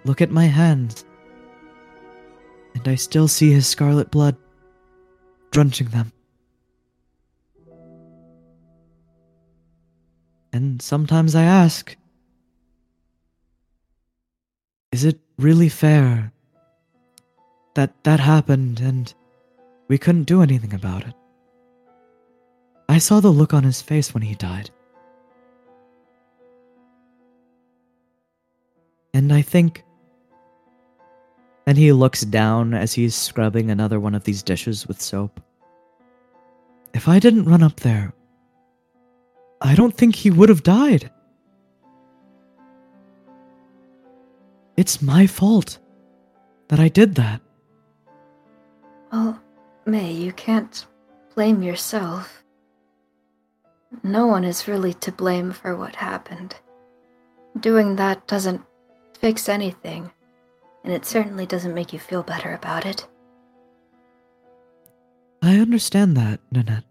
[0.04, 1.06] look at my hands
[2.76, 4.36] and I still see his scarlet blood
[5.52, 6.12] drenching them.
[10.54, 11.96] And sometimes I ask,
[14.92, 16.34] is it really fair
[17.74, 19.14] that that happened and
[19.88, 21.14] we couldn't do anything about it?
[22.90, 24.70] I saw the look on his face when he died.
[29.14, 29.84] And I think.
[31.68, 35.40] And he looks down as he's scrubbing another one of these dishes with soap.
[36.94, 38.14] If I didn't run up there,
[39.62, 41.12] I don't think he would have died.
[44.76, 45.78] It's my fault
[46.70, 47.42] that I did that.
[49.12, 49.42] Well,
[49.86, 50.86] May, you can't
[51.36, 52.44] blame yourself.
[54.04, 56.56] No one is really to blame for what happened.
[57.60, 58.62] Doing that doesn't
[59.20, 60.12] fix anything,
[60.84, 63.06] and it certainly doesn't make you feel better about it.
[65.42, 66.86] I understand that, Nanette.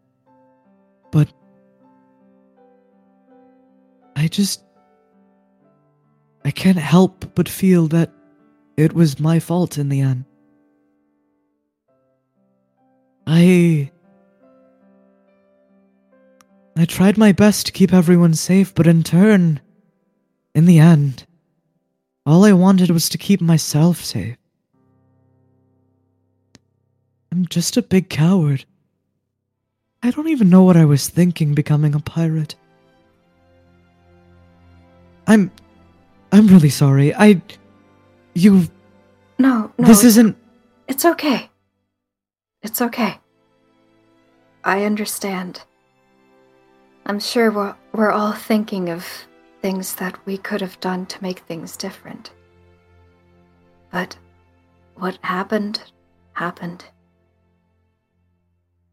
[1.11, 1.29] But.
[4.17, 4.63] I just.
[6.45, 8.13] I can't help but feel that
[8.77, 10.25] it was my fault in the end.
[13.27, 13.91] I.
[16.77, 19.61] I tried my best to keep everyone safe, but in turn,
[20.55, 21.27] in the end,
[22.25, 24.37] all I wanted was to keep myself safe.
[27.33, 28.65] I'm just a big coward.
[30.03, 32.55] I don't even know what I was thinking becoming a pirate.
[35.27, 35.51] I'm.
[36.33, 37.15] I'm really sorry.
[37.15, 37.43] I.
[38.35, 38.67] You.
[39.39, 39.87] No, no.
[39.87, 40.37] this isn't.
[40.89, 41.50] It's okay.
[42.63, 43.19] It's okay.
[44.65, 45.63] I understand.
[47.07, 49.07] I'm sure we're, we're all thinking of
[49.63, 52.33] things that we could have done to make things different.
[53.91, 54.17] But
[54.97, 55.83] what happened,
[56.35, 56.85] happened.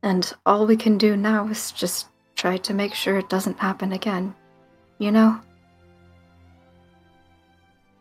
[0.02, 3.92] And all we can do now is just try to make sure it doesn't happen
[3.92, 4.34] again.
[5.00, 5.40] You know?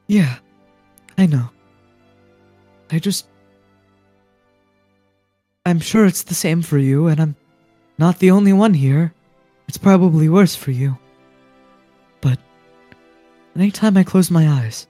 [0.07, 0.37] Yeah,
[1.19, 1.51] I know.
[2.91, 3.27] I just.
[5.67, 7.37] I'm sure it's the same for you, and I'm
[7.99, 9.13] not the only one here.
[9.67, 10.97] It's probably worse for you.
[12.21, 12.39] But
[13.57, 14.87] anytime I close my eyes,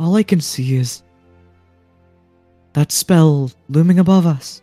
[0.00, 1.04] all I can see is
[2.72, 4.62] that spell looming above us.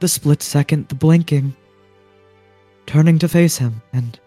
[0.00, 1.54] The split second, the blinking,
[2.86, 4.18] turning to face him, and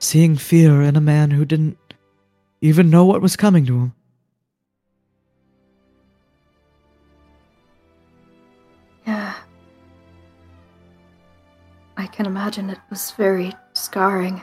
[0.00, 1.78] seeing fear in a man who didn't
[2.60, 3.94] even know what was coming to him.
[12.16, 14.42] Can imagine it was very scarring.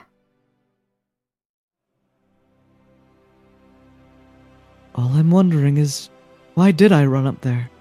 [4.93, 6.11] All I'm wondering is
[6.53, 7.71] why did I run up there?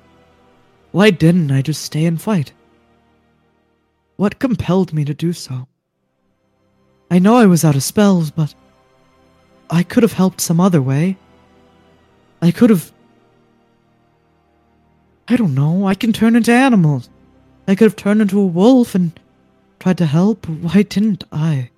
[0.93, 2.55] Why didn't I just stay and fight?
[4.17, 5.69] What compelled me to do so?
[7.11, 8.55] I know I was out of spells, but
[9.69, 11.19] I could have helped some other way.
[12.41, 12.91] I could have.
[15.29, 17.11] I don't know, I can turn into animals.
[17.69, 19.13] I could have turned into a wolf and
[19.83, 20.49] tried to help.
[20.49, 21.71] Why didn't I?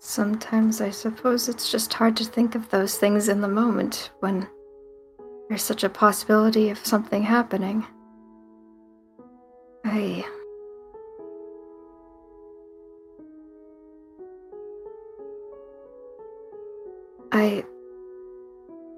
[0.00, 4.48] Sometimes I suppose it's just hard to think of those things in the moment when
[5.50, 7.84] there's such a possibility of something happening.
[9.84, 10.24] I.
[17.30, 17.62] I.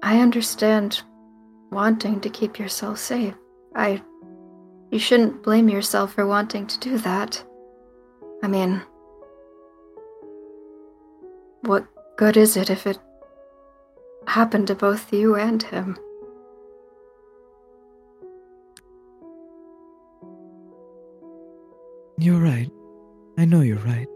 [0.01, 1.03] I understand
[1.71, 3.33] wanting to keep yourself safe.
[3.75, 4.01] I.
[4.91, 7.41] You shouldn't blame yourself for wanting to do that.
[8.43, 8.81] I mean,
[11.61, 11.85] what
[12.17, 12.99] good is it if it
[14.27, 15.97] happened to both you and him?
[22.17, 22.69] You're right.
[23.37, 24.07] I know you're right.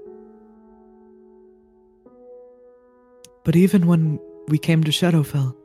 [3.45, 4.19] But even when
[4.49, 5.56] we came to Shadowfell,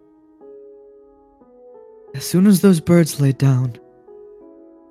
[2.14, 3.76] as soon as those birds laid down,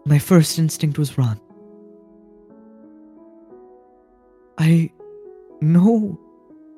[0.06, 1.40] my first instinct was run.
[4.58, 4.92] I
[5.62, 6.20] know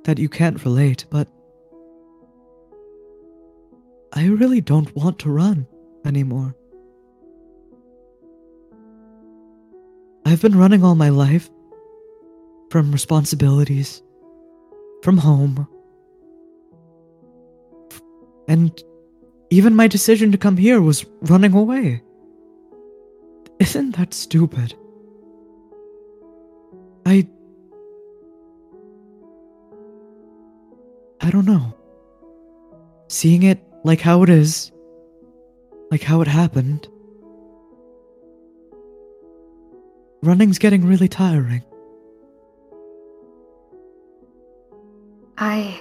[0.04, 1.28] that you can't relate, but
[4.14, 5.68] I really don't want to run
[6.06, 6.56] anymore.
[10.26, 11.50] I've been running all my life
[12.70, 14.02] from responsibilities,
[15.04, 15.68] from home,
[18.48, 18.84] and
[19.52, 22.02] even my decision to come here was running away.
[23.60, 24.74] Isn't that stupid?
[27.06, 27.28] I
[31.20, 31.76] I don't know.
[33.10, 34.72] Seeing it like how it is,
[35.92, 36.88] like how it happened,
[40.24, 41.62] running's getting really tiring.
[45.38, 45.80] I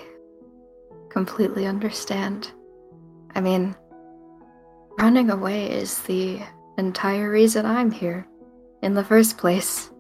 [1.09, 2.51] completely understand.
[3.35, 3.75] I mean,
[4.99, 6.41] running away is the
[6.79, 8.27] entire reason I'm here
[8.83, 9.91] in the first place.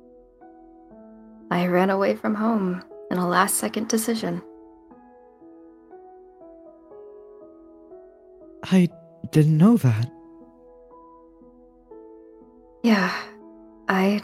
[1.51, 4.43] I ran away from home in a last second decision.
[8.65, 8.89] I
[9.31, 10.11] didn't know that.
[12.83, 13.13] Yeah,
[13.89, 14.23] I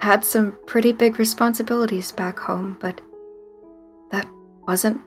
[0.00, 3.00] had some pretty big responsibilities back home, but
[4.10, 4.26] that
[4.66, 5.00] wasn't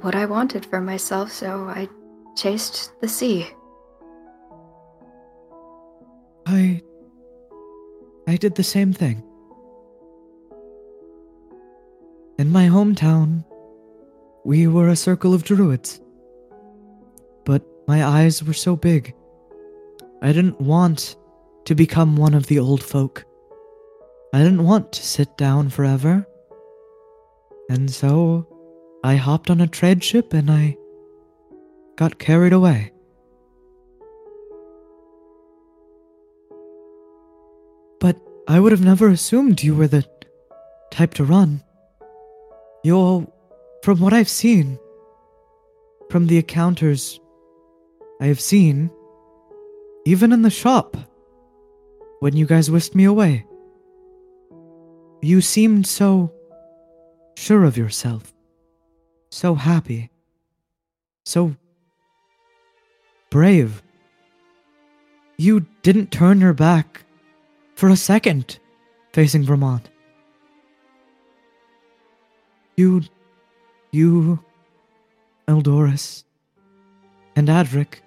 [0.00, 1.88] what I wanted for myself, so I
[2.36, 3.46] chased the sea.
[6.46, 6.82] I.
[8.26, 9.22] I did the same thing.
[12.38, 13.44] In my hometown,
[14.44, 16.00] we were a circle of druids.
[17.44, 19.14] But my eyes were so big.
[20.22, 21.16] I didn't want
[21.64, 23.24] to become one of the old folk.
[24.32, 26.26] I didn't want to sit down forever.
[27.68, 28.46] And so
[29.04, 30.76] I hopped on a trade ship and I
[32.00, 32.90] got carried away.
[38.00, 38.16] But
[38.48, 40.06] I would have never assumed you were the
[40.90, 41.62] type to run.
[42.82, 43.30] You're,
[43.82, 44.78] from what I've seen,
[46.08, 47.20] from the encounters
[48.18, 48.90] I have seen,
[50.06, 50.96] even in the shop,
[52.20, 53.44] when you guys whisked me away.
[55.20, 56.32] You seemed so
[57.36, 58.32] sure of yourself,
[59.30, 60.10] so happy.
[61.26, 61.54] so
[63.30, 63.82] brave.
[65.38, 67.04] You didn't turn your back
[67.74, 68.58] for a second
[69.12, 69.88] facing Vermont.
[72.76, 73.02] You,
[73.90, 74.40] you,
[75.48, 76.24] Eldoris,
[77.36, 78.00] and Adric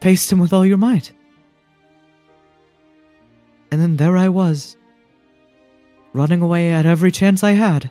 [0.00, 1.12] faced him with all your might.
[3.70, 4.76] And then there I was,
[6.12, 7.90] running away at every chance I had.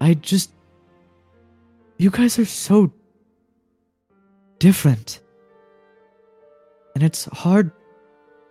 [0.00, 0.50] I just.
[1.98, 2.92] You guys are so
[4.62, 5.18] different.
[6.94, 7.72] And it's hard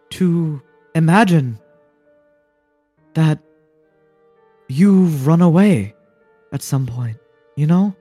[0.09, 0.61] to
[0.93, 1.57] imagine
[3.13, 3.39] that
[4.67, 5.95] you've run away
[6.51, 7.15] at some point,
[7.55, 7.95] you know?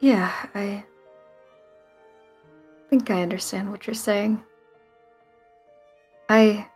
[0.00, 0.82] Yeah, I
[2.88, 4.42] think I understand what you're saying.
[6.30, 6.69] I.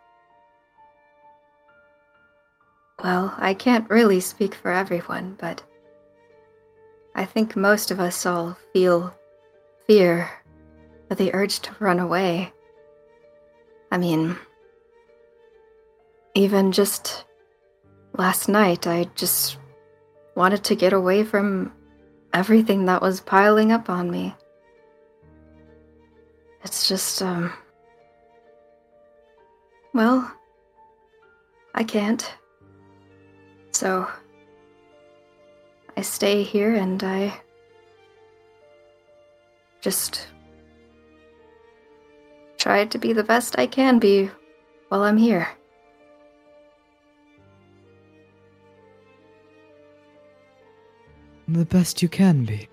[3.03, 5.61] Well, I can't really speak for everyone, but
[7.13, 9.13] I think most of us all feel
[9.87, 10.29] fear
[11.09, 12.51] or the urge to run away.
[13.91, 14.35] I mean,
[16.33, 17.25] even just
[18.17, 19.57] last night, I just
[20.35, 21.71] wanted to get away from
[22.33, 24.35] everything that was piling up on me.
[26.63, 27.53] It's just, um.
[29.93, 30.29] Well,
[31.73, 32.33] I can't.
[33.75, 34.07] So.
[35.97, 37.33] I stay here and I.
[39.81, 40.27] just.
[42.57, 44.31] try to be the best I can be
[44.87, 45.49] while I'm here.
[51.49, 52.69] The best you can be.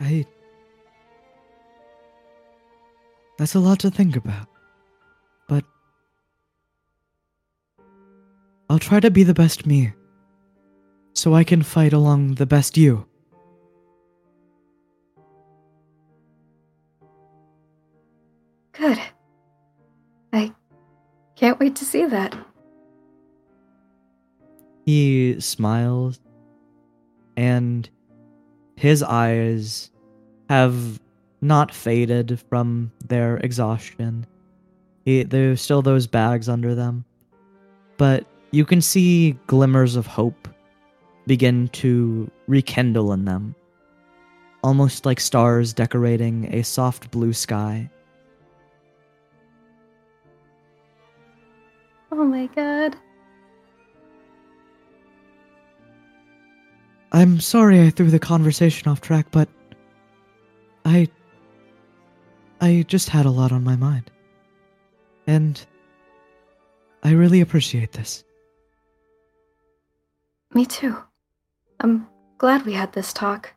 [0.00, 0.26] I.
[3.38, 4.53] That's a lot to think about.
[8.68, 9.92] I'll try to be the best me.
[11.12, 13.06] So I can fight along the best you.
[18.72, 18.98] Good.
[20.32, 20.52] I
[21.36, 22.36] can't wait to see that.
[24.86, 26.20] He smiles,
[27.36, 27.88] and
[28.76, 29.90] his eyes
[30.50, 31.00] have
[31.40, 34.26] not faded from their exhaustion.
[35.04, 37.04] He, there's still those bags under them,
[37.96, 40.48] but you can see glimmers of hope
[41.26, 43.54] begin to rekindle in them,
[44.62, 47.90] almost like stars decorating a soft blue sky.
[52.12, 52.96] Oh my god.
[57.10, 59.48] I'm sorry I threw the conversation off track, but
[60.84, 61.08] I.
[62.60, 64.10] I just had a lot on my mind.
[65.26, 65.60] And
[67.02, 68.23] I really appreciate this.
[70.54, 70.96] Me too.
[71.80, 72.06] I'm
[72.38, 73.52] glad we had this talk.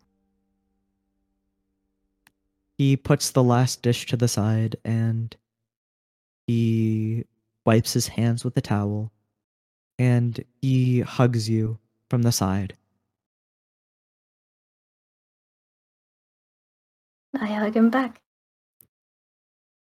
[2.79, 5.35] He puts the last dish to the side and
[6.47, 7.25] he
[7.65, 9.11] wipes his hands with a towel
[9.99, 11.77] and he hugs you
[12.09, 12.75] from the side.
[17.39, 18.21] I hug him back.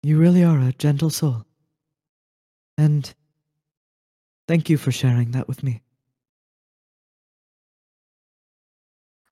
[0.04, 1.46] You really are a gentle soul.
[2.78, 3.12] And
[4.46, 5.82] thank you for sharing that with me.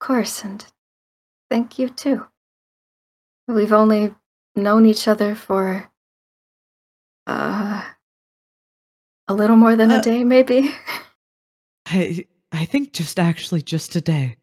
[0.01, 0.64] Course, and
[1.51, 2.27] thank you too.
[3.47, 4.14] We've only
[4.56, 5.90] known each other for
[7.27, 7.85] uh
[9.28, 10.70] a little more than Uh, a day maybe.
[11.86, 14.36] I I think just actually just today.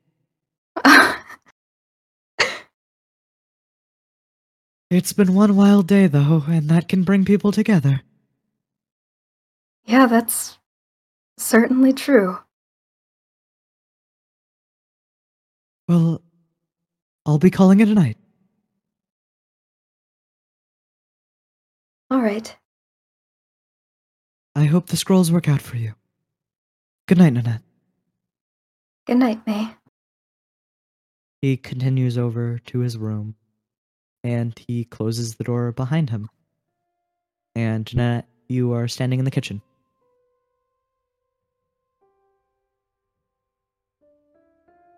[4.90, 8.02] It's been one wild day though, and that can bring people together.
[9.84, 10.58] yeah, that's
[11.38, 12.40] certainly true.
[15.88, 16.22] Well,
[17.26, 18.18] I'll be calling it a night.
[22.10, 22.56] All right.
[24.56, 25.94] I hope the scrolls work out for you.
[27.08, 27.62] Good night, Nanette.
[29.06, 29.70] Good night, May.
[31.42, 33.36] He continues over to his room
[34.24, 36.30] and he closes the door behind him.
[37.56, 39.62] And Nanette, you are standing in the kitchen.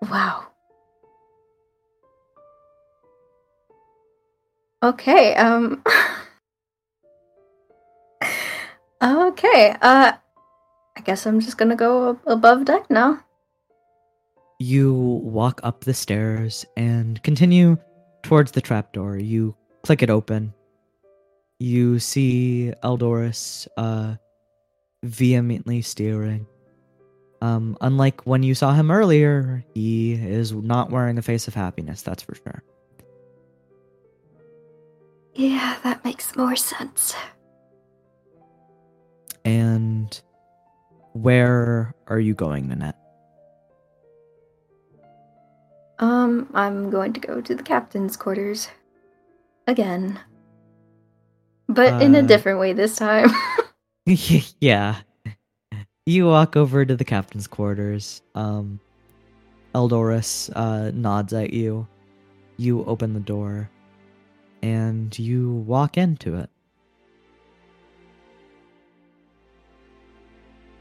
[0.01, 0.48] Wow.
[4.81, 5.83] Okay, um
[9.03, 10.13] Okay, uh
[10.97, 13.23] I guess I'm just to go above deck now.
[14.59, 17.77] You walk up the stairs and continue
[18.23, 19.17] towards the trapdoor.
[19.17, 20.53] You click it open,
[21.59, 24.15] you see Eldoris uh,
[25.03, 26.47] vehemently steering.
[27.41, 32.01] Um, unlike when you saw him earlier, he is not wearing a face of happiness,
[32.01, 32.63] that's for sure.
[35.39, 37.15] Yeah, that makes more sense.
[39.45, 40.21] And
[41.13, 42.97] where are you going, Nanette?
[45.99, 48.67] Um, I'm going to go to the captain's quarters.
[49.65, 50.19] Again.
[51.69, 53.29] But in a Uh, different way this time.
[54.59, 54.95] yeah.
[56.05, 58.21] You walk over to the captain's quarters.
[58.35, 58.81] Um,
[59.73, 61.87] Eldoris uh, nods at you.
[62.57, 63.69] You open the door,
[64.61, 66.49] and you walk into it.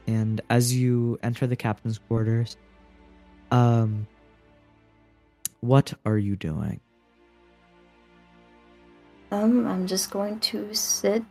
[0.06, 2.56] And as you enter the captain's quarters,
[3.50, 4.06] um,
[5.60, 6.80] what are you doing?
[9.30, 11.22] um, I'm just going to sit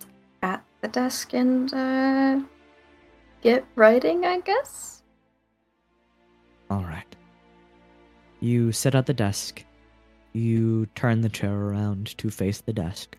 [0.42, 2.40] at the desk and uh
[3.42, 5.04] get writing, I guess.
[6.70, 7.16] All right.
[8.40, 9.64] You sit at the desk.
[10.38, 13.18] You turn the chair around to face the desk.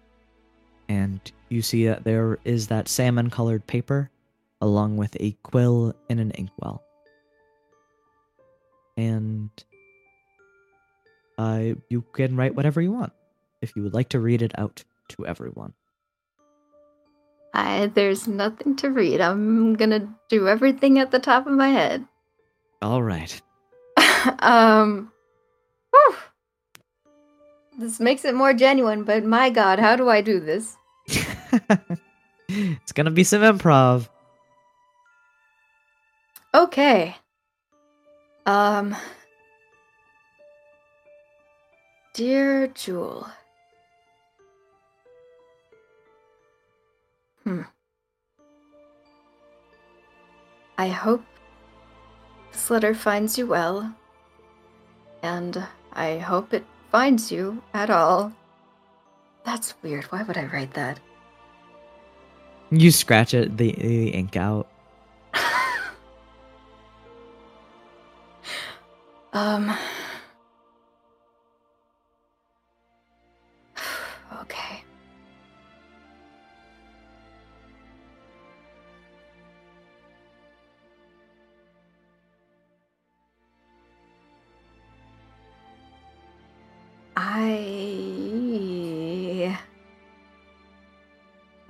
[0.88, 4.08] And you see that there is that salmon colored paper
[4.60, 6.84] along with a quill and an inkwell.
[8.96, 9.50] And
[11.38, 13.12] uh, you can write whatever you want
[13.62, 15.74] if you would like to read it out to everyone.
[17.52, 19.20] I there's nothing to read.
[19.20, 22.06] I'm gonna do everything at the top of my head.
[22.80, 23.40] All right.
[24.38, 25.10] um.
[27.78, 30.76] This makes it more genuine, but my god, how do I do this?
[31.06, 34.08] it's gonna be some improv.
[36.52, 37.14] Okay.
[38.46, 38.96] Um
[42.14, 43.28] Dear Jewel.
[47.44, 47.62] Hmm.
[50.76, 51.22] I hope
[52.50, 53.94] this letter finds you well.
[55.22, 58.32] And I hope it finds you at all.
[59.44, 60.04] That's weird.
[60.04, 61.00] Why would I write that?
[62.70, 64.68] You scratch it, the, the ink out.
[69.32, 69.76] um.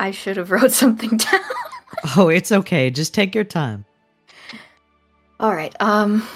[0.09, 1.40] I should have wrote something down.
[2.16, 2.89] Oh, it's okay.
[2.89, 3.85] Just take your time.
[5.39, 5.74] All right.
[5.80, 6.26] Um.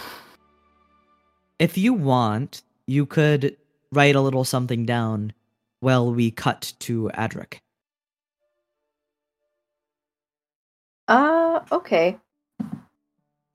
[1.59, 3.57] If you want, you could
[3.91, 5.33] write a little something down
[5.81, 7.61] while we cut to Adric.
[11.09, 11.61] Uh.
[11.73, 12.19] Okay.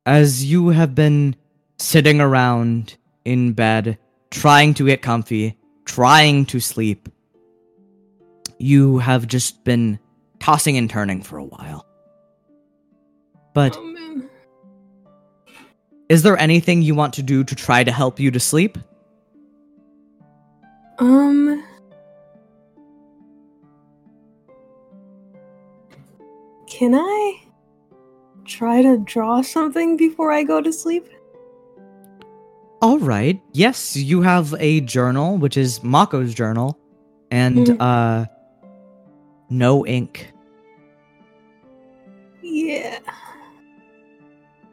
[0.07, 1.35] As you have been
[1.77, 3.99] sitting around in bed,
[4.31, 7.07] trying to get comfy, trying to sleep,
[8.57, 9.99] you have just been
[10.39, 11.85] tossing and turning for a while.
[13.53, 13.93] But Oh
[16.09, 18.77] is there anything you want to do to try to help you to sleep?
[20.99, 21.63] Um.
[26.67, 27.41] Can I
[28.45, 31.07] try to draw something before I go to sleep?
[32.81, 33.41] All right.
[33.53, 36.77] Yes, you have a journal, which is Mako's journal,
[37.31, 37.77] and Mhm.
[37.79, 38.25] uh
[39.49, 40.31] no ink.
[42.41, 42.99] Yeah.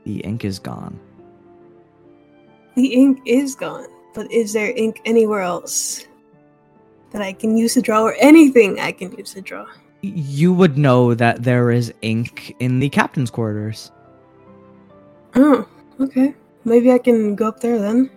[0.05, 1.01] The ink is gone.
[2.75, 6.07] The ink is gone, but is there ink anywhere else
[7.11, 9.67] that I can use to draw or anything I can use to draw?
[10.03, 13.91] You would know that there is ink in the captain's quarters.
[15.35, 15.67] Oh,
[16.01, 16.35] okay.
[16.65, 18.11] Maybe I can go up there then.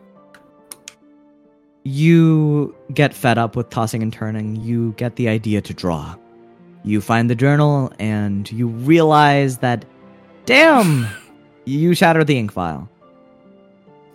[1.83, 4.55] You get fed up with tossing and turning.
[4.57, 6.15] You get the idea to draw.
[6.83, 9.85] You find the journal and you realize that,
[10.45, 11.07] damn,
[11.65, 12.89] you shatter the ink file.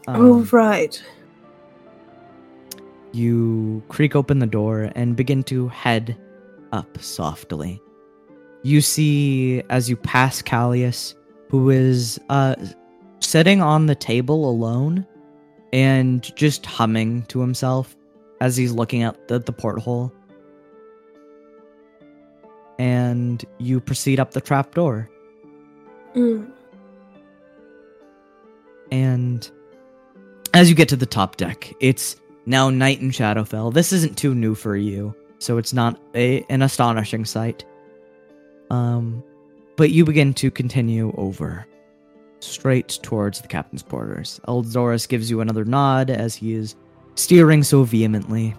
[0.09, 1.02] oh, Um, right.
[3.12, 6.16] You creak open the door and begin to head
[6.72, 7.80] up softly.
[8.62, 11.14] You see, as you pass Callius,
[11.51, 12.55] who is uh,
[13.20, 15.06] sitting on the table alone
[15.74, 17.97] and just humming to himself
[18.40, 20.12] as he's looking at the, the porthole.
[22.82, 25.09] And you proceed up the trapdoor.
[26.16, 26.50] Mm.
[28.90, 29.48] And
[30.52, 33.72] as you get to the top deck, it's now night in Shadowfell.
[33.72, 35.14] This isn't too new for you.
[35.38, 37.64] so it's not a, an astonishing sight.
[38.70, 39.22] Um,
[39.76, 41.66] but you begin to continue over,
[42.40, 44.40] straight towards the captain's quarters.
[44.48, 46.74] Eldoris gives you another nod as he is
[47.14, 48.54] steering so vehemently.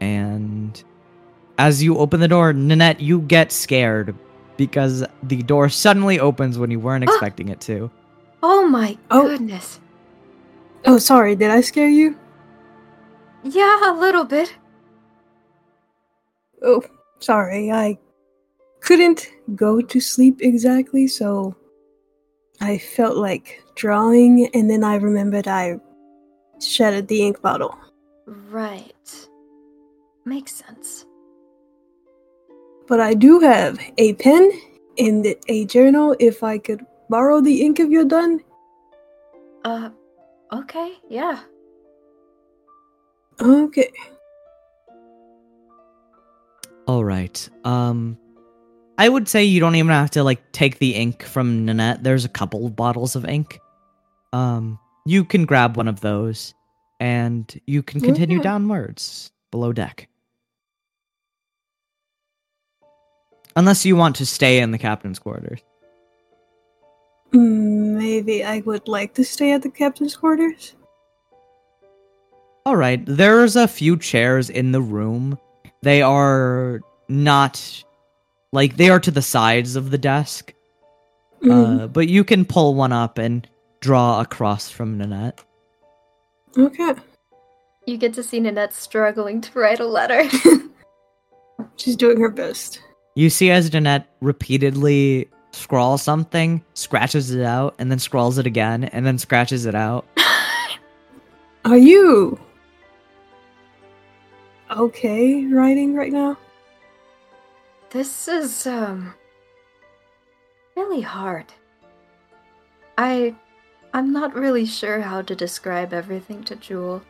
[0.00, 0.82] And
[1.60, 4.14] as you open the door, Nanette, you get scared
[4.56, 7.90] because the door suddenly opens when you weren't expecting it to.
[8.42, 9.28] Oh my Oh.
[9.28, 9.78] goodness.
[10.86, 12.16] Oh, sorry, did I scare you?
[13.44, 14.56] Yeah, a little bit.
[16.62, 16.82] Oh,
[17.18, 17.98] sorry, I
[18.80, 21.54] couldn't go to sleep exactly, so
[22.62, 25.76] I felt like drawing, and then I remembered I
[26.62, 27.76] shattered the ink bottle.
[28.26, 29.28] Right.
[30.24, 31.04] Makes sense.
[32.90, 34.50] But I do have a pen
[34.98, 38.40] and a journal if I could borrow the ink if you're done.
[39.64, 39.90] Uh,
[40.52, 41.38] okay, yeah.
[43.40, 43.92] Okay.
[46.88, 47.48] All right.
[47.64, 48.18] Um,
[48.98, 52.02] I would say you don't even have to like take the ink from Nanette.
[52.02, 53.60] There's a couple of bottles of ink.
[54.32, 56.54] Um, you can grab one of those,
[56.98, 58.42] and you can continue Okay.
[58.42, 60.09] downwards below deck.
[63.56, 65.60] Unless you want to stay in the captain's quarters.
[67.32, 70.74] Maybe I would like to stay at the captain's quarters.
[72.66, 73.02] All right.
[73.06, 75.38] There's a few chairs in the room.
[75.82, 77.84] They are not
[78.52, 80.52] like they are to the sides of the desk.
[81.42, 83.48] Mm, Uh, but you can pull one up and
[83.80, 85.42] draw across from Nanette.
[86.58, 86.94] okay.
[87.86, 90.28] You get to see Nanette struggling to write a letter.
[91.76, 92.80] She's doing her best.
[93.14, 98.84] You see as Nanette repeatedly scrawls something, scratches it out, and then scrawls it again,
[98.84, 100.06] and then scratches it out.
[101.64, 102.38] Are you
[104.70, 106.36] okay writing right now?
[107.90, 109.12] this is, um,
[110.76, 111.46] really hard.
[112.96, 113.34] I.
[113.92, 117.02] I'm not really sure how to describe everything to Jewel.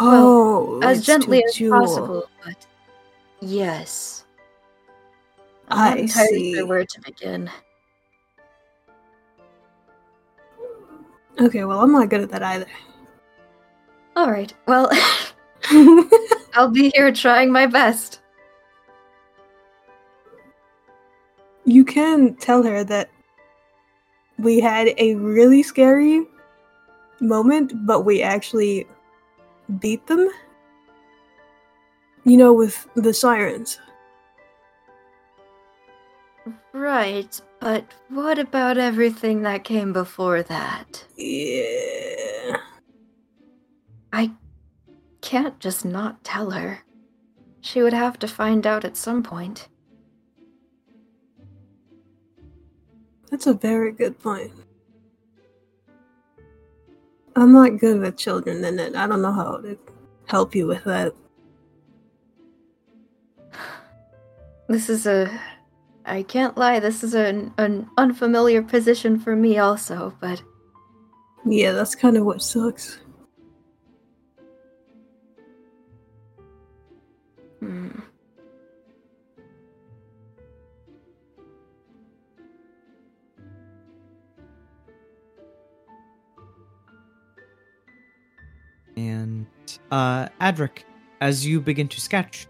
[0.00, 1.80] Oh, as it's gently to as Jewel.
[1.80, 2.66] possible, but
[3.40, 4.25] yes.
[5.68, 6.62] I see.
[6.62, 7.50] where to begin.
[11.40, 12.66] Okay, well, I'm not good at that either.
[14.14, 14.52] All right.
[14.66, 14.90] Well,
[16.54, 18.20] I'll be here trying my best.
[21.66, 23.10] you can tell her that
[24.38, 26.24] we had a really scary
[27.20, 28.86] moment, but we actually
[29.80, 30.30] beat them.
[32.24, 33.78] You know, with the sirens.
[36.72, 41.04] Right, but what about everything that came before that?
[41.16, 42.56] Yeah.
[44.12, 44.32] I
[45.20, 46.80] can't just not tell her.
[47.60, 49.68] She would have to find out at some point.
[53.30, 54.52] That's a very good point.
[57.34, 59.78] I'm not good with children, and I don't know how to
[60.26, 61.12] help you with that.
[64.68, 65.30] This is a.
[66.06, 70.40] I can't lie, this is an, an unfamiliar position for me, also, but
[71.44, 73.00] Yeah, that's kind of what sucks.
[77.60, 77.88] hmm.
[88.96, 89.46] And
[89.90, 90.84] uh Adric,
[91.20, 92.46] as you begin to sketch,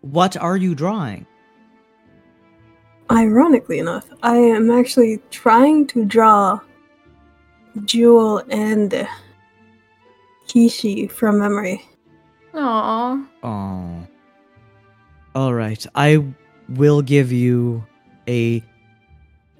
[0.00, 1.26] what are you drawing?
[3.10, 6.60] Ironically enough, I am actually trying to draw
[7.84, 9.06] Jewel and
[10.48, 11.84] Kishi from memory.
[12.54, 13.26] Aww.
[13.42, 14.06] Oh.
[15.34, 15.86] All right.
[15.94, 16.24] I
[16.68, 17.84] will give you
[18.28, 18.62] a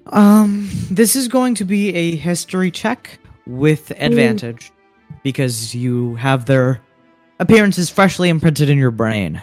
[0.07, 4.71] um this is going to be a history check with advantage
[5.23, 6.81] because you have their
[7.39, 9.41] appearances freshly imprinted in your brain.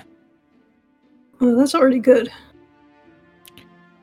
[1.40, 2.30] Oh, that's already good.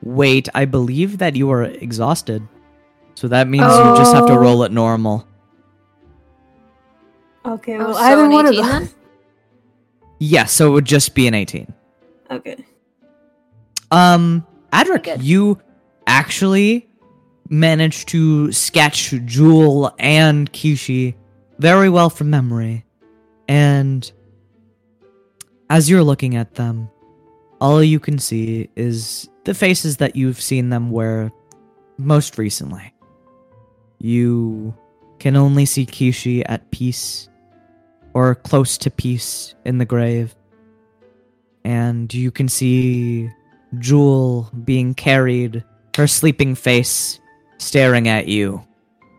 [0.02, 2.46] Wait, I believe that you are exhausted.
[3.14, 4.38] So that means you just have to Oh.
[4.38, 5.26] roll it normal.
[7.44, 8.82] Okay, Oh, well, so either an one of 18 them.
[8.84, 8.90] then?
[10.22, 11.72] Yes, so it would just be an 18.
[12.30, 12.62] Okay.
[13.90, 15.22] Um, Adric, Good.
[15.22, 15.58] you
[16.06, 16.86] actually
[17.48, 21.14] managed to sketch Jewel and Kishi
[21.58, 22.84] very well from memory.
[23.48, 24.10] And
[25.70, 26.90] as you're looking at them,
[27.60, 31.30] all you can see is the faces that you've seen them wear
[31.98, 32.92] most recently.
[33.98, 34.74] You
[35.18, 37.28] can only see Kishi at peace
[38.14, 40.34] or close to peace in the grave.
[41.64, 43.30] and you can see
[43.78, 45.62] Jewel being carried,
[45.96, 47.20] her sleeping face
[47.58, 48.64] staring at you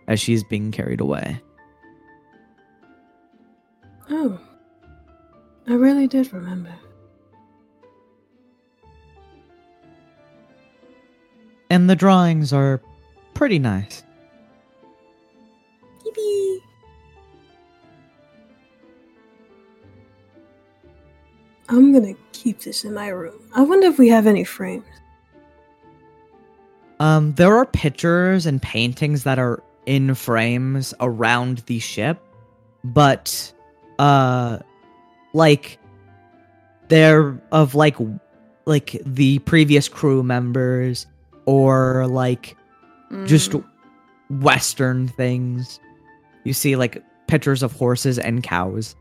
[0.07, 1.39] as she's being carried away.
[4.09, 4.39] Oh.
[5.68, 6.73] I really did remember.
[11.72, 12.81] And the drawings are
[13.34, 14.03] pretty nice.
[16.06, 16.57] Yippee!
[21.69, 23.39] I'm gonna keep this in my room.
[23.53, 24.84] I wonder if we have any frames.
[26.99, 32.22] Um, there are pictures and paintings that are in frames around the ship,
[32.84, 33.53] but
[33.98, 34.60] uh,
[35.31, 35.80] like
[36.89, 37.95] they're of like
[38.65, 41.07] like the previous crew members
[41.45, 42.55] or like
[43.26, 43.63] just Mm.
[44.41, 45.80] western things.
[46.43, 48.95] You see like pictures of horses and cows.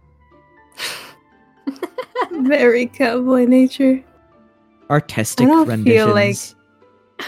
[2.33, 4.03] Very cowboy nature.
[4.89, 6.05] Artistic I don't renditions.
[6.07, 6.37] feel like-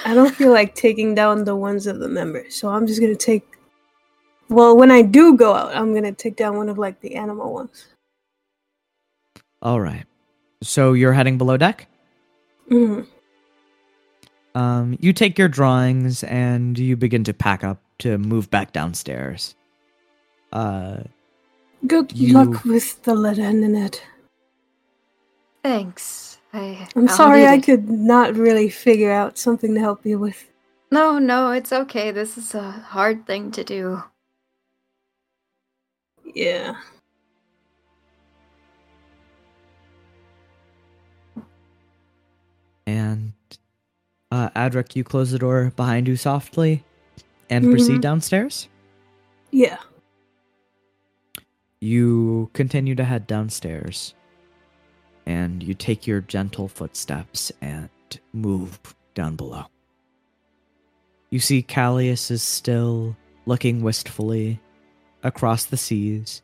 [0.06, 3.14] I don't feel like taking down the ones of the members, so I'm just gonna
[3.14, 3.44] take.
[4.48, 7.52] Well, when I do go out, I'm gonna take down one of like the animal
[7.52, 7.89] ones.
[9.60, 10.05] All right.
[10.62, 11.89] So you're heading below deck?
[12.70, 13.06] Mm.
[14.54, 19.54] Um, you take your drawings and you begin to pack up to move back downstairs.
[20.52, 21.04] Uh,
[21.86, 24.02] Good You- luck with the letter, in it.
[25.62, 26.38] Thanks.
[26.52, 26.86] I.
[26.94, 30.48] I'm I'll sorry I could not really figure out something to help you with.
[30.90, 32.10] No, no, it's okay.
[32.10, 34.02] This is a hard thing to do.
[36.34, 36.76] Yeah.
[42.86, 43.32] and
[44.32, 46.82] uh, Adric, you close the door behind you softly
[47.50, 47.70] and Mhm.
[47.72, 48.66] proceed downstairs.
[49.50, 49.76] Yeah.
[51.80, 54.14] You continue to head downstairs
[55.26, 57.90] and you take your gentle footsteps and
[58.32, 58.80] move
[59.14, 59.66] down below.
[61.28, 64.60] You see Callius is still looking wistfully
[65.22, 66.42] across the seas,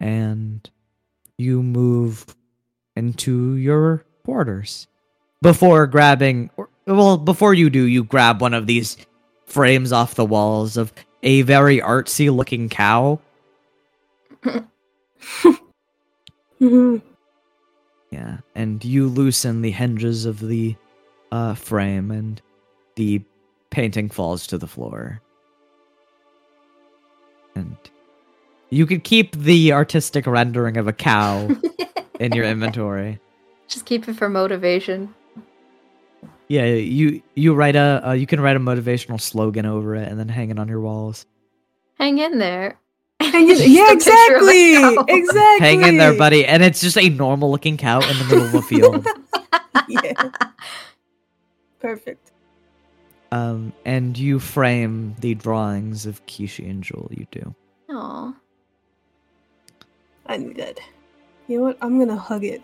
[0.00, 0.68] and
[1.36, 2.26] you move
[2.96, 4.86] into your quarters.
[5.44, 6.48] Before grabbing,
[6.86, 8.96] well, before you do, you grab one of these
[9.44, 10.90] frames off the walls of
[11.22, 13.20] a very artsy looking cow.
[18.10, 20.76] Yeah, and you loosen the hinges of the
[21.32, 22.40] uh, frame, and
[22.94, 23.20] the
[23.70, 25.20] painting falls to the floor.
[27.56, 27.76] And
[28.70, 31.48] you could keep the artistic rendering of a cow
[32.20, 33.18] in your inventory.
[33.66, 35.12] Just keep it for motivation.
[36.48, 40.18] Yeah, you you write a uh, you can write a motivational slogan over it and
[40.18, 41.26] then hang it on your walls.
[41.98, 42.78] Hang in there.
[43.20, 44.74] Hang in- yeah, a picture of a exactly.
[45.08, 45.66] Exactly.
[45.66, 48.54] Hang in there, buddy, and it's just a normal looking cow in the middle of
[48.54, 49.06] a field.
[49.88, 50.30] yeah.
[51.80, 52.32] Perfect.
[53.32, 57.08] Um, and you frame the drawings of Kishi and Jewel.
[57.10, 57.54] You do.
[57.90, 58.34] Aw.
[60.26, 60.78] I knew that.
[61.48, 61.78] You know what?
[61.80, 62.62] I'm gonna hug it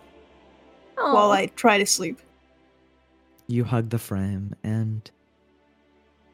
[0.97, 1.13] Aw.
[1.13, 2.19] while I try to sleep.
[3.51, 5.09] You hug the frame, and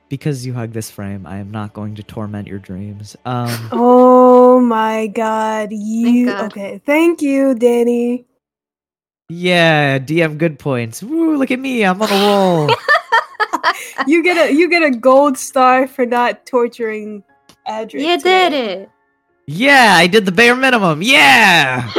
[0.08, 3.16] because you hug this frame, I am not going to torment your dreams.
[3.26, 5.70] Um, Oh my god.
[5.72, 6.52] You God.
[6.52, 6.80] okay.
[6.86, 8.26] Thank you, Danny.
[9.30, 11.02] yeah, DM good points.
[11.04, 11.36] Woo!
[11.38, 12.70] Look at me, I'm on a roll.
[14.08, 17.24] You get a you get a gold star for not torturing
[17.68, 18.00] Adric.
[18.00, 18.90] You did it.
[19.48, 21.02] yeah, I did the bare minimum.
[21.02, 21.92] Yeah.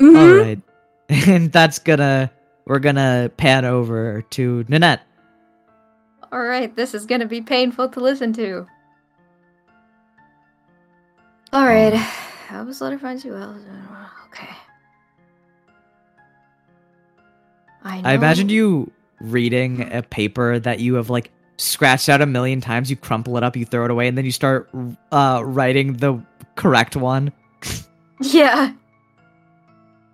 [0.00, 0.16] Mhm.
[0.16, 0.58] All right,
[1.08, 2.30] and that's gonna
[2.66, 5.02] we're gonna pan over to Nanette.
[6.32, 8.66] All right, this is to be painful to listen to.
[11.52, 11.94] All right.
[11.94, 13.56] How was letter finds you well?
[14.26, 14.48] Okay.
[17.82, 18.08] I, know.
[18.08, 22.90] I imagined you reading a paper that you have like scratched out a million times.
[22.90, 24.68] You crumple it up, you throw it away, and then you start
[25.12, 26.20] uh, writing the
[26.56, 27.32] correct one.
[28.22, 28.72] Yeah.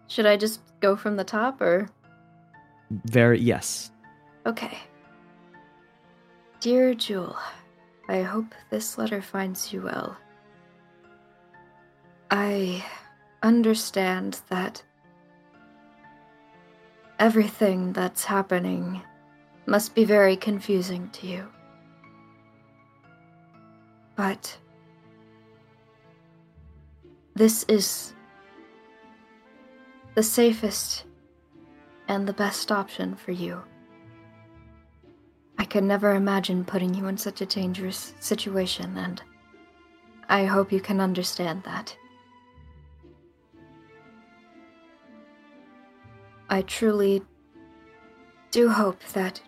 [0.09, 1.88] Should I just go from the top or?
[3.06, 3.90] Very yes.
[4.44, 4.76] Okay.
[6.60, 7.36] Dear Jewel,
[8.09, 10.16] I hope this letter finds you well.
[12.30, 12.84] I
[13.42, 14.82] understand that
[17.18, 19.02] everything that's happening
[19.66, 21.48] must be very confusing to you.
[24.16, 24.56] But
[27.34, 28.12] this is
[30.14, 31.05] the safest
[32.09, 33.62] and the best option for you.
[35.59, 39.22] I could never imagine putting you in such a dangerous situation, and
[40.28, 41.97] I hope you can understand that.
[46.51, 47.22] I truly
[48.51, 49.40] do hope that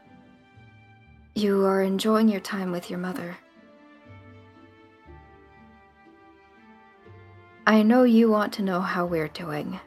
[1.35, 3.37] you are enjoying your time with your mother.
[7.67, 9.81] I know you want to know how we're doing,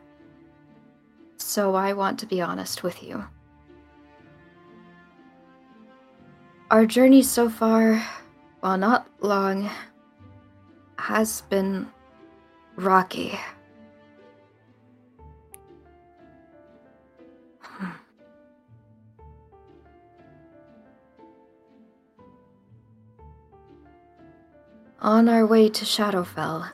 [1.47, 3.23] so I want to be honest with you.
[6.69, 8.03] Our journey so far,
[8.59, 9.69] while not long,
[10.99, 11.87] has been
[12.75, 13.39] rocky.
[17.61, 17.91] Hmm.
[24.99, 26.71] On our way to Shadowfell,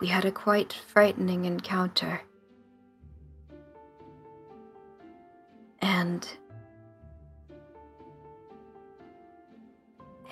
[0.00, 2.22] we had a quite frightening encounter.
[5.80, 6.28] And.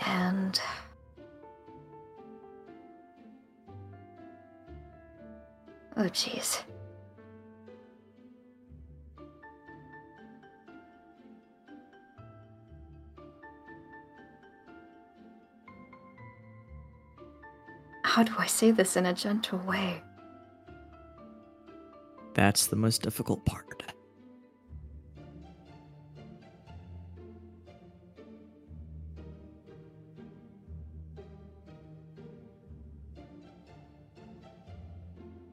[0.04, 0.60] And.
[5.96, 6.62] Oh, jeez.
[18.02, 20.02] How do I say this in a gentle way?
[22.32, 23.92] That's the most difficult part.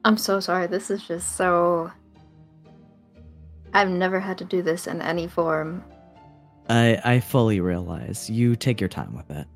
[0.04, 0.66] I'm so sorry.
[0.66, 1.90] This is just so.
[3.72, 5.82] I've never had to do this in any form.
[6.68, 8.28] I I fully realize.
[8.28, 9.46] You take your time with it.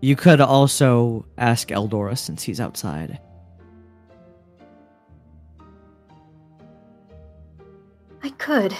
[0.00, 3.18] You could also ask Eldora since he's outside.
[8.22, 8.74] I could.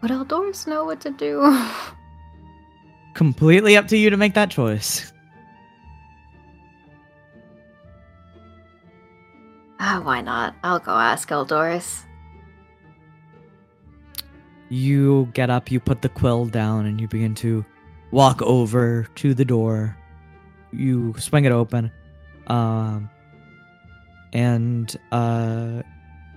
[0.00, 1.66] Would Eldoris know what to do?
[3.14, 5.11] Completely up to you to make that choice.
[9.84, 10.54] Ah, why not?
[10.62, 12.04] I'll go ask Eldoris.
[14.68, 17.64] You get up, you put the quill down, and you begin to
[18.12, 19.96] walk over to the door.
[20.72, 21.90] You swing it open.
[22.46, 23.10] Um,
[24.32, 25.82] and uh,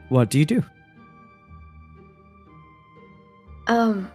[0.10, 0.64] what do you do?
[3.68, 4.12] Um,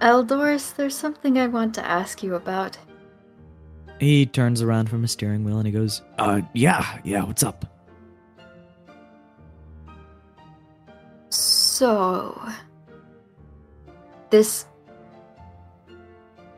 [0.00, 2.78] Eldoris, there's something I want to ask you about.
[3.98, 7.24] He turns around from his steering wheel and he goes, "Uh, yeah, yeah.
[7.24, 7.64] What's up?"
[11.30, 12.40] So,
[14.30, 14.66] this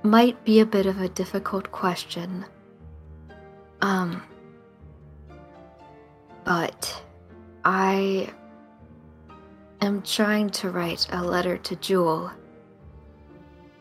[0.02, 2.44] might be a bit of a difficult question.
[3.82, 4.22] Um,
[6.44, 7.02] but
[7.64, 8.32] I
[9.80, 12.30] am trying to write a letter to Jewel,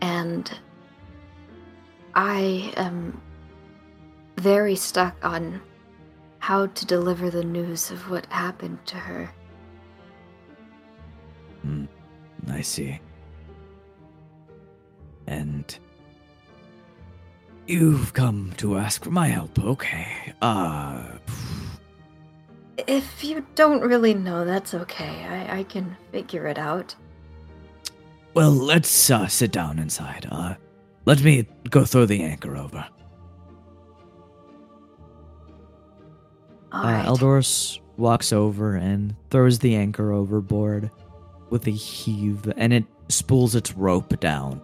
[0.01, 0.51] and
[2.13, 3.21] I am
[4.37, 5.61] very stuck on
[6.39, 9.29] how to deliver the news of what happened to her.
[11.63, 11.85] Hmm,
[12.49, 12.99] I see.
[15.25, 15.77] And
[17.65, 20.33] you've come to ask for my help, okay?
[20.41, 21.03] Uh.
[22.87, 25.25] If you don't really know, that's okay.
[25.25, 26.95] I, I can figure it out.
[28.35, 30.27] Well, let's uh, sit down inside.
[30.31, 30.53] Uh,
[31.05, 32.87] let me go throw the anchor over.
[36.71, 37.05] All Uh, right.
[37.05, 40.91] Eldoris walks over and throws the anchor overboard
[41.49, 44.61] with a heave, and it spools its rope down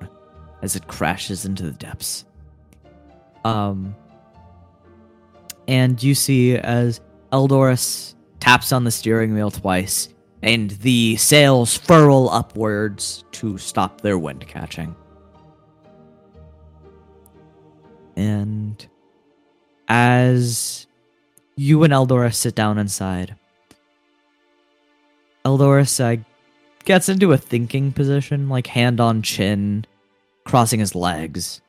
[0.62, 2.26] as it crashes into the depths.
[3.46, 3.96] Um,
[5.68, 7.02] and you see as
[7.32, 10.10] Eldoris taps on the steering wheel twice,
[10.42, 14.94] and the sails furl upwards to stop their wind catching.
[18.16, 18.86] And
[19.88, 20.86] as
[21.56, 23.36] you and Eldora sit down inside.
[25.46, 26.24] Eldora uh,
[26.86, 29.86] gets into a thinking position, like hand on chin,
[30.46, 31.62] crossing his legs.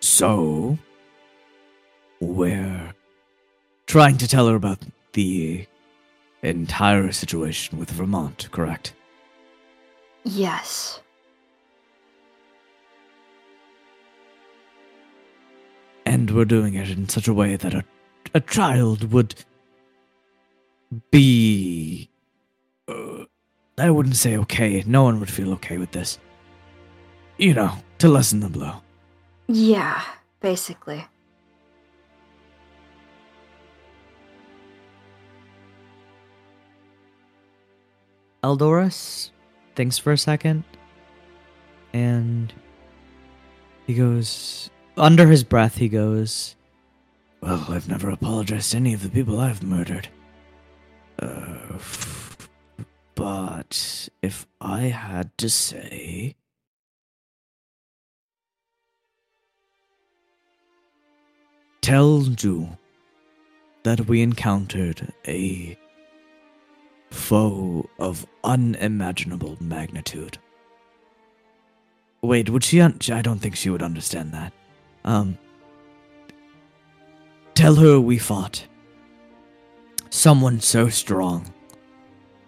[0.00, 0.78] So,
[2.20, 2.94] we're
[3.86, 4.78] trying to tell her about
[5.12, 5.66] the
[6.42, 8.94] entire situation with Vermont, correct?
[10.24, 11.00] Yes.
[16.10, 17.84] And we're doing it in such a way that a,
[18.34, 19.32] a child would
[21.12, 22.10] be
[22.88, 23.26] uh,
[23.78, 24.82] i wouldn't say okay.
[24.88, 26.18] No one would feel okay with this.
[27.38, 28.82] You know to lessen the blow.
[29.46, 30.02] Yeah,
[30.40, 31.06] basically.
[38.42, 39.30] Eldoris
[39.76, 40.64] thinks for a second
[41.92, 42.52] and
[43.86, 44.70] he goes
[45.00, 46.54] under his breath he goes
[47.40, 50.08] Well, I've never apologized to any of the people I've murdered.
[51.18, 51.78] Uh,
[53.14, 56.36] but if I had to say.
[61.80, 62.68] Tell Ju
[63.82, 65.78] that we encountered a
[67.10, 70.38] foe of unimaginable magnitude.
[72.22, 72.80] Wait, would she?
[72.80, 74.52] Un- I don't think she would understand that.
[75.04, 75.38] Um,
[77.54, 78.66] tell her we fought
[80.10, 81.52] someone so strong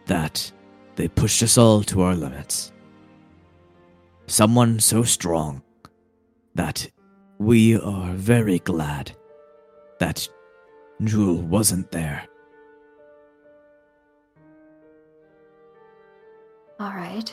[0.07, 0.51] that
[0.97, 2.73] they pushed us all to our limits.
[4.27, 5.63] Someone so strong
[6.55, 6.89] that
[7.39, 9.13] we are very glad
[9.99, 10.29] that
[11.03, 12.27] Jewel wasn't there.
[16.79, 17.33] All right.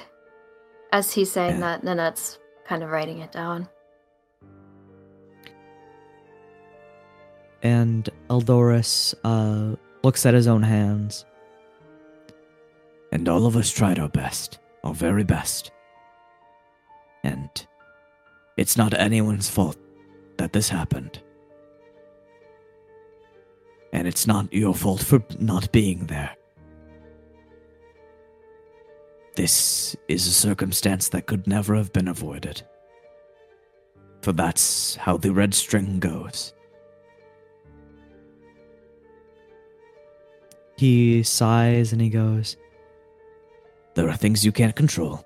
[0.91, 1.77] As he's saying Yeah.
[1.77, 3.67] that, Nanette's kind of writing it down.
[7.61, 11.26] And Eldoris uh, looks at his own hands.
[13.11, 15.72] And all of us tried our best, our very best.
[17.23, 17.49] And
[18.56, 19.77] it's not anyone's fault
[20.38, 21.22] that this happened.
[23.91, 26.36] And it's not your fault for not being there.
[29.36, 32.61] This is a circumstance that could never have been avoided.
[34.22, 36.53] For that's how the red string goes.
[40.80, 42.56] He sighs and he goes,
[43.95, 45.26] There are things you can't control.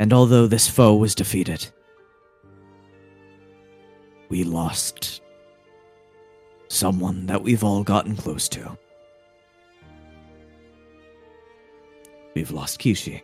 [0.00, 1.68] And although this foe was defeated,
[4.28, 5.22] we lost
[6.66, 8.76] someone that we've all gotten close to.
[12.34, 13.22] We've lost Kishi.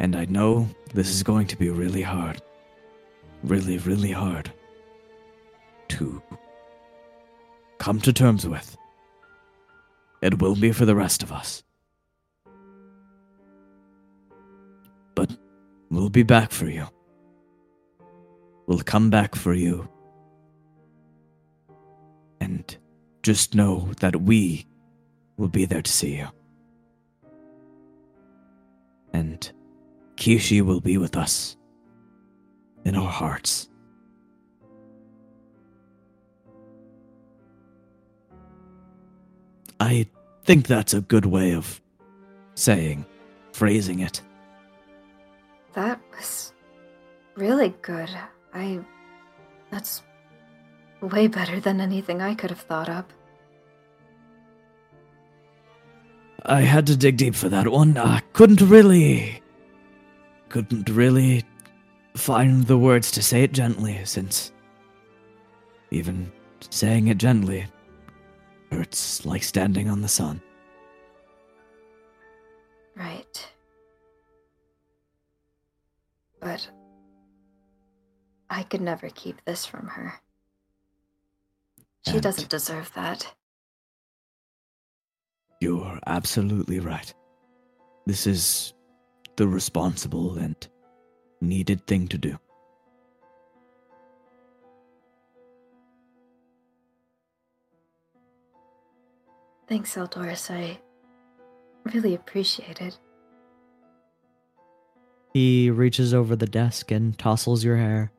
[0.00, 2.42] And I know this is going to be really hard.
[3.44, 4.50] Really, really hard
[5.88, 6.22] to
[7.76, 8.74] come to terms with.
[10.22, 11.62] It will be for the rest of us.
[15.14, 15.36] But
[15.90, 16.86] we'll be back for you.
[18.66, 19.90] We'll come back for you.
[22.40, 22.74] And
[23.22, 24.66] just know that we
[25.36, 26.28] will be there to see you.
[29.12, 29.52] And
[30.16, 31.58] Kishi will be with us
[32.84, 33.68] in our hearts.
[39.80, 40.06] I
[40.44, 41.80] think that's a good way of
[42.54, 43.04] saying,
[43.52, 44.22] phrasing it.
[45.72, 46.52] That was
[47.34, 48.10] really good.
[48.52, 48.80] I.
[49.70, 50.02] That's
[51.00, 53.12] way better than anything I could have thought up.
[56.46, 57.96] I had to dig deep for that one.
[57.98, 59.42] I couldn't really.
[60.48, 61.44] couldn't really
[62.16, 64.52] find the words to say it gently, since
[65.90, 66.30] even
[66.70, 67.66] saying it gently
[68.70, 70.40] hurts like standing on the sun.
[72.96, 73.52] Right.
[76.40, 76.68] But.
[78.50, 80.20] I could never keep this from her.
[82.06, 83.34] She And- doesn't deserve that.
[85.60, 87.12] You're absolutely right.
[88.06, 88.74] This is
[89.36, 90.54] the responsible and
[91.44, 92.38] needed thing to do.
[99.68, 100.50] Thanks, Eldoris.
[100.50, 100.78] I
[101.84, 102.98] really appreciate it.
[105.34, 108.12] he reaches over the desk and tousles your hair.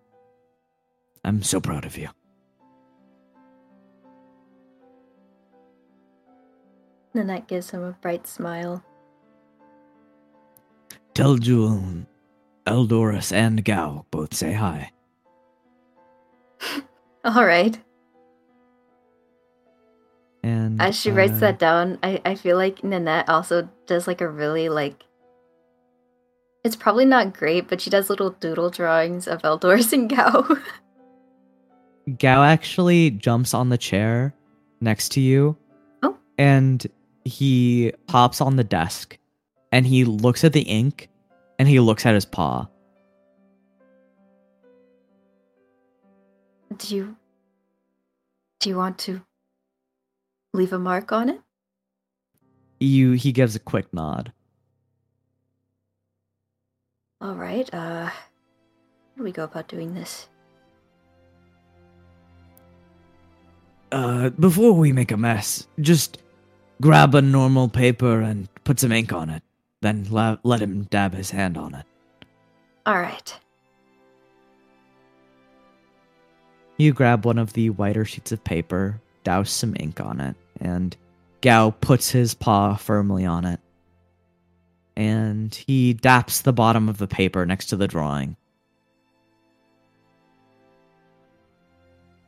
[1.24, 2.10] I'm so proud of you.
[7.14, 8.84] Nanette gives him a bright smile.
[11.14, 11.82] Tell Jewel,
[12.68, 14.92] Eldoris, and Gao both say hi.
[17.26, 17.78] All right.
[20.44, 24.22] And As she writes uh, that down, I, I feel like Nanette also does like
[24.22, 25.04] a really like
[26.64, 30.48] it's probably not great, but she does little doodle drawings of Eldoris and Gao.
[32.20, 34.34] Gao actually jumps on the chair
[34.82, 35.56] next to you.
[36.02, 36.18] Oh.
[36.40, 36.86] And
[37.24, 39.18] he hops on the desk
[39.72, 41.10] and he looks at the ink
[41.60, 42.68] and he looks at his paw.
[46.78, 47.16] do you
[48.60, 49.22] do you want to
[50.54, 51.42] leave a mark on it?
[52.80, 54.32] You he gives a quick nod.
[57.22, 57.72] All right.
[57.74, 58.14] Uh, how
[59.18, 60.28] do we go about doing this?
[63.92, 66.18] Uh, before we make a mess, just
[66.82, 69.44] grab a normal paper and put some ink on it.
[69.86, 71.86] Then la- let him dab his hand on it.
[72.86, 73.40] All right.
[76.78, 80.96] You grab one of the whiter sheets of paper, douse some ink on it, and
[81.42, 83.60] Gao puts his paw firmly on it.
[84.98, 88.36] And he daps the bottom of the paper next to the drawing.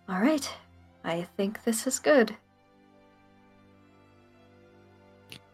[0.09, 0.49] All right.
[1.03, 2.35] I think this is good.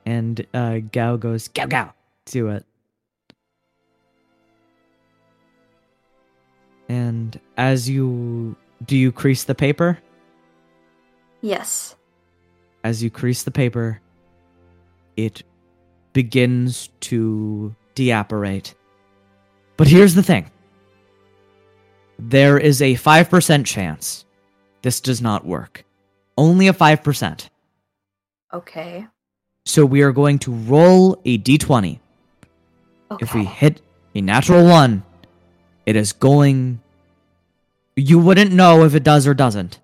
[0.05, 1.93] And uh, Gao goes, Gao Gao,
[2.25, 2.65] do it.
[6.89, 8.55] And as you
[8.85, 9.97] do, you crease the paper?
[11.41, 11.95] Yes.
[12.83, 14.01] As you crease the paper,
[15.15, 15.43] it
[16.11, 18.75] begins to deapparate.
[19.77, 20.49] But here's the thing
[22.19, 24.25] there is a 5% chance
[24.81, 25.83] this does not work.
[26.37, 27.49] Only a 5%.
[28.53, 29.07] Okay.
[29.65, 31.99] So we are going to roll a d20.
[33.11, 33.23] Okay.
[33.23, 33.81] If we hit
[34.15, 35.03] a natural one,
[35.85, 36.81] it is going.
[37.95, 39.79] You wouldn't know if it does or doesn't.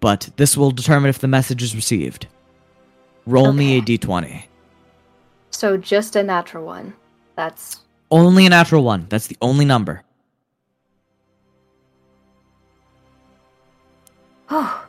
[0.00, 2.26] But this will determine if the message is received.
[3.26, 3.98] Roll me a Okay.
[3.98, 4.42] d20.
[5.50, 6.94] So just a natural one.
[7.34, 9.06] That's Only a natural one.
[9.08, 10.02] That's the only number.
[14.50, 14.85] oh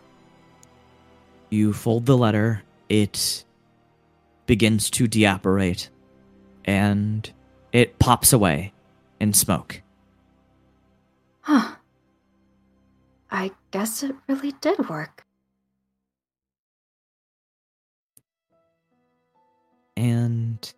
[1.49, 3.45] You fold the letter, it
[4.45, 5.89] begins to deapparate,
[6.65, 7.29] and
[7.71, 8.73] it pops away
[9.19, 9.81] in smoke.
[11.41, 11.75] huh.
[13.29, 15.25] I guess it really did work.
[19.95, 20.73] And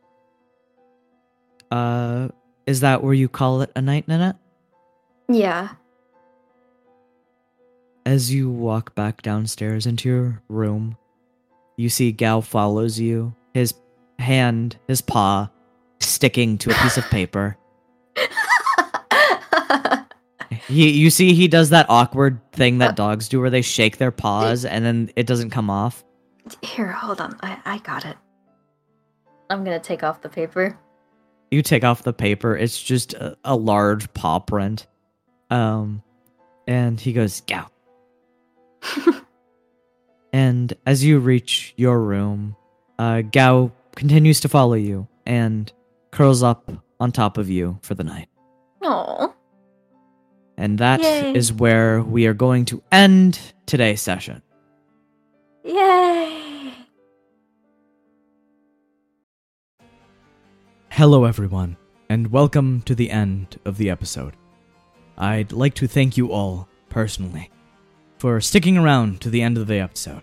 [1.71, 2.29] uh
[2.65, 4.37] is that where you call it a night, Nanette?
[5.27, 5.69] Yeah.
[8.09, 10.97] As you walk back downstairs into your room,
[11.77, 13.75] you see Gao follows you, his
[14.17, 15.47] hand, his paw,
[15.99, 17.55] sticking to a piece of paper.
[20.67, 24.11] He, you see, he does that awkward thing that dogs do where they shake their
[24.11, 26.03] paws and then it doesn't come off.
[26.61, 27.37] Here, hold on.
[27.41, 28.15] I, I got it.
[29.49, 30.77] I'm gonna take off the paper.
[31.49, 34.85] You take off the paper, it's just a, a large paw print.
[35.49, 36.03] Um,
[36.67, 37.67] and he goes, Gao.
[40.31, 42.55] And as you reach your room,
[42.99, 45.71] uh, Gao continues to follow you and
[46.11, 48.29] curls up on top of you for the night.
[48.83, 49.33] Oh.
[50.55, 51.55] And that is Yay.
[51.57, 54.43] where we are going to end today's session.
[55.63, 56.73] Yay!
[60.91, 61.77] Hello, everyone,
[62.09, 64.35] and welcome to the end of the episode.
[65.17, 67.49] I'd like to thank you all, personally,
[68.19, 70.21] for sticking around to the end of the episode.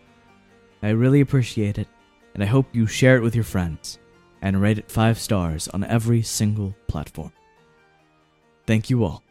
[0.82, 1.88] I really appreciate it,
[2.34, 3.98] and I hope you share it with your friends
[4.42, 7.32] and rate it five stars on every single platform.
[8.66, 9.22] Thank you all.